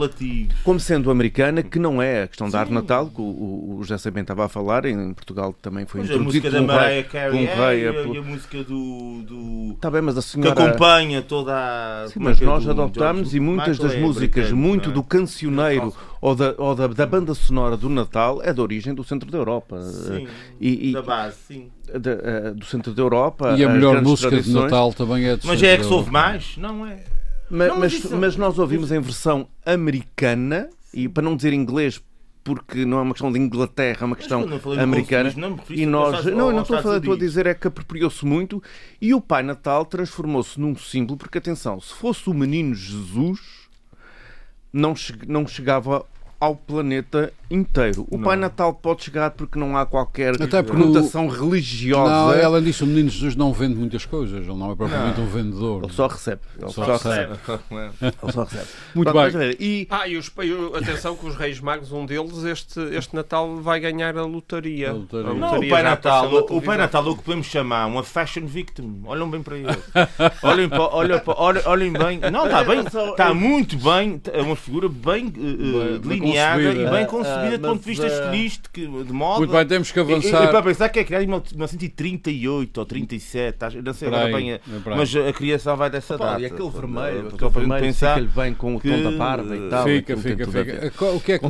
como 0.62 0.78
sendo 0.78 1.10
americana, 1.10 1.62
que 1.62 1.78
não 1.78 2.00
é 2.00 2.24
a 2.24 2.28
questão 2.28 2.50
da 2.50 2.60
arte 2.60 2.72
natal, 2.72 3.06
que 3.06 3.20
o, 3.20 3.78
o 3.78 3.78
José 3.82 3.98
Sabem 3.98 4.22
estava 4.22 4.44
a 4.44 4.48
falar, 4.48 4.84
em 4.84 5.14
Portugal 5.14 5.54
também 5.60 5.86
foi 5.86 6.02
introduzido 6.02 6.50
por 6.50 6.60
um 6.60 6.66
rei, 6.66 7.02
Carey, 7.04 7.32
um 7.32 7.56
rei 7.56 7.86
é, 7.86 8.06
e 8.06 8.18
a 8.18 8.22
música 8.22 8.62
do, 8.64 9.22
do... 9.22 9.76
Tá 9.80 9.90
bem, 9.90 10.02
mas 10.02 10.16
a 10.16 10.22
senhora... 10.22 10.54
que 10.54 10.62
acompanha 10.62 11.22
toda 11.22 11.54
a... 11.54 12.08
Sim, 12.08 12.20
mas 12.20 12.40
nós 12.40 12.68
adotámos 12.68 13.34
e 13.34 13.40
muitas 13.40 13.78
das 13.78 13.96
músicas, 13.96 14.52
muito 14.52 14.90
é? 14.90 14.92
do 14.92 15.02
cancioneiro 15.02 15.92
ou, 16.22 16.34
da, 16.36 16.54
ou 16.56 16.74
da, 16.74 16.86
da 16.86 17.04
banda 17.04 17.34
sonora 17.34 17.76
do 17.76 17.88
Natal 17.90 18.40
é 18.42 18.54
da 18.54 18.62
origem 18.62 18.94
do 18.94 19.02
centro 19.04 19.28
da 19.30 19.36
Europa. 19.36 19.82
Sim, 19.82 20.26
E- 20.60 20.90
e- 20.90 20.92
da 20.92 21.02
base, 21.02 21.36
sim. 21.48 21.70
da- 21.92 22.10
eh, 22.12 22.50
do 22.54 22.64
centro 22.64 22.94
da 22.94 23.02
Europa. 23.02 23.54
E 23.58 23.64
a 23.64 23.68
melhor 23.68 24.00
música 24.00 24.30
de 24.30 24.36
tradições. 24.36 24.62
Natal 24.70 24.92
também 24.94 25.24
é 25.26 25.36
de 25.36 25.46
Mas 25.46 25.58
Centro 25.58 25.74
é 25.74 25.76
que 25.78 25.84
se 25.84 25.92
ouve 25.92 26.10
mais? 26.12 26.56
Não 26.56 26.86
é? 26.86 27.04
Ma- 27.50 27.66
Não, 27.66 27.74
mas, 27.74 27.92
mas 27.92 27.92
isso- 28.04 28.16
mas 28.16 28.36
nós 28.36 28.58
ouvimos 28.58 28.90
em 28.92 29.00
versão 29.00 29.46
americana, 29.66 30.70
e 30.94 31.08
para 31.08 31.22
não 31.22 31.36
dizer 31.36 31.52
inglês, 31.52 32.00
porque 32.44 32.84
não 32.84 32.98
é 32.98 33.02
uma 33.02 33.12
questão 33.14 33.30
de 33.32 33.38
Inglaterra, 33.38 33.98
é 34.02 34.04
uma 34.04 34.16
questão 34.16 34.40
eu 34.42 34.46
não 34.48 34.58
falei 34.58 34.78
de 34.78 34.84
americana. 34.84 35.32
não 35.36 35.58
E 35.70 35.84
nós, 35.86 36.24
não, 36.24 36.46
eu 36.48 36.52
não 36.52 36.62
estou 36.62 36.76
a 36.78 36.82
falar, 36.82 36.96
estou 36.98 37.14
a 37.14 37.18
dizer 37.18 37.46
é 37.46 37.54
que 37.54 37.66
apropriou-se 37.68 38.24
muito 38.24 38.62
e 39.00 39.12
o 39.12 39.20
Pai 39.20 39.42
Natal 39.42 39.84
transformou-se 39.84 40.58
num 40.60 40.74
símbolo, 40.76 41.18
porque 41.18 41.38
atenção, 41.38 41.80
se 41.80 41.92
fosse 41.94 42.28
o 42.30 42.34
menino 42.34 42.74
Jesus, 42.74 43.40
não, 44.72 44.94
che- 44.96 45.26
não 45.26 45.46
chegava 45.46 46.04
ao 46.42 46.56
planeta 46.56 47.32
inteiro. 47.48 48.04
O 48.10 48.18
Pai 48.18 48.34
Natal 48.36 48.74
pode 48.74 49.04
chegar 49.04 49.30
porque 49.30 49.56
não 49.58 49.76
há 49.76 49.86
qualquer 49.86 50.34
conotação 50.66 51.28
religiosa. 51.28 52.10
Não, 52.10 52.32
ela 52.32 52.60
disse, 52.60 52.82
o 52.82 52.86
menino 52.86 53.08
Jesus 53.10 53.36
não 53.36 53.52
vende 53.52 53.76
muitas 53.76 54.04
coisas, 54.04 54.40
ele 54.48 54.56
não 54.56 54.72
é 54.72 54.74
propriamente 54.74 55.20
um 55.20 55.26
vendedor. 55.26 55.84
Ele 55.84 55.92
só 55.92 56.08
recebe. 56.08 56.40
Ele 56.60 56.72
Só 56.72 56.84
só, 56.84 56.92
recebe. 56.96 57.32
recebe. 57.46 57.92
Ele 58.22 58.32
só 58.32 58.42
recebe. 58.42 58.66
Muito 58.94 59.12
Pronto, 59.12 59.38
bem. 59.38 59.56
E 59.60 59.86
Ah, 59.88 60.08
e, 60.08 60.16
os, 60.16 60.28
o- 60.28 60.76
atenção 60.76 61.14
que 61.14 61.26
os 61.26 61.36
Reis 61.36 61.60
Magos, 61.60 61.92
um 61.92 62.04
deles, 62.06 62.42
este, 62.44 62.80
este 62.94 63.14
Natal 63.14 63.54
vai 63.56 63.78
ganhar 63.78 64.16
a 64.16 64.24
lotaria. 64.24 64.90
A 64.90 64.94
lotaria. 64.94 65.30
A 65.30 65.34
Não, 65.34 65.36
o 65.36 65.50
lotaria 65.50 65.70
Pai, 65.70 65.82
já 65.82 65.90
Natal, 65.90 66.30
na 66.32 66.38
o 66.40 66.62
Pai. 66.62 66.76
Natal 66.78 67.06
é 67.06 67.10
o 67.10 67.16
que 67.16 67.22
podemos 67.22 67.46
chamar 67.46 67.86
uma 67.86 68.02
fashion 68.02 68.46
victim. 68.46 69.02
Olham 69.04 69.30
bem 69.30 69.42
para 69.42 69.56
ele. 69.58 69.68
olhem, 70.42 70.68
para, 70.68 70.82
olha, 70.82 71.20
para- 71.20 71.34
olha- 71.38 71.62
olhem 71.66 71.92
bem. 71.92 72.18
Não, 72.32 72.46
está 72.46 72.64
bem. 72.64 72.80
Está 73.10 73.32
muito 73.32 73.76
bem. 73.76 74.20
É 74.32 74.40
uma 74.42 74.56
figura 74.56 74.88
bem, 74.88 75.28
Bem- 75.28 75.56
bem 75.56 76.00
delineada 76.00 76.31
e 76.36 76.90
bem 76.90 77.06
concebida 77.06 77.54
ah, 77.54 77.58
do 77.58 77.68
ponto 77.68 77.80
de 77.80 77.86
vista 77.86 78.06
ah, 78.06 78.08
estilístico, 78.08 79.04
de 79.04 79.12
moda. 79.12 79.38
Muito 79.38 79.52
bem, 79.52 79.66
temos 79.66 79.90
que 79.92 79.98
E- 79.98 80.02
e- 80.02 80.06
E, 80.06 80.12
avançar. 80.12 80.48
para 80.50 80.62
pensar 80.62 80.88
que 80.88 80.98
é 80.98 81.04
criado 81.04 81.22
em 81.22 81.26
1938 81.26 82.78
ou 82.78 82.86
37, 82.86 83.64
acho- 83.64 83.82
não 83.82 83.92
sei 83.94 84.08
agora 84.08 84.32
bem, 84.32 84.52
é 84.52 84.60
mas 84.96 85.14
a 85.14 85.32
criação 85.32 85.76
vai 85.76 85.90
dessa 85.90 86.16
data. 86.16 86.40
e 86.40 86.46
aquele 86.46 86.70
vermelho, 86.70 87.28
aquele 87.28 87.50
vermelho 87.50 87.80
pensar 87.84 88.14
fica-lhe 88.14 88.32
bem 88.34 88.54
com 88.54 88.76
o 88.76 88.80
tom 88.80 89.02
da 89.02 89.10
barba 89.12 89.56
e 89.56 89.68
tal. 89.68 89.84
Fica, 89.84 90.16
fica, 90.16 90.46
fica. 90.46 90.92
O 91.14 91.20
que 91.20 91.32
é 91.32 91.38
que, 91.38 91.46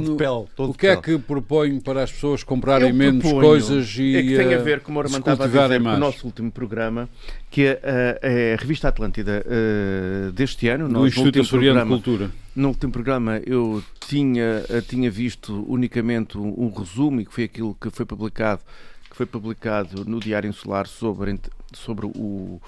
o 0.58 0.74
que 0.74 0.86
é 0.86 0.96
que 0.96 1.18
propõe 1.18 1.80
para 1.80 2.02
as 2.02 2.12
pessoas 2.12 2.42
comprarem 2.42 2.92
menos 2.92 3.24
coisas 3.30 3.94
e 3.98 4.16
é 4.16 4.22
que 4.22 4.36
tem 4.36 4.48
a 4.48 4.52
eh, 4.52 4.58
ver, 4.58 4.80
como 4.80 4.98
o 5.00 5.02
se 5.02 5.06
Armando 5.08 5.20
estava 5.20 5.44
a 5.44 5.46
cultivarem 5.48 5.68
dizer, 5.78 5.78
com 5.78 5.84
o 5.84 5.88
mais? 5.88 5.98
nosso 6.00 6.26
último 6.26 6.50
programa, 6.52 7.08
que 7.50 7.66
é, 7.66 7.80
eh, 7.82 8.18
é 8.22 8.54
a 8.54 8.56
revista 8.60 8.88
Atlântida 8.88 9.44
eh, 9.46 10.30
deste 10.32 10.68
ano. 10.68 10.86
do 10.88 10.92
no 10.94 11.06
Instituto 11.06 11.26
último 11.26 11.42
Açoriano 11.44 11.80
de 11.80 11.86
programa, 11.86 12.02
Cultura. 12.02 12.30
No 12.54 12.68
último 12.68 12.92
programa 12.92 13.40
eu 13.46 13.82
tinha, 14.08 14.64
eh, 14.68 14.80
tinha 14.80 15.10
visto 15.10 15.64
unicamente 15.68 16.36
um, 16.38 16.54
um 16.56 16.70
resumo 16.70 17.20
e 17.20 17.24
que 17.26 17.32
foi 17.32 17.44
aquilo 17.44 17.74
que 17.80 17.90
foi 17.90 18.04
publicado, 18.06 18.62
que 19.10 19.16
foi 19.16 19.26
publicado 19.26 20.04
no 20.04 20.18
Diário 20.20 20.48
Insular 20.48 20.86
sobre, 20.86 21.38
sobre 21.74 22.06
o, 22.06 22.60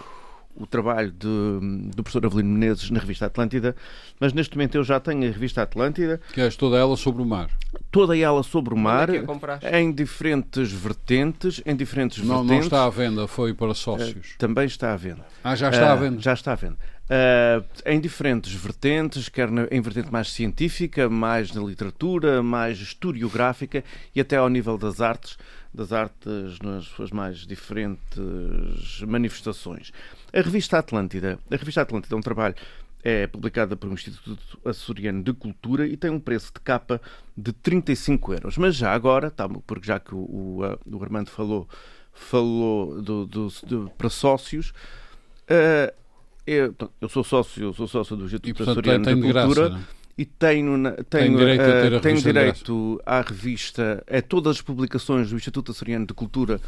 o 0.57 0.67
trabalho 0.67 1.11
de- 1.11 1.91
do 1.95 2.03
professor 2.03 2.25
Avelino 2.27 2.51
Menezes 2.51 2.91
na 2.91 3.01
revista 3.01 3.27
Atlântida, 3.27 3.75
mas 4.21 4.33
neste 4.33 4.57
momento 4.57 4.77
eu 4.77 4.85
já 4.85 5.01
tenho 5.01 5.23
a 5.23 5.33
revista 5.33 5.63
Atlântida, 5.63 6.21
Que 6.33 6.41
és 6.43 6.55
toda 6.57 6.77
ela 6.77 6.97
sobre 6.97 7.23
o 7.23 7.25
mar. 7.27 7.49
toda 7.91 8.17
ela 8.17 8.43
sobre 8.43 8.73
o 8.73 8.77
Onde 8.77 8.83
mar, 8.85 9.09
é 9.63 9.81
em 9.81 9.91
diferentes 9.93 10.71
vertentes, 10.71 11.61
em 11.67 11.75
diferentes 11.75 12.19
Não, 12.19 12.37
não 12.37 12.43
vertentes. 12.45 12.67
está 12.67 12.85
à 12.85 12.91
venda, 12.91 13.27
foi 13.27 13.53
para 13.55 13.71
eh, 13.71 13.75
sócios. 13.75 14.35
também 14.39 14.67
está 14.67 14.93
à 14.93 14.97
venda. 14.97 15.25
Ah, 15.43 15.57
já 15.57 15.71
está 15.71 15.89
à 15.91 15.93
Ah, 15.93 15.97
venda. 15.97 16.21
Já 16.21 16.33
está 16.35 16.53
à 16.53 16.55
venda. 16.55 16.77
Ah, 17.09 17.63
em 17.85 18.01
diferentes 18.01 18.53
vertentes, 18.55 19.29
quer 19.29 19.49
em 19.71 19.81
vertente 19.81 20.11
mais 20.11 20.31
científica, 20.33 21.09
mais 21.09 21.53
na 21.53 21.63
literatura, 21.63 22.43
mais 22.43 22.79
historiográfica 22.79 23.85
e 24.15 24.21
até 24.21 24.37
ao 24.37 24.49
nível 24.49 24.79
das 24.79 25.01
artes, 25.03 25.37
das 25.73 25.93
artes 25.93 26.59
nas 26.63 26.85
suas 26.85 27.11
mais 27.11 27.39
diferentes 27.47 29.03
manifestações. 29.07 29.93
A 30.33 30.41
revista 30.41 30.79
Atlântida, 30.79 31.39
a 31.51 31.57
revista 31.57 31.83
Atlântida 31.83 32.15
é 32.15 32.19
um 32.19 32.23
trabalho 32.23 32.55
é 33.07 33.27
publicada 33.27 33.79
um 33.87 33.93
Instituto 33.93 34.59
Açoriano 34.65 35.23
de 35.23 35.35
Cultura 35.35 35.87
e 35.87 35.95
tem 35.95 36.11
um 36.11 36.19
preço 36.19 36.47
de 36.55 36.61
capa 36.61 36.99
de 37.37 37.53
35 37.53 38.33
euros. 38.33 38.57
Mas 38.57 38.77
já 38.77 38.95
agora, 38.95 39.31
tá, 39.31 39.47
porque 39.47 39.87
já 39.87 40.01
que 40.01 40.15
o, 40.15 40.19
o, 40.21 40.61
o 40.91 41.03
Armando 41.03 41.29
falou, 41.29 41.69
falou 42.15 43.03
do, 43.03 43.27
do- 43.27 43.49
do- 43.67 43.91
para 43.99 44.09
sócios, 44.09 44.73
ah, 45.51 45.93
eu, 46.47 46.75
eu 47.01 47.09
sou 47.09 47.25
sócio, 47.25 47.65
eu 47.65 47.73
sou 47.73 47.89
sócio 47.89 48.17
do 48.17 48.25
Instituto 48.25 48.63
Açoriano 48.63 49.05
de 49.05 49.29
graça. 49.29 49.47
Cultura 49.47 49.69
não 49.71 49.79
é? 49.79 49.83
e 50.17 50.25
tenho, 50.25 51.05
tenho, 51.11 51.39
direito 51.39 51.63
a 51.63 51.65
ter 51.65 51.93
a 51.93 51.97
eh, 51.97 52.01
tenho 52.01 52.23
direito 52.23 53.03
à 53.05 53.21
revista, 53.21 54.05
a 54.09 54.23
todas 54.23 54.57
as 54.57 54.63
publicações 54.63 55.31
do 55.31 55.37
Instituto 55.37 55.73
Açoriano 55.73 56.07
de 56.07 56.15
Cultura 56.15 56.61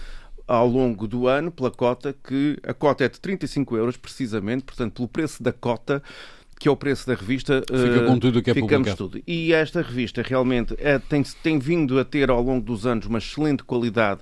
ao 0.49 0.69
longo 0.69 1.07
do 1.07 1.27
ano, 1.27 1.51
pela 1.51 1.71
cota, 1.71 2.15
que 2.25 2.57
a 2.63 2.73
cota 2.73 3.05
é 3.05 3.09
de 3.09 3.21
35 3.21 3.77
euros, 3.77 3.97
precisamente, 3.97 4.65
portanto, 4.65 4.95
pelo 4.95 5.09
preço 5.09 5.43
da 5.43 5.53
cota, 5.53 6.03
que 6.59 6.69
é 6.69 6.71
o 6.71 6.77
preço 6.77 7.07
da 7.07 7.15
revista, 7.15 7.61
Fica 7.61 8.05
eh, 8.05 8.07
com 8.07 8.19
tudo 8.19 8.43
que 8.43 8.51
é 8.51 8.55
ficamos 8.55 8.89
publicado. 8.89 8.97
tudo. 8.97 9.23
E 9.27 9.53
esta 9.53 9.83
revista 9.83 10.23
realmente 10.23 10.75
é- 10.79 10.99
tem, 10.99 11.23
tem 11.43 11.59
vindo 11.59 11.99
a 11.99 12.05
ter 12.05 12.31
ao 12.31 12.43
longo 12.43 12.65
dos 12.65 12.87
anos 12.87 13.07
uma 13.07 13.19
excelente 13.19 13.63
qualidade 13.63 14.21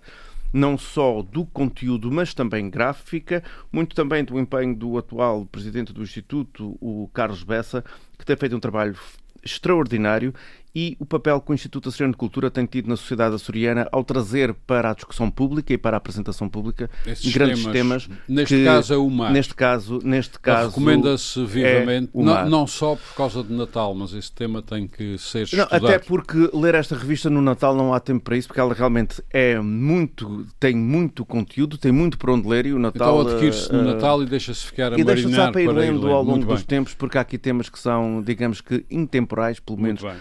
não 0.54 0.78
só 0.78 1.20
do 1.20 1.44
conteúdo, 1.44 2.12
mas 2.12 2.32
também 2.32 2.70
gráfica, 2.70 3.42
muito 3.72 3.96
também 3.96 4.24
do 4.24 4.38
empenho 4.38 4.72
do 4.72 4.96
atual 4.96 5.44
presidente 5.46 5.92
do 5.92 6.00
Instituto, 6.00 6.78
o 6.80 7.10
Carlos 7.12 7.42
Bessa, 7.42 7.84
que 8.16 8.24
tem 8.24 8.36
feito 8.36 8.54
um 8.54 8.60
trabalho 8.60 8.96
extraordinário 9.44 10.32
e 10.74 10.96
o 10.98 11.06
papel 11.06 11.40
que 11.40 11.52
o 11.52 11.54
Instituto 11.54 11.88
Açoriano 11.88 12.12
de 12.12 12.18
Cultura 12.18 12.50
tem 12.50 12.66
tido 12.66 12.88
na 12.88 12.96
sociedade 12.96 13.34
açoriana 13.34 13.88
ao 13.92 14.02
trazer 14.02 14.52
para 14.66 14.90
a 14.90 14.94
discussão 14.94 15.30
pública 15.30 15.72
e 15.72 15.78
para 15.78 15.96
a 15.96 15.98
apresentação 15.98 16.48
pública 16.48 16.90
Esses 17.06 17.32
grandes 17.32 17.64
temas. 17.66 18.08
Neste 18.28 18.56
que- 18.56 18.64
caso 18.64 18.92
é 18.92 18.96
o 18.96 19.08
mar. 19.08 19.30
Neste 19.30 19.54
caso, 19.54 20.00
neste 20.02 20.38
caso 20.40 20.68
Recomenda-se 20.70 21.44
vivamente, 21.44 22.10
o 22.12 22.24
não, 22.24 22.48
não 22.48 22.66
só 22.66 22.96
por 22.96 23.14
causa 23.16 23.42
de 23.44 23.52
Natal, 23.52 23.94
mas 23.94 24.12
esse 24.14 24.32
tema 24.32 24.60
tem 24.62 24.88
que 24.88 25.16
ser 25.18 25.38
Não, 25.40 25.44
estudado. 25.64 25.86
até 25.86 25.98
porque 26.00 26.50
ler 26.52 26.74
esta 26.74 26.96
revista 26.96 27.30
no 27.30 27.40
Natal 27.40 27.76
não 27.76 27.94
há 27.94 28.00
tempo 28.00 28.24
para 28.24 28.36
isso, 28.36 28.48
porque 28.48 28.60
ela 28.60 28.74
realmente 28.74 29.22
é 29.30 29.60
muito, 29.60 30.44
tem 30.58 30.74
muito 30.74 31.24
conteúdo, 31.24 31.78
tem 31.78 31.92
muito 31.92 32.18
para 32.18 32.32
onde 32.32 32.48
ler 32.48 32.66
e 32.66 32.72
o 32.72 32.78
Natal. 32.80 33.20
Então 33.20 33.32
adquire-se 33.32 33.72
no 33.72 33.80
eh, 33.80 33.94
Natal 33.94 34.22
e 34.22 34.26
deixa-se 34.26 34.64
ficar 34.66 34.92
a 34.92 34.98
e 34.98 35.04
deixa-se 35.04 35.34
para 35.52 35.62
ir 35.62 35.68
lendo 35.70 36.08
ao 36.08 36.22
longo 36.22 36.44
dos 36.44 36.64
tempos, 36.64 36.94
porque 36.94 37.16
há 37.16 37.20
aqui 37.20 37.38
temas 37.38 37.68
que 37.68 37.78
são, 37.78 38.20
digamos 38.22 38.60
que, 38.60 38.84
intemporais, 38.90 39.60
pelo 39.60 39.78
menos 39.80 40.02
bem. 40.02 40.14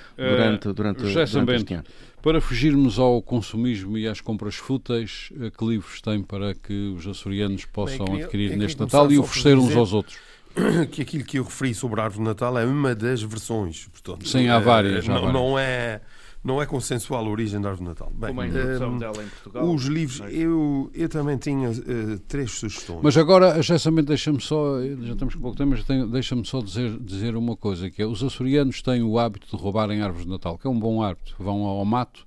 Durante, 0.44 0.68
Eh, 0.70 0.74
durante, 0.74 1.00
José 1.02 1.14
durante 1.14 1.32
Sambento, 1.32 1.62
este 1.64 1.74
ano. 1.76 1.84
Para 2.22 2.40
fugirmos 2.40 3.00
ao 3.00 3.22
consumismo 3.22 3.98
e 3.98 4.08
às 4.08 4.22
compras 4.22 4.56
fúteis, 4.56 5.30
eh, 5.42 5.52
que 5.58 5.66
livros 5.66 6.02
tem 6.02 6.22
para 6.22 6.54
que 6.56 6.94
os 6.98 7.06
açorianos 7.06 7.66
possam 7.66 8.06
queria- 8.06 8.24
adquirir 8.26 8.58
neste 8.58 8.80
Natal 8.80 9.12
e 9.12 9.18
oferecer 9.20 9.58
uns 9.58 9.76
aos 9.76 9.92
outros? 9.94 10.18
que 10.92 11.02
aquilo 11.02 11.24
que 11.26 11.40
eu 11.40 11.44
referi 11.44 11.74
sobre 11.74 12.00
a 12.00 12.04
árvore 12.06 12.24
de 12.24 12.30
Natal 12.30 12.58
é 12.58 12.66
uma 12.66 12.94
das 12.96 13.22
versões. 13.24 13.88
Portanto, 13.92 14.28
Sim, 14.28 14.48
há 14.48 14.56
é- 14.56 14.60
várias, 14.60 15.04
há 15.06 15.08
não, 15.14 15.16
várias. 15.22 15.34
não 15.34 15.60
é, 15.60 16.00
não 16.44 16.62
é 16.62 16.66
consensual 16.66 17.26
a 17.26 17.30
origem 17.30 17.62
da 17.62 17.70
árvore 17.70 17.86
de 17.86 17.90
Natal. 17.90 18.12
Bem, 18.14 18.30
Como 18.30 18.42
a 18.42 18.48
introdução 18.48 18.90
hum, 18.90 18.98
dela 18.98 19.24
em 19.24 19.28
Portugal. 19.28 19.70
os 19.70 19.86
livros, 19.86 20.22
eu, 20.30 20.92
eu 20.94 21.08
também 21.08 21.38
tinha 21.38 21.70
eh, 21.70 22.20
três 22.28 22.52
sugestões. 22.52 23.00
Mas 23.02 23.18
agora, 23.18 23.62
justamente, 23.62 24.08
deixa-me 24.08 24.42
só, 24.42 24.82
já 24.82 25.14
estamos 25.14 25.36
com 25.36 25.42
pouco 25.42 25.58
tempo, 25.58 25.72
mas 25.72 26.10
deixa-me 26.10 26.46
só 26.46 26.62
dizer, 26.62 26.98
dizer 27.00 27.36
uma 27.38 27.56
coisa, 27.56 27.90
que 27.90 28.02
é, 28.02 28.06
os 28.06 28.22
açorianos 28.22 28.82
têm 28.82 29.02
o 29.02 29.18
hábito 29.18 29.56
de 29.56 29.62
roubarem 29.62 30.02
árvores 30.02 30.26
de 30.26 30.32
Natal, 30.32 30.58
que 30.58 30.68
é 30.68 30.70
um 30.70 30.80
bom 30.80 31.02
hábito. 31.02 31.34
Vão 31.40 31.64
ao 31.64 31.86
mato, 31.86 32.26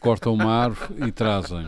cortam 0.00 0.32
uma 0.32 0.50
árvore 0.50 1.06
e 1.06 1.12
trazem. 1.12 1.66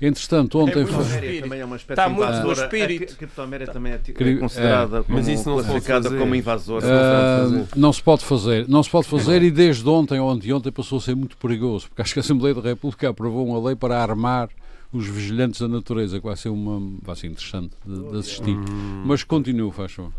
Entretanto, 0.00 0.58
ontem... 0.58 0.76
muito 0.84 0.92
foi- 0.92 1.40
também 1.40 1.60
é 1.60 1.64
uma 1.64 1.76
espécie 1.76 2.00
Está 2.00 2.08
muito 2.08 2.26
no 2.30 2.36
invasora. 2.38 2.64
espírito. 2.66 3.12
A 3.12 3.16
criptoméria 3.16 3.66
também 3.66 3.92
é, 3.92 3.96
é 3.96 4.36
considerada 4.36 5.02
como, 5.02 5.18
Mas 5.18 5.28
isso 5.28 5.48
não 5.48 5.54
classificada 5.62 6.10
como 6.16 6.34
invasora. 6.34 6.86
Fazer. 6.86 7.66
não 7.76 7.92
se 7.92 8.02
pode 8.02 8.24
fazer, 8.24 8.68
não 8.68 8.82
se 8.82 8.90
pode 8.90 9.06
fazer 9.08 9.42
e 9.42 9.50
desde 9.50 9.86
ontem 9.88 10.18
ou 10.18 10.30
anteontem 10.30 10.72
passou 10.72 10.98
a 10.98 11.00
ser 11.00 11.14
muito 11.14 11.36
perigoso, 11.36 11.88
porque 11.88 12.00
acho 12.02 12.12
que 12.14 12.18
a 12.18 12.22
Assembleia 12.22 12.54
da 12.54 12.62
República 12.62 13.10
aprovou 13.10 13.46
uma 13.46 13.66
lei 13.66 13.76
para 13.76 14.00
armar 14.00 14.48
os 14.92 15.06
vigilantes 15.06 15.60
da 15.60 15.68
natureza, 15.68 16.18
que 16.18 16.26
vai 16.26 16.36
ser 16.36 16.48
uma 16.48 16.80
vai 17.02 17.14
ser 17.14 17.28
interessante 17.28 17.72
de, 17.86 18.10
de 18.10 18.18
assistir. 18.18 18.56
Mas 19.04 19.22
continua, 19.22 19.70
faz 19.72 19.92
favor. 19.92 20.12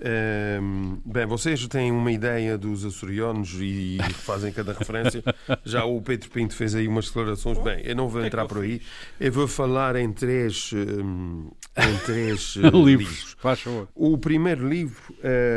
Hum, 0.00 1.00
bem, 1.04 1.26
vocês 1.26 1.66
têm 1.66 1.90
uma 1.90 2.12
ideia 2.12 2.56
dos 2.56 2.84
açorianos 2.84 3.56
e 3.60 3.98
fazem 4.14 4.52
cada 4.52 4.72
referência. 4.72 5.22
Já 5.64 5.84
o 5.84 6.00
Pedro 6.00 6.30
Pinto 6.30 6.54
fez 6.54 6.74
aí 6.74 6.86
umas 6.86 7.06
declarações. 7.06 7.58
Bem, 7.58 7.82
eu 7.84 7.96
não 7.96 8.08
vou 8.08 8.24
entrar 8.24 8.46
por 8.46 8.62
aí. 8.62 8.80
Eu 9.18 9.32
vou 9.32 9.48
falar 9.48 9.96
em 9.96 10.12
três, 10.12 10.70
hum, 10.72 11.50
em 11.76 11.96
três 12.06 12.54
eh, 12.62 12.70
livros, 12.70 13.36
faz 13.38 13.60
favor. 13.60 13.88
O 13.94 14.16
primeiro 14.16 14.68
livro 14.68 15.14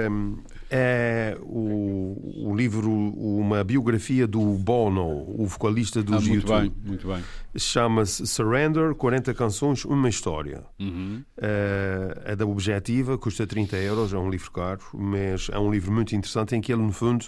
hum, 0.09 0.37
é 0.73 1.37
o, 1.41 2.47
o 2.49 2.55
livro, 2.55 2.89
uma 2.89 3.61
biografia 3.61 4.25
do 4.25 4.39
Bono, 4.39 5.25
o 5.37 5.45
vocalista 5.45 6.01
dos 6.01 6.15
Ah, 6.15 6.19
muito 6.21 6.33
YouTube. 6.47 6.61
bem, 6.61 6.73
muito 6.85 7.07
bem. 7.07 7.21
Chama-se 7.57 8.25
Surrender, 8.25 8.95
40 8.95 9.33
canções, 9.33 9.83
uma 9.83 10.07
história. 10.07 10.63
Uhum. 10.79 11.21
Eh, 11.37 12.21
é 12.27 12.35
da 12.37 12.45
Objetiva, 12.45 13.17
custa 13.17 13.45
30 13.45 13.75
euros, 13.75 14.13
é 14.13 14.17
um 14.17 14.29
livro 14.29 14.49
caro, 14.51 14.79
mas 14.93 15.49
é 15.51 15.59
um 15.59 15.69
livro 15.69 15.91
muito 15.91 16.15
interessante 16.15 16.55
em 16.55 16.61
que 16.61 16.71
ele, 16.71 16.81
no 16.81 16.93
fundo, 16.93 17.25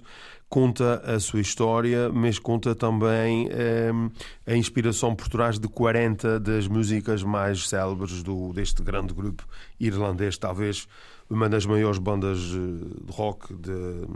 conta 0.47 1.01
a 1.05 1.19
sua 1.19 1.41
história, 1.41 2.09
mas 2.13 2.39
conta 2.39 2.73
também 2.73 3.49
um, 3.91 4.09
a 4.45 4.55
inspiração 4.55 5.13
por 5.15 5.27
trás 5.27 5.59
de 5.59 5.67
40 5.67 6.39
das 6.39 6.67
músicas 6.67 7.23
mais 7.23 7.67
célebres 7.67 8.23
do, 8.23 8.53
deste 8.53 8.81
grande 8.83 9.13
grupo 9.13 9.45
irlandês, 9.79 10.37
talvez 10.37 10.87
uma 11.33 11.49
das 11.49 11.65
maiores 11.65 11.99
bandas 11.99 12.39
de 12.39 13.11
rock 13.11 13.53
de, 13.53 14.07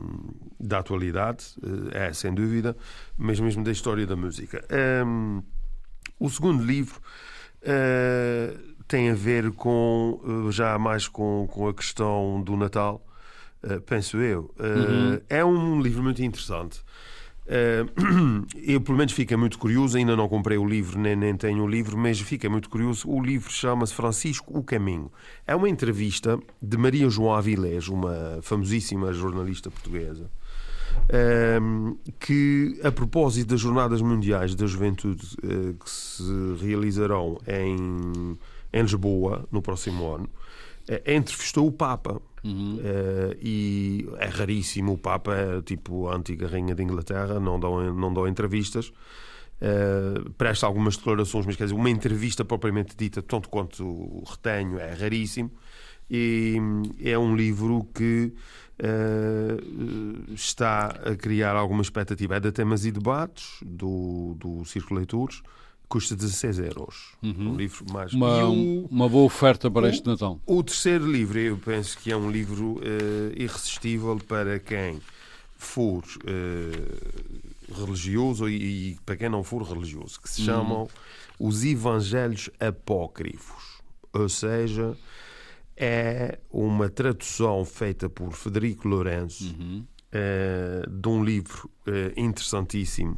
da 0.60 0.80
atualidade, 0.80 1.46
é 1.92 2.14
sem 2.14 2.34
dúvida, 2.34 2.76
mas 3.18 3.40
mesmo 3.40 3.64
da 3.64 3.72
história 3.72 4.06
da 4.06 4.16
música. 4.16 4.64
Um, 5.06 5.42
o 6.20 6.30
segundo 6.30 6.64
livro 6.64 7.00
uh, 7.64 8.76
tem 8.88 9.10
a 9.10 9.14
ver 9.14 9.52
com 9.52 10.48
já 10.52 10.78
mais 10.78 11.08
com, 11.08 11.48
com 11.52 11.68
a 11.68 11.74
questão 11.74 12.42
do 12.42 12.56
Natal 12.56 13.08
eh, 13.64 13.80
penso 13.80 14.18
eu. 14.18 14.54
Uh, 14.60 14.64
uhum. 14.64 15.22
É 15.30 15.44
um 15.44 15.82
livro 15.82 16.04
muito 16.04 16.22
interessante. 16.22 16.82
Uh, 17.48 18.46
eu, 18.62 18.82
pelo 18.82 18.98
menos, 18.98 19.14
fico 19.14 19.38
muito 19.38 19.58
curioso. 19.58 19.98
Ainda 19.98 20.16
não 20.16 20.28
comprei 20.28 20.58
o 20.58 20.66
livro, 20.66 21.00
nem, 21.00 21.16
nem 21.16 21.36
tenho 21.36 21.64
o 21.64 21.68
livro, 21.68 21.98
mas 21.98 22.20
fica 22.20 22.50
muito 22.50 22.70
curioso. 22.70 23.10
O 23.10 23.22
livro 23.22 23.52
chama-se 23.52 23.94
Francisco 23.94 24.58
o 24.58 24.64
Caminho. 24.64 25.12
É 25.46 25.56
uma 25.56 25.70
entrevista 25.70 26.38
de 26.62 26.78
Maria 26.78 27.10
João 27.10 27.34
Avilés, 27.34 27.88
uma 27.88 28.40
famosíssima 28.42 29.14
jornalista 29.14 29.72
portuguesa, 29.72 30.30
que, 32.20 32.80
a 32.84 32.92
propósito 32.92 33.50
das 33.50 33.62
Jornadas 33.62 34.02
Mundiais 34.02 34.56
da 34.56 34.66
Juventude 34.66 35.26
que 35.38 35.90
se 35.90 36.24
realizarão 36.60 37.38
em, 37.48 38.38
em 38.74 38.82
Lisboa 38.82 39.48
no 39.52 39.62
próximo 39.62 40.14
ano, 40.14 40.30
entrevistou 41.06 41.68
o 41.68 41.72
Papa. 41.72 42.22
Uhum. 42.44 42.78
Uh, 42.78 43.38
e 43.42 44.08
é 44.20 44.28
raríssimo 44.28 44.94
o 44.94 44.98
Papa, 44.98 45.36
é 45.36 45.62
tipo 45.62 46.08
a 46.08 46.16
antiga 46.16 46.48
Rainha 46.48 46.74
de 46.74 46.84
Inglaterra, 46.84 47.40
não 47.40 47.60
dão, 47.60 47.94
não 47.94 48.14
dão 48.14 48.28
entrevistas. 48.28 48.92
Uh, 49.60 50.30
presta 50.38 50.66
algumas 50.66 50.96
declarações, 50.96 51.46
mas 51.46 51.56
quer 51.56 51.66
dizer, 51.66 51.76
uma 51.76 51.90
entrevista 51.90 52.46
propriamente 52.46 52.96
dita, 52.96 53.22
tanto 53.22 53.50
quanto 53.50 54.24
retenho, 54.26 54.80
é 54.80 54.94
raríssimo. 54.94 55.52
E 56.10 56.56
é 57.04 57.18
um 57.18 57.36
livro 57.36 57.86
que 57.94 58.32
uh, 58.80 60.34
está 60.34 60.88
a 60.88 61.16
criar 61.16 61.56
alguma 61.56 61.82
expectativa. 61.82 62.36
É 62.36 62.40
de 62.40 62.52
temas 62.52 62.86
e 62.86 62.92
debates 62.92 63.60
do, 63.66 64.36
do 64.40 64.64
Círculo 64.64 65.00
Leitores 65.00 65.42
custa 65.88 66.16
16 66.16 66.60
euros. 66.60 67.14
Uhum. 67.24 67.54
Um 67.54 67.56
livro 67.56 67.86
mais. 67.92 68.14
Uma, 68.14 68.46
o, 68.46 68.86
uma 68.86 69.10
boa 69.10 69.26
oferta 69.26 69.70
para 69.72 69.86
o, 69.86 69.90
este 69.90 70.06
Natal. 70.06 70.40
O 70.46 70.64
terceiro 70.64 71.10
livro, 71.10 71.40
eu 71.40 71.58
penso 71.58 71.98
que 71.98 72.12
é 72.12 72.18
um 72.18 72.30
livro 72.30 72.78
uh, 72.78 72.82
irresistível 73.36 74.18
para 74.28 74.60
quem 74.60 75.00
for 75.56 76.04
uh, 76.04 77.74
religioso 77.74 78.48
e, 78.48 78.92
e, 78.92 78.98
para 79.06 79.16
quem 79.16 79.30
não 79.30 79.44
for 79.44 79.64
religioso, 79.64 80.20
que 80.22 80.30
se 80.30 80.42
uhum. 80.42 80.46
chamam 80.46 80.88
Os 81.40 81.64
Evangelhos 81.64 82.50
Apócrifos. 82.60 83.78
Ou 84.14 84.30
seja, 84.30 84.98
é 85.76 86.40
uma 86.52 86.90
tradução 86.90 87.64
feita 87.64 88.10
por 88.10 88.34
Federico 88.34 88.88
Lourenço 88.88 89.56
uhum. 89.60 89.86
uh, 90.14 90.90
de 90.90 91.08
um 91.08 91.24
livro 91.24 91.70
interessantíssimo 92.18 93.18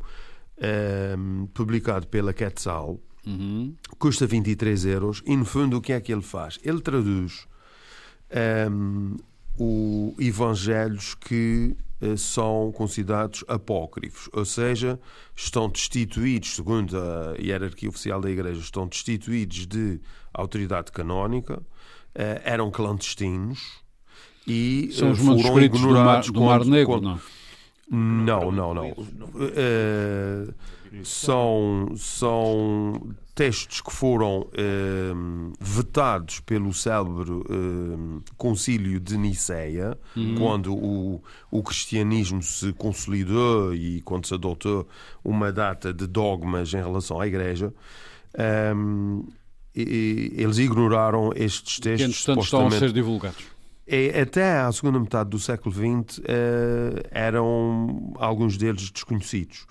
um, 0.62 1.44
ehm, 1.44 1.46
publicado 1.54 2.08
pela 2.08 2.34
Quetzal, 2.34 3.00
uhum. 3.26 3.76
custa 3.98 4.28
23 4.28 4.86
euros, 4.86 5.24
e 5.26 5.36
no 5.36 5.46
fundo 5.46 5.78
o 5.78 5.82
que 5.82 5.94
é 5.94 6.02
que 6.02 6.12
ele 6.12 6.22
faz? 6.22 6.60
Ele 6.64 6.82
traduz 6.82 7.48
um, 8.32 8.38
ehm, 8.38 9.18
o 9.60 10.16
evangelhos 10.18 11.14
que 11.16 11.76
uh, 12.02 12.18
são 12.18 12.72
considerados 12.72 13.44
apócrifos, 13.48 14.30
ou 14.32 14.46
seja, 14.46 15.00
estão 15.36 15.68
destituídos, 15.68 16.56
segundo 16.56 16.98
a 16.98 17.36
hierarquia 17.38 17.90
oficial 17.90 18.22
da 18.22 18.32
Igreja, 18.32 18.60
estão 18.60 18.88
destituídos 18.88 19.68
de 19.68 20.00
autoridade 20.34 20.92
canónica, 20.92 21.58
uh, 21.58 21.66
eram 22.44 22.72
clandestinos 22.72 23.84
e 24.48 24.90
são 24.94 25.12
os 25.12 25.20
foram 25.20 25.62
ignorados 25.62 26.32
do 26.32 26.42
Mar, 26.42 26.60
do 26.60 26.66
Mar 26.66 26.72
Negro, 26.72 26.94
quando, 26.94 27.04
não? 27.04 27.22
Não, 27.90 28.52
não, 28.52 28.74
não. 28.74 28.90
Uh, 28.92 30.54
são, 31.04 31.94
são 31.96 33.16
textos 33.34 33.82
que 33.82 33.92
foram 33.92 34.42
uh, 34.42 35.54
vetados 35.60 36.40
pelo 36.42 36.74
célebre 36.74 37.32
uh, 37.32 38.22
concílio 38.38 39.00
de 39.00 39.18
Niceia, 39.18 39.98
uhum. 40.16 40.36
quando 40.36 40.76
o, 40.76 41.24
o 41.50 41.64
cristianismo 41.64 42.44
se 42.44 42.74
consolidou 42.74 43.74
e 43.74 44.02
quando 44.02 44.28
se 44.28 44.34
adotou 44.34 44.88
uma 45.24 45.52
data 45.52 45.94
de 45.94 46.06
dogmas 46.06 46.74
em 46.74 46.78
relação 46.78 47.20
à 47.20 47.26
Igreja. 47.28 47.74
Um, 48.76 49.26
e, 49.76 50.34
eles 50.36 50.58
ignoraram 50.58 51.32
estes 51.36 51.80
textos. 51.80 52.26
Que, 52.26 52.32
entretanto, 52.32 52.44
estão 52.44 52.68
a 52.68 52.72
ser 52.72 52.92
divulgados 52.92 53.59
até 54.22 54.60
à 54.60 54.72
segunda 54.72 55.00
metade 55.00 55.30
do 55.30 55.40
século 55.40 55.74
XX 55.74 56.22
eh, 56.26 57.04
eram 57.12 58.14
alguns 58.18 58.58
deles 58.58 58.92
desconhecidos. 58.92 59.66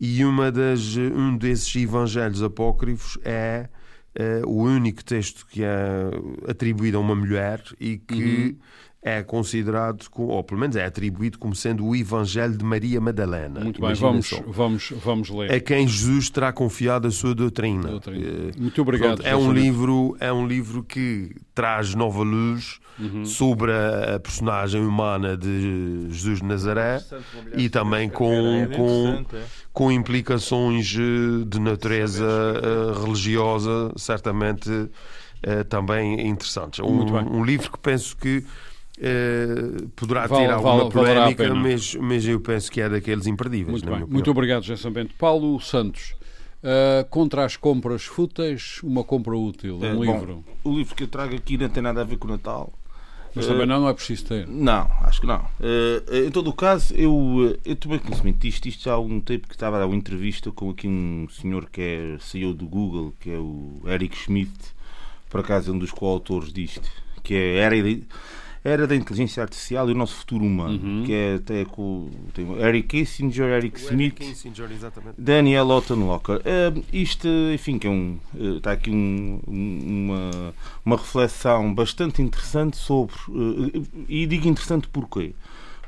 E 0.00 0.24
uma 0.24 0.50
das, 0.50 0.96
um 0.96 1.36
desses 1.36 1.74
evangelhos 1.74 2.42
apócrifos 2.42 3.18
é 3.24 3.68
uh, 4.16 4.48
o 4.48 4.62
único 4.62 5.04
texto 5.04 5.44
que 5.46 5.64
é 5.64 6.10
atribuído 6.48 6.98
a 6.98 7.00
uma 7.00 7.16
mulher 7.16 7.60
e 7.80 7.98
que 7.98 8.14
uhum 8.14 8.56
é 9.00 9.22
considerado, 9.22 10.06
ou 10.16 10.42
pelo 10.42 10.60
menos 10.60 10.74
é 10.74 10.84
atribuído 10.84 11.38
como 11.38 11.54
sendo 11.54 11.86
o 11.86 11.94
Evangelho 11.94 12.56
de 12.56 12.64
Maria 12.64 13.00
Madalena. 13.00 13.60
Muito 13.60 13.80
bem, 13.80 13.94
vamos, 13.94 14.30
vamos, 14.46 14.92
vamos 15.04 15.30
ler. 15.30 15.52
A 15.52 15.60
quem 15.60 15.86
Jesus 15.86 16.28
terá 16.28 16.52
confiado 16.52 17.06
a 17.06 17.10
sua 17.10 17.32
doutrina. 17.32 17.88
doutrina. 17.88 18.26
Eh, 18.26 18.52
Muito 18.58 18.82
obrigado. 18.82 19.22
Pronto, 19.22 19.26
é, 19.26 19.36
um 19.36 19.52
livro, 19.52 20.16
é 20.18 20.32
um 20.32 20.46
livro 20.46 20.82
que 20.82 21.30
traz 21.54 21.94
nova 21.94 22.24
luz 22.24 22.80
uhum. 22.98 23.24
sobre 23.24 23.70
a 23.72 24.18
personagem 24.18 24.84
humana 24.84 25.36
de 25.36 26.08
Jesus 26.10 26.40
de 26.40 26.46
Nazaré 26.46 27.00
e 27.56 27.68
também 27.68 28.08
com, 28.08 28.66
com, 28.74 29.24
com 29.72 29.92
implicações 29.92 30.92
eh, 30.98 31.44
de 31.46 31.60
natureza 31.60 32.26
eh, 32.26 33.00
religiosa, 33.00 33.92
certamente 33.96 34.68
também 35.68 36.26
interessantes. 36.26 36.80
Um, 36.80 37.38
um 37.38 37.44
livro 37.44 37.70
que 37.70 37.78
penso 37.78 38.16
que 38.16 38.44
Uh, 38.98 39.88
poderá 39.90 40.26
vale, 40.26 40.46
ter 40.46 40.52
alguma 40.52 40.78
vale, 40.78 40.90
polémica, 40.90 41.54
mas, 41.54 41.94
mas 41.94 42.26
eu 42.26 42.40
penso 42.40 42.70
que 42.70 42.80
é 42.80 42.88
daqueles 42.88 43.28
imperdíveis. 43.28 43.80
Muito, 43.82 44.10
Muito 44.10 44.30
obrigado, 44.30 44.64
José 44.64 44.90
Bento. 44.90 45.14
Paulo 45.16 45.60
Santos, 45.60 46.16
uh, 46.64 47.08
contra 47.08 47.44
as 47.44 47.56
compras 47.56 48.04
fúteis, 48.04 48.80
uma 48.82 49.04
compra 49.04 49.36
útil, 49.36 49.78
um 49.78 49.84
é, 49.84 49.92
livro. 49.92 50.44
Bom, 50.64 50.72
o 50.72 50.76
livro 50.76 50.96
que 50.96 51.04
eu 51.04 51.08
trago 51.08 51.36
aqui 51.36 51.56
não 51.56 51.68
tem 51.68 51.80
nada 51.80 52.00
a 52.00 52.04
ver 52.04 52.16
com 52.16 52.26
o 52.26 52.30
Natal. 52.32 52.72
Mas 53.36 53.44
uh, 53.44 53.50
também 53.50 53.66
não, 53.66 53.82
não 53.82 53.88
é 53.88 53.94
preciso 53.94 54.24
ter. 54.24 54.48
Não, 54.48 54.90
acho 55.02 55.20
que 55.20 55.28
não. 55.28 55.44
em 56.26 56.30
todo 56.32 56.50
o 56.50 56.52
caso, 56.52 56.92
eu, 56.94 57.56
eu 57.64 57.76
tomei 57.76 58.00
conhecimento 58.00 58.38
disto, 58.38 58.66
isto 58.66 58.90
há 58.90 58.94
algum 58.94 59.20
tempo 59.20 59.46
que 59.46 59.54
estava 59.54 59.76
a 59.76 59.80
dar 59.80 59.86
uma 59.86 59.94
entrevista 59.94 60.50
com 60.50 60.70
aqui 60.70 60.88
um 60.88 61.28
senhor 61.30 61.68
que 61.70 61.80
é 61.80 62.16
CEO 62.18 62.52
do 62.52 62.66
Google, 62.66 63.14
que 63.20 63.30
é 63.30 63.38
o 63.38 63.80
Eric 63.86 64.16
Schmidt, 64.16 64.52
por 65.30 65.38
acaso 65.38 65.70
é 65.70 65.74
um 65.74 65.78
dos 65.78 65.92
coautores 65.92 66.52
disto, 66.52 66.90
que 67.22 67.34
é 67.34 67.58
era 67.58 67.76
era 68.64 68.86
da 68.86 68.96
inteligência 68.96 69.42
artificial 69.42 69.88
e 69.88 69.92
o 69.92 69.94
nosso 69.94 70.16
futuro 70.16 70.44
humano, 70.44 70.80
uhum. 70.82 71.02
que 71.04 71.12
é 71.12 71.34
até 71.34 71.64
com 71.64 72.10
tem 72.34 72.50
Eric 72.60 72.88
Kissinger, 72.88 73.46
Eric 73.46 73.78
Smith, 73.80 74.14
Kissinger, 74.14 74.68
Daniel 75.16 75.68
Ottenlocker. 75.68 76.38
Uh, 76.38 76.84
isto, 76.92 77.28
enfim, 77.52 77.78
que 77.78 77.86
é 77.86 77.90
um, 77.90 78.18
uh, 78.34 78.56
está 78.58 78.72
aqui 78.72 78.90
um, 78.90 79.40
uma, 79.46 80.54
uma 80.84 80.96
reflexão 80.96 81.72
bastante 81.72 82.20
interessante 82.20 82.76
sobre, 82.76 83.14
uh, 83.28 83.86
e 84.08 84.26
digo 84.26 84.48
interessante 84.48 84.88
porquê? 84.88 85.34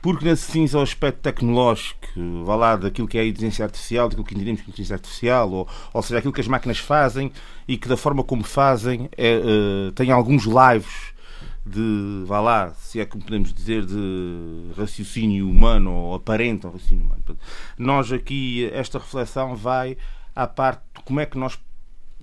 Porque 0.03 0.25
nesse 0.25 0.51
cinza 0.51 0.79
ao 0.79 0.83
aspecto 0.83 1.21
tecnológico, 1.21 2.07
vá 2.45 2.57
lá, 2.57 2.77
daquilo 2.77 3.07
que 3.07 3.19
é 3.19 3.21
a 3.21 3.27
inteligência 3.27 3.65
artificial, 3.65 4.09
daquilo 4.09 4.25
que 4.25 4.35
entendemos 4.35 4.63
como 4.63 4.71
inteligência 4.71 4.95
artificial, 4.95 5.51
ou, 5.51 5.69
ou 5.93 6.03
seja, 6.03 6.19
aquilo 6.19 6.33
que 6.33 6.41
as 6.41 6.49
máquinas 6.49 6.79
fazem 6.79 7.31
e 7.69 7.77
que 7.77 7.87
da 7.87 7.99
forma 7.99 8.25
como 8.25 8.43
fazem 8.43 9.11
é, 9.17 9.37
uh, 9.37 9.93
tem 9.93 10.11
alguns 10.11 10.45
lives 10.45 11.13
de, 11.65 12.25
vá 12.27 12.41
lá, 12.41 12.71
se 12.75 13.01
é 13.01 13.05
que 13.05 13.19
podemos 13.19 13.53
dizer, 13.53 13.85
de 13.85 14.73
raciocínio 14.77 15.49
humano 15.49 15.93
ou 15.93 16.15
aparente 16.15 16.67
raciocínio 16.67 17.05
humano. 17.05 17.23
Nós 17.79 18.11
aqui, 18.13 18.69
esta 18.73 18.99
reflexão 18.99 19.55
vai 19.55 19.97
à 20.35 20.47
parte 20.47 20.83
de 20.97 21.03
como 21.03 21.21
é 21.21 21.27
que 21.27 21.39
nós 21.39 21.59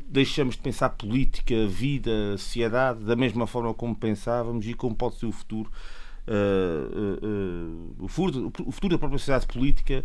deixamos 0.09 0.55
de 0.55 0.61
pensar 0.61 0.89
política, 0.89 1.67
vida, 1.67 2.37
sociedade, 2.37 3.03
da 3.03 3.15
mesma 3.15 3.45
forma 3.45 3.73
como 3.73 3.95
pensávamos 3.95 4.65
e 4.65 4.73
como 4.73 4.95
pode 4.95 5.17
ser 5.17 5.25
o 5.25 5.31
futuro. 5.31 5.69
Uh, 6.27 7.23
uh, 7.23 8.01
uh, 8.01 8.05
o, 8.05 8.07
futuro 8.09 8.51
o 8.65 8.71
futuro 8.71 8.95
da 8.95 8.99
própria 8.99 9.17
sociedade 9.17 9.47
política 9.47 10.03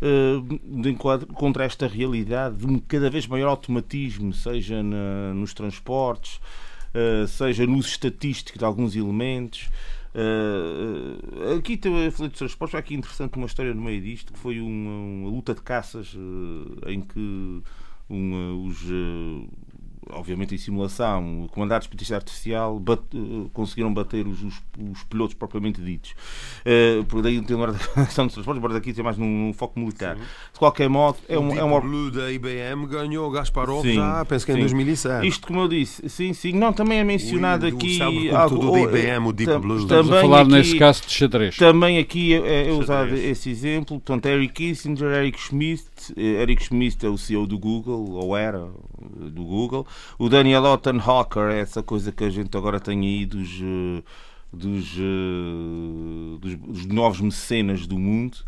de 0.00 0.90
enquadro, 0.90 1.26
contra 1.28 1.64
esta 1.64 1.86
realidade 1.86 2.56
de 2.56 2.66
um 2.66 2.78
cada 2.78 3.08
vez 3.08 3.26
maior 3.26 3.48
automatismo, 3.48 4.32
seja 4.32 4.82
na, 4.82 5.32
nos 5.34 5.54
transportes, 5.54 6.40
seja 7.28 7.66
no 7.66 7.76
uso 7.76 7.88
estatístico 7.88 8.58
de 8.58 8.64
alguns 8.64 8.94
elementos, 8.96 9.68
Uh, 10.14 11.58
aqui 11.58 11.76
tem 11.76 12.08
falei 12.12 12.30
de 12.30 12.38
transportes, 12.38 12.76
há 12.76 12.78
aqui 12.78 12.94
interessante 12.94 13.36
uma 13.36 13.46
história 13.46 13.74
no 13.74 13.82
meio 13.82 14.00
disto, 14.00 14.32
que 14.32 14.38
foi 14.38 14.60
uma, 14.60 14.90
uma 14.90 15.28
luta 15.28 15.52
de 15.52 15.60
caças 15.60 16.14
uh, 16.14 16.88
em 16.88 17.00
que 17.00 17.62
um, 18.08 18.64
os 18.64 18.80
obviamente 20.10 20.54
em 20.54 20.58
simulação, 20.58 21.48
comandados 21.52 21.86
por 21.86 21.94
inteligência 21.94 22.16
artificial, 22.16 22.78
bat, 22.78 23.02
uh, 23.14 23.50
conseguiram 23.52 23.92
bater 23.92 24.26
os, 24.26 24.42
os, 24.42 24.54
os, 24.90 25.02
pilotos 25.04 25.34
propriamente 25.34 25.80
ditos. 25.80 26.14
Uh, 26.60 27.04
por 27.04 27.22
daí 27.22 27.40
não 27.40 27.64
a 27.96 28.04
questão 28.04 28.26
dos 28.26 28.34
transportes, 28.34 28.58
embora 28.58 28.74
daqui 28.74 28.92
tem 28.92 29.04
mais 29.04 29.16
num, 29.16 29.46
num, 29.46 29.52
foco 29.52 29.78
militar. 29.78 30.16
Sim. 30.16 30.22
De 30.52 30.58
qualquer 30.58 30.88
modo, 30.88 31.18
é 31.28 31.38
um. 31.38 31.56
é 31.56 31.62
uma... 31.62 31.84
Blue 31.84 32.10
da 32.10 32.32
IBM 32.32 32.86
ganhou 32.86 33.30
Gasparov 33.30 33.82
sim, 33.82 33.94
já, 33.94 34.24
penso 34.24 34.46
que 34.46 34.52
é 34.52 34.54
em 34.54 34.60
2007. 34.60 35.26
Isto, 35.26 35.46
como 35.46 35.60
eu 35.60 35.68
disse, 35.68 36.08
sim, 36.08 36.32
sim. 36.32 36.52
Não, 36.52 36.72
também 36.72 36.98
é 36.98 37.04
mencionado 37.04 37.66
o, 37.66 37.68
aqui. 37.68 37.98
O 38.30 38.36
algo, 38.36 38.72
da 38.72 38.80
IBM, 38.80 39.28
o 39.28 39.32
Deep 39.32 39.58
Blue. 39.58 39.78
Estamos 39.78 40.10
a 40.10 40.20
falar 40.22 40.42
aqui, 40.42 40.52
nesse 40.52 40.78
caso 40.78 41.02
de 41.02 41.12
xadrez. 41.12 41.56
Também 41.56 41.98
aqui 41.98 42.32
é, 42.34 42.68
é 42.68 42.72
usado 42.72 43.14
esse 43.14 43.50
exemplo. 43.50 44.00
Portanto, 44.00 44.26
Eric 44.26 44.54
Kissinger, 44.54 45.12
Eric 45.12 45.38
Schmidt. 45.38 45.84
Eh, 46.16 46.42
Eric 46.42 46.64
Schmidt 46.64 47.04
é 47.04 47.08
o 47.08 47.18
CEO 47.18 47.46
do 47.46 47.58
Google, 47.58 48.12
ou 48.12 48.36
era 48.36 48.66
do 49.14 49.44
Google. 49.44 49.86
O 50.18 50.28
Daniel 50.28 50.64
Ottenhocker 50.64 51.50
é 51.50 51.60
essa 51.60 51.82
coisa 51.82 52.12
que 52.12 52.24
a 52.24 52.30
gente 52.30 52.56
agora 52.56 52.80
tem 52.80 53.00
aí 53.00 53.26
dos, 53.26 53.50
eh, 53.60 54.02
dos, 54.52 54.96
eh, 54.96 56.38
dos, 56.40 56.56
dos 56.56 56.86
novos 56.86 57.20
mecenas 57.20 57.86
do 57.86 57.98
mundo 57.98 58.38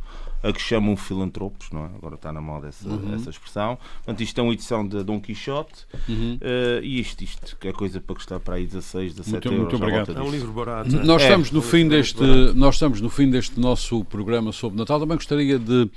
a 0.43 0.53
que 0.53 0.61
chamam 0.61 0.97
filantropos, 0.97 1.71
não 1.73 1.85
é? 1.85 1.91
Agora 1.97 2.15
está 2.15 2.33
na 2.33 2.41
moda 2.41 2.69
essa, 2.69 2.89
uhum. 2.89 3.15
essa 3.15 3.31
expressão. 3.31 3.79
Portanto, 3.97 4.23
isto 4.23 4.39
é 4.39 4.43
uma 4.43 4.53
edição 4.53 4.87
de 4.87 5.03
Dom 5.03 5.21
Quixote 5.21 5.85
uhum. 6.09 6.39
uh, 6.41 6.83
e 6.83 7.01
isto, 7.01 7.25
isto, 7.25 7.57
que 7.57 7.69
é 7.69 7.73
coisa 7.73 8.01
para 8.01 8.15
custar 8.15 8.39
para 8.39 8.55
aí 8.55 8.67
16, 8.67 9.15
17 9.15 9.33
muito, 9.33 9.49
euros. 9.49 9.61
Muito 9.61 9.77
obrigado. 9.77 10.17
É 10.17 10.23
um 10.23 10.31
livro 10.31 10.53
barato. 10.53 10.91
Nós, 11.05 11.23
é, 11.23 11.25
estamos 11.25 11.51
no 11.51 11.63
fim 11.63 11.89
deste, 11.89 12.23
nós 12.55 12.77
estamos 12.77 13.01
no 13.01 13.11
fim 13.11 13.31
deste 13.31 13.59
nosso 13.59 14.05
programa 14.05 14.53
sobre 14.53 14.79
Natal. 14.79 15.01
Também 15.01 15.17
gostaria 15.17 15.59
de, 15.59 15.91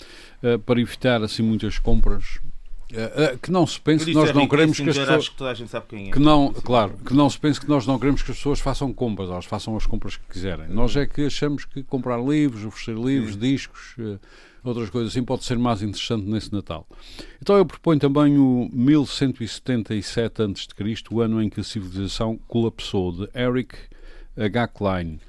uh, 0.44 0.60
para 0.66 0.80
evitar 0.80 1.22
assim 1.22 1.44
muitas 1.44 1.78
compras, 1.78 2.40
Uh, 2.92 3.38
que 3.38 3.52
não 3.52 3.68
se 3.68 3.80
pense 3.80 4.04
que 4.04 4.14
nós 4.16 4.34
não 4.34 4.48
queremos 4.48 4.80
que 4.80 4.90
as 4.90 4.98
pessoas 4.98 5.30
que, 5.30 6.12
que 6.12 6.20
não 6.20 6.52
claro 6.52 6.98
que 7.06 7.14
não 7.14 7.30
se 7.30 7.38
pense 7.38 7.62
que 7.62 7.70
nós 7.70 7.86
não 7.86 8.00
queremos 8.00 8.24
que 8.24 8.32
as 8.32 8.38
pessoas 8.38 8.60
façam 8.60 8.92
compras 8.92 9.30
elas 9.30 9.46
façam 9.46 9.78
as 9.78 9.86
compras 9.86 10.18
que 10.18 10.24
quiserem 10.28 10.66
uhum. 10.70 10.74
nós 10.74 10.96
é 10.96 11.06
que 11.06 11.24
achamos 11.24 11.66
que 11.66 11.84
comprar 11.84 12.20
livros 12.20 12.66
oferecer 12.66 12.96
livros 12.96 13.36
uhum. 13.36 13.42
discos 13.42 13.96
uh, 14.00 14.20
outras 14.64 14.90
coisas 14.90 15.12
assim 15.12 15.24
pode 15.24 15.44
ser 15.44 15.60
mais 15.60 15.84
interessante 15.84 16.26
nesse 16.26 16.52
Natal 16.52 16.88
então 17.40 17.56
eu 17.58 17.66
proponho 17.66 18.00
também 18.00 18.40
o 18.40 18.68
1177 18.74 20.42
a.C. 20.42 21.04
o 21.12 21.22
ano 21.22 21.44
em 21.44 21.48
que 21.48 21.60
a 21.60 21.64
civilização 21.64 22.40
colapsou 22.48 23.12
de 23.12 23.30
Eric 23.40 23.76
H. 24.36 24.68
Klein 24.70 25.20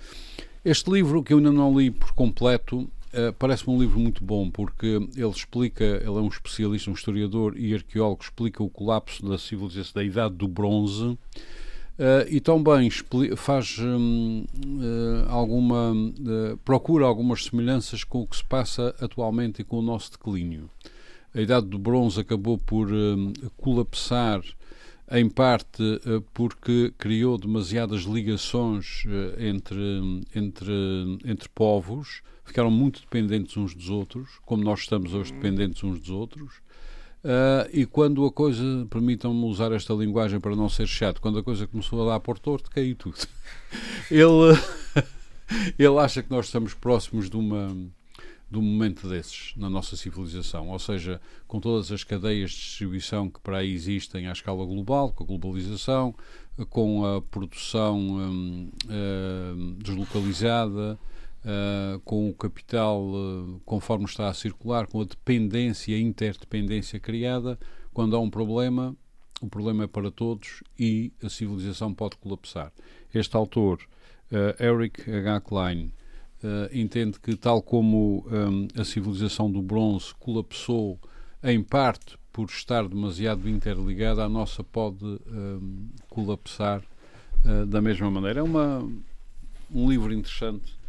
este 0.64 0.90
livro 0.90 1.22
que 1.22 1.34
eu 1.34 1.36
ainda 1.36 1.52
não 1.52 1.78
li 1.78 1.90
por 1.90 2.12
completo 2.12 2.90
Uh, 3.12 3.32
Parece-me 3.32 3.74
um 3.74 3.80
livro 3.80 3.98
muito 3.98 4.22
bom 4.22 4.48
porque 4.48 4.86
ele 5.16 5.30
explica, 5.30 5.84
ele 5.84 6.06
é 6.06 6.20
um 6.20 6.28
especialista, 6.28 6.90
um 6.90 6.94
historiador 6.94 7.58
e 7.58 7.74
arqueólogo, 7.74 8.22
explica 8.22 8.62
o 8.62 8.70
colapso 8.70 9.28
da 9.28 9.36
civilização 9.36 9.94
da 9.96 10.04
Idade 10.04 10.36
do 10.36 10.46
Bronze 10.46 11.04
uh, 11.04 11.18
e 12.28 12.38
também 12.38 12.88
faz 13.36 13.78
um, 13.80 14.44
uh, 14.44 15.28
alguma 15.28 15.92
procura 16.64 17.04
algumas 17.04 17.46
semelhanças 17.46 18.04
com 18.04 18.22
o 18.22 18.26
que 18.28 18.36
se 18.36 18.44
passa 18.44 18.94
atualmente 19.00 19.62
e 19.62 19.64
com 19.64 19.80
o 19.80 19.82
nosso 19.82 20.12
declínio. 20.12 20.70
A 21.34 21.40
Idade 21.40 21.66
do 21.66 21.80
Bronze 21.80 22.20
acabou 22.20 22.58
por 22.58 22.92
hum, 22.92 23.32
colapsar 23.56 24.40
em 25.12 25.28
parte 25.28 25.82
porque 26.32 26.92
criou 26.96 27.36
demasiadas 27.36 28.02
ligações 28.02 29.04
entre, 29.38 30.24
entre, 30.34 30.72
entre 31.24 31.48
povos 31.48 32.22
ficaram 32.50 32.70
muito 32.70 33.00
dependentes 33.00 33.56
uns 33.56 33.74
dos 33.74 33.88
outros, 33.88 34.28
como 34.44 34.64
nós 34.64 34.80
estamos 34.80 35.14
hoje 35.14 35.32
dependentes 35.32 35.82
uns 35.84 36.00
dos 36.00 36.10
outros. 36.10 36.54
Uh, 37.22 37.68
e 37.72 37.86
quando 37.86 38.24
a 38.24 38.32
coisa, 38.32 38.62
permitam-me 38.90 39.44
usar 39.44 39.70
esta 39.72 39.94
linguagem 39.94 40.40
para 40.40 40.56
não 40.56 40.68
ser 40.68 40.88
chato, 40.88 41.20
quando 41.20 41.38
a 41.38 41.42
coisa 41.44 41.66
começou 41.66 42.02
a 42.02 42.12
dar 42.12 42.20
por 42.20 42.38
torto, 42.38 42.70
caiu 42.70 42.96
tudo. 42.96 43.16
ele, 44.10 44.58
ele 45.78 45.98
acha 45.98 46.22
que 46.22 46.30
nós 46.30 46.46
estamos 46.46 46.74
próximos 46.74 47.30
de, 47.30 47.36
uma, 47.36 47.68
de 48.50 48.58
um 48.58 48.62
momento 48.62 49.08
desses 49.08 49.52
na 49.56 49.70
nossa 49.70 49.96
civilização, 49.96 50.70
ou 50.70 50.78
seja, 50.78 51.20
com 51.46 51.60
todas 51.60 51.92
as 51.92 52.02
cadeias 52.02 52.50
de 52.50 52.56
distribuição 52.56 53.30
que 53.30 53.38
para 53.38 53.58
aí 53.58 53.72
existem 53.72 54.26
à 54.26 54.32
escala 54.32 54.64
global, 54.64 55.12
com 55.12 55.22
a 55.22 55.26
globalização, 55.26 56.14
com 56.68 57.06
a 57.06 57.22
produção 57.22 57.96
um, 57.96 58.70
uh, 58.86 59.74
deslocalizada, 59.74 60.98
Uh, 61.42 61.98
com 62.00 62.28
o 62.28 62.34
capital 62.34 63.02
uh, 63.02 63.62
conforme 63.64 64.04
está 64.04 64.28
a 64.28 64.34
circular, 64.34 64.86
com 64.86 65.00
a 65.00 65.04
dependência 65.06 65.92
e 65.92 65.94
a 65.94 65.98
interdependência 65.98 67.00
criada, 67.00 67.58
quando 67.94 68.14
há 68.14 68.20
um 68.20 68.28
problema, 68.28 68.94
o 69.40 69.48
problema 69.48 69.84
é 69.84 69.86
para 69.86 70.10
todos 70.10 70.62
e 70.78 71.10
a 71.24 71.30
civilização 71.30 71.94
pode 71.94 72.18
colapsar. 72.18 72.70
Este 73.14 73.34
autor, 73.36 73.80
uh, 74.30 74.62
Eric 74.62 75.10
H. 75.10 75.40
Klein, 75.40 75.90
entende 76.72 77.18
que, 77.18 77.34
tal 77.36 77.62
como 77.62 78.26
um, 78.26 78.68
a 78.78 78.84
civilização 78.84 79.50
do 79.50 79.60
bronze 79.60 80.14
colapsou 80.18 80.98
em 81.42 81.62
parte 81.62 82.18
por 82.32 82.48
estar 82.48 82.86
demasiado 82.86 83.48
interligada, 83.48 84.24
a 84.24 84.28
nossa 84.28 84.62
pode 84.64 85.04
um, 85.04 85.88
colapsar 86.08 86.82
da 87.68 87.80
mesma 87.80 88.10
maneira. 88.10 88.40
É 88.40 88.42
uma, 88.42 88.86
um 89.70 89.90
livro 89.90 90.14
interessante 90.14 90.79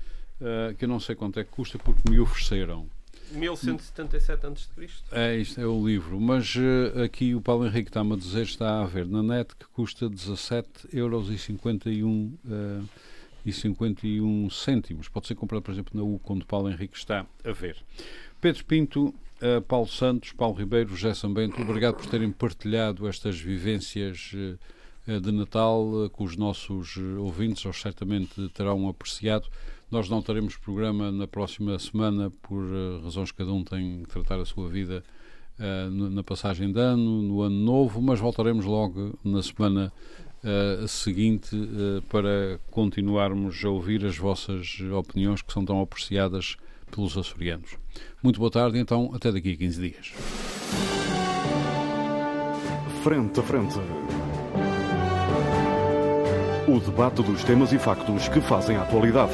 uh, 0.41 0.75
que 0.75 0.85
eu 0.85 0.89
não 0.89 0.99
sei 0.99 1.15
quanto 1.15 1.39
é 1.39 1.43
que 1.43 1.51
custa 1.51 1.77
porque 1.77 2.09
me 2.09 2.19
ofereceram. 2.19 2.89
1177 3.33 4.45
a.C. 4.45 4.87
É, 5.11 5.37
isto 5.37 5.61
é 5.61 5.65
o 5.65 5.85
livro, 5.85 6.19
mas 6.19 6.55
uh, 6.55 7.03
aqui 7.03 7.33
o 7.33 7.41
Paulo 7.41 7.65
Henrique 7.65 7.89
está-me 7.89 8.13
a 8.13 8.17
dizer, 8.17 8.43
está 8.43 8.81
a 8.81 8.85
ver 8.85 9.07
na 9.07 9.23
net 9.23 9.55
que 9.55 9.65
custa 9.67 10.09
17 10.09 10.89
euros 10.93 11.29
e 11.29 11.37
51, 11.37 12.09
uh, 12.09 12.89
e 13.45 13.53
51 13.53 14.49
cêntimos. 14.49 15.07
Pode 15.07 15.27
ser 15.27 15.35
comprado, 15.35 15.63
por 15.63 15.71
exemplo, 15.71 15.91
na 15.95 16.03
U, 16.03 16.19
onde 16.25 16.43
o 16.43 16.45
Paulo 16.45 16.69
Henrique 16.69 16.97
está 16.97 17.25
a 17.43 17.51
ver. 17.51 17.77
Pedro 18.39 18.65
Pinto, 18.65 19.07
uh, 19.07 19.61
Paulo 19.67 19.87
Santos, 19.87 20.33
Paulo 20.33 20.55
Ribeiro, 20.55 20.89
José 20.95 21.13
Sambento, 21.13 21.61
obrigado 21.61 21.95
por 21.95 22.07
terem 22.07 22.31
partilhado 22.31 23.07
estas 23.07 23.39
vivências 23.39 24.33
de 25.07 25.31
Natal 25.31 26.09
com 26.11 26.23
os 26.23 26.37
nossos 26.37 26.95
ouvintes, 27.17 27.65
eles 27.65 27.81
certamente 27.81 28.49
terão 28.49 28.87
apreciado. 28.87 29.49
Nós 29.91 30.07
não 30.07 30.21
teremos 30.21 30.55
programa 30.55 31.11
na 31.11 31.27
próxima 31.27 31.77
semana 31.77 32.31
por 32.43 32.63
uh, 32.63 33.01
razões 33.03 33.29
que 33.29 33.37
cada 33.39 33.51
um 33.51 33.61
tem 33.61 34.03
que 34.03 34.09
tratar 34.09 34.39
a 34.39 34.45
sua 34.45 34.69
vida 34.69 35.03
uh, 35.59 35.91
na 35.91 36.23
passagem 36.23 36.71
de 36.71 36.79
ano, 36.79 37.21
no 37.21 37.41
ano 37.41 37.57
novo, 37.57 38.01
mas 38.01 38.17
voltaremos 38.17 38.63
logo 38.63 39.19
na 39.21 39.43
semana 39.43 39.91
uh, 40.45 40.87
seguinte 40.87 41.57
para 42.07 42.57
continuarmos 42.71 43.65
a 43.65 43.69
ouvir 43.69 44.05
as 44.05 44.17
vossas 44.17 44.79
opiniões 44.97 45.41
que 45.41 45.51
são 45.51 45.65
tão 45.65 45.81
apreciadas 45.81 46.55
pelos 46.89 47.17
açorianos. 47.17 47.77
Muito 48.23 48.39
boa 48.39 48.49
tarde, 48.49 48.79
então, 48.79 49.11
até 49.13 49.29
daqui 49.29 49.51
a 49.51 49.57
15 49.57 49.81
dias. 49.81 50.13
Frente 53.03 53.39
a 53.41 53.43
frente. 53.43 53.75
O 56.65 56.79
debate 56.79 57.21
dos 57.23 57.43
temas 57.43 57.73
e 57.73 57.77
factos 57.77 58.29
que 58.29 58.39
fazem 58.39 58.77
a 58.77 58.83
atualidade. 58.83 59.33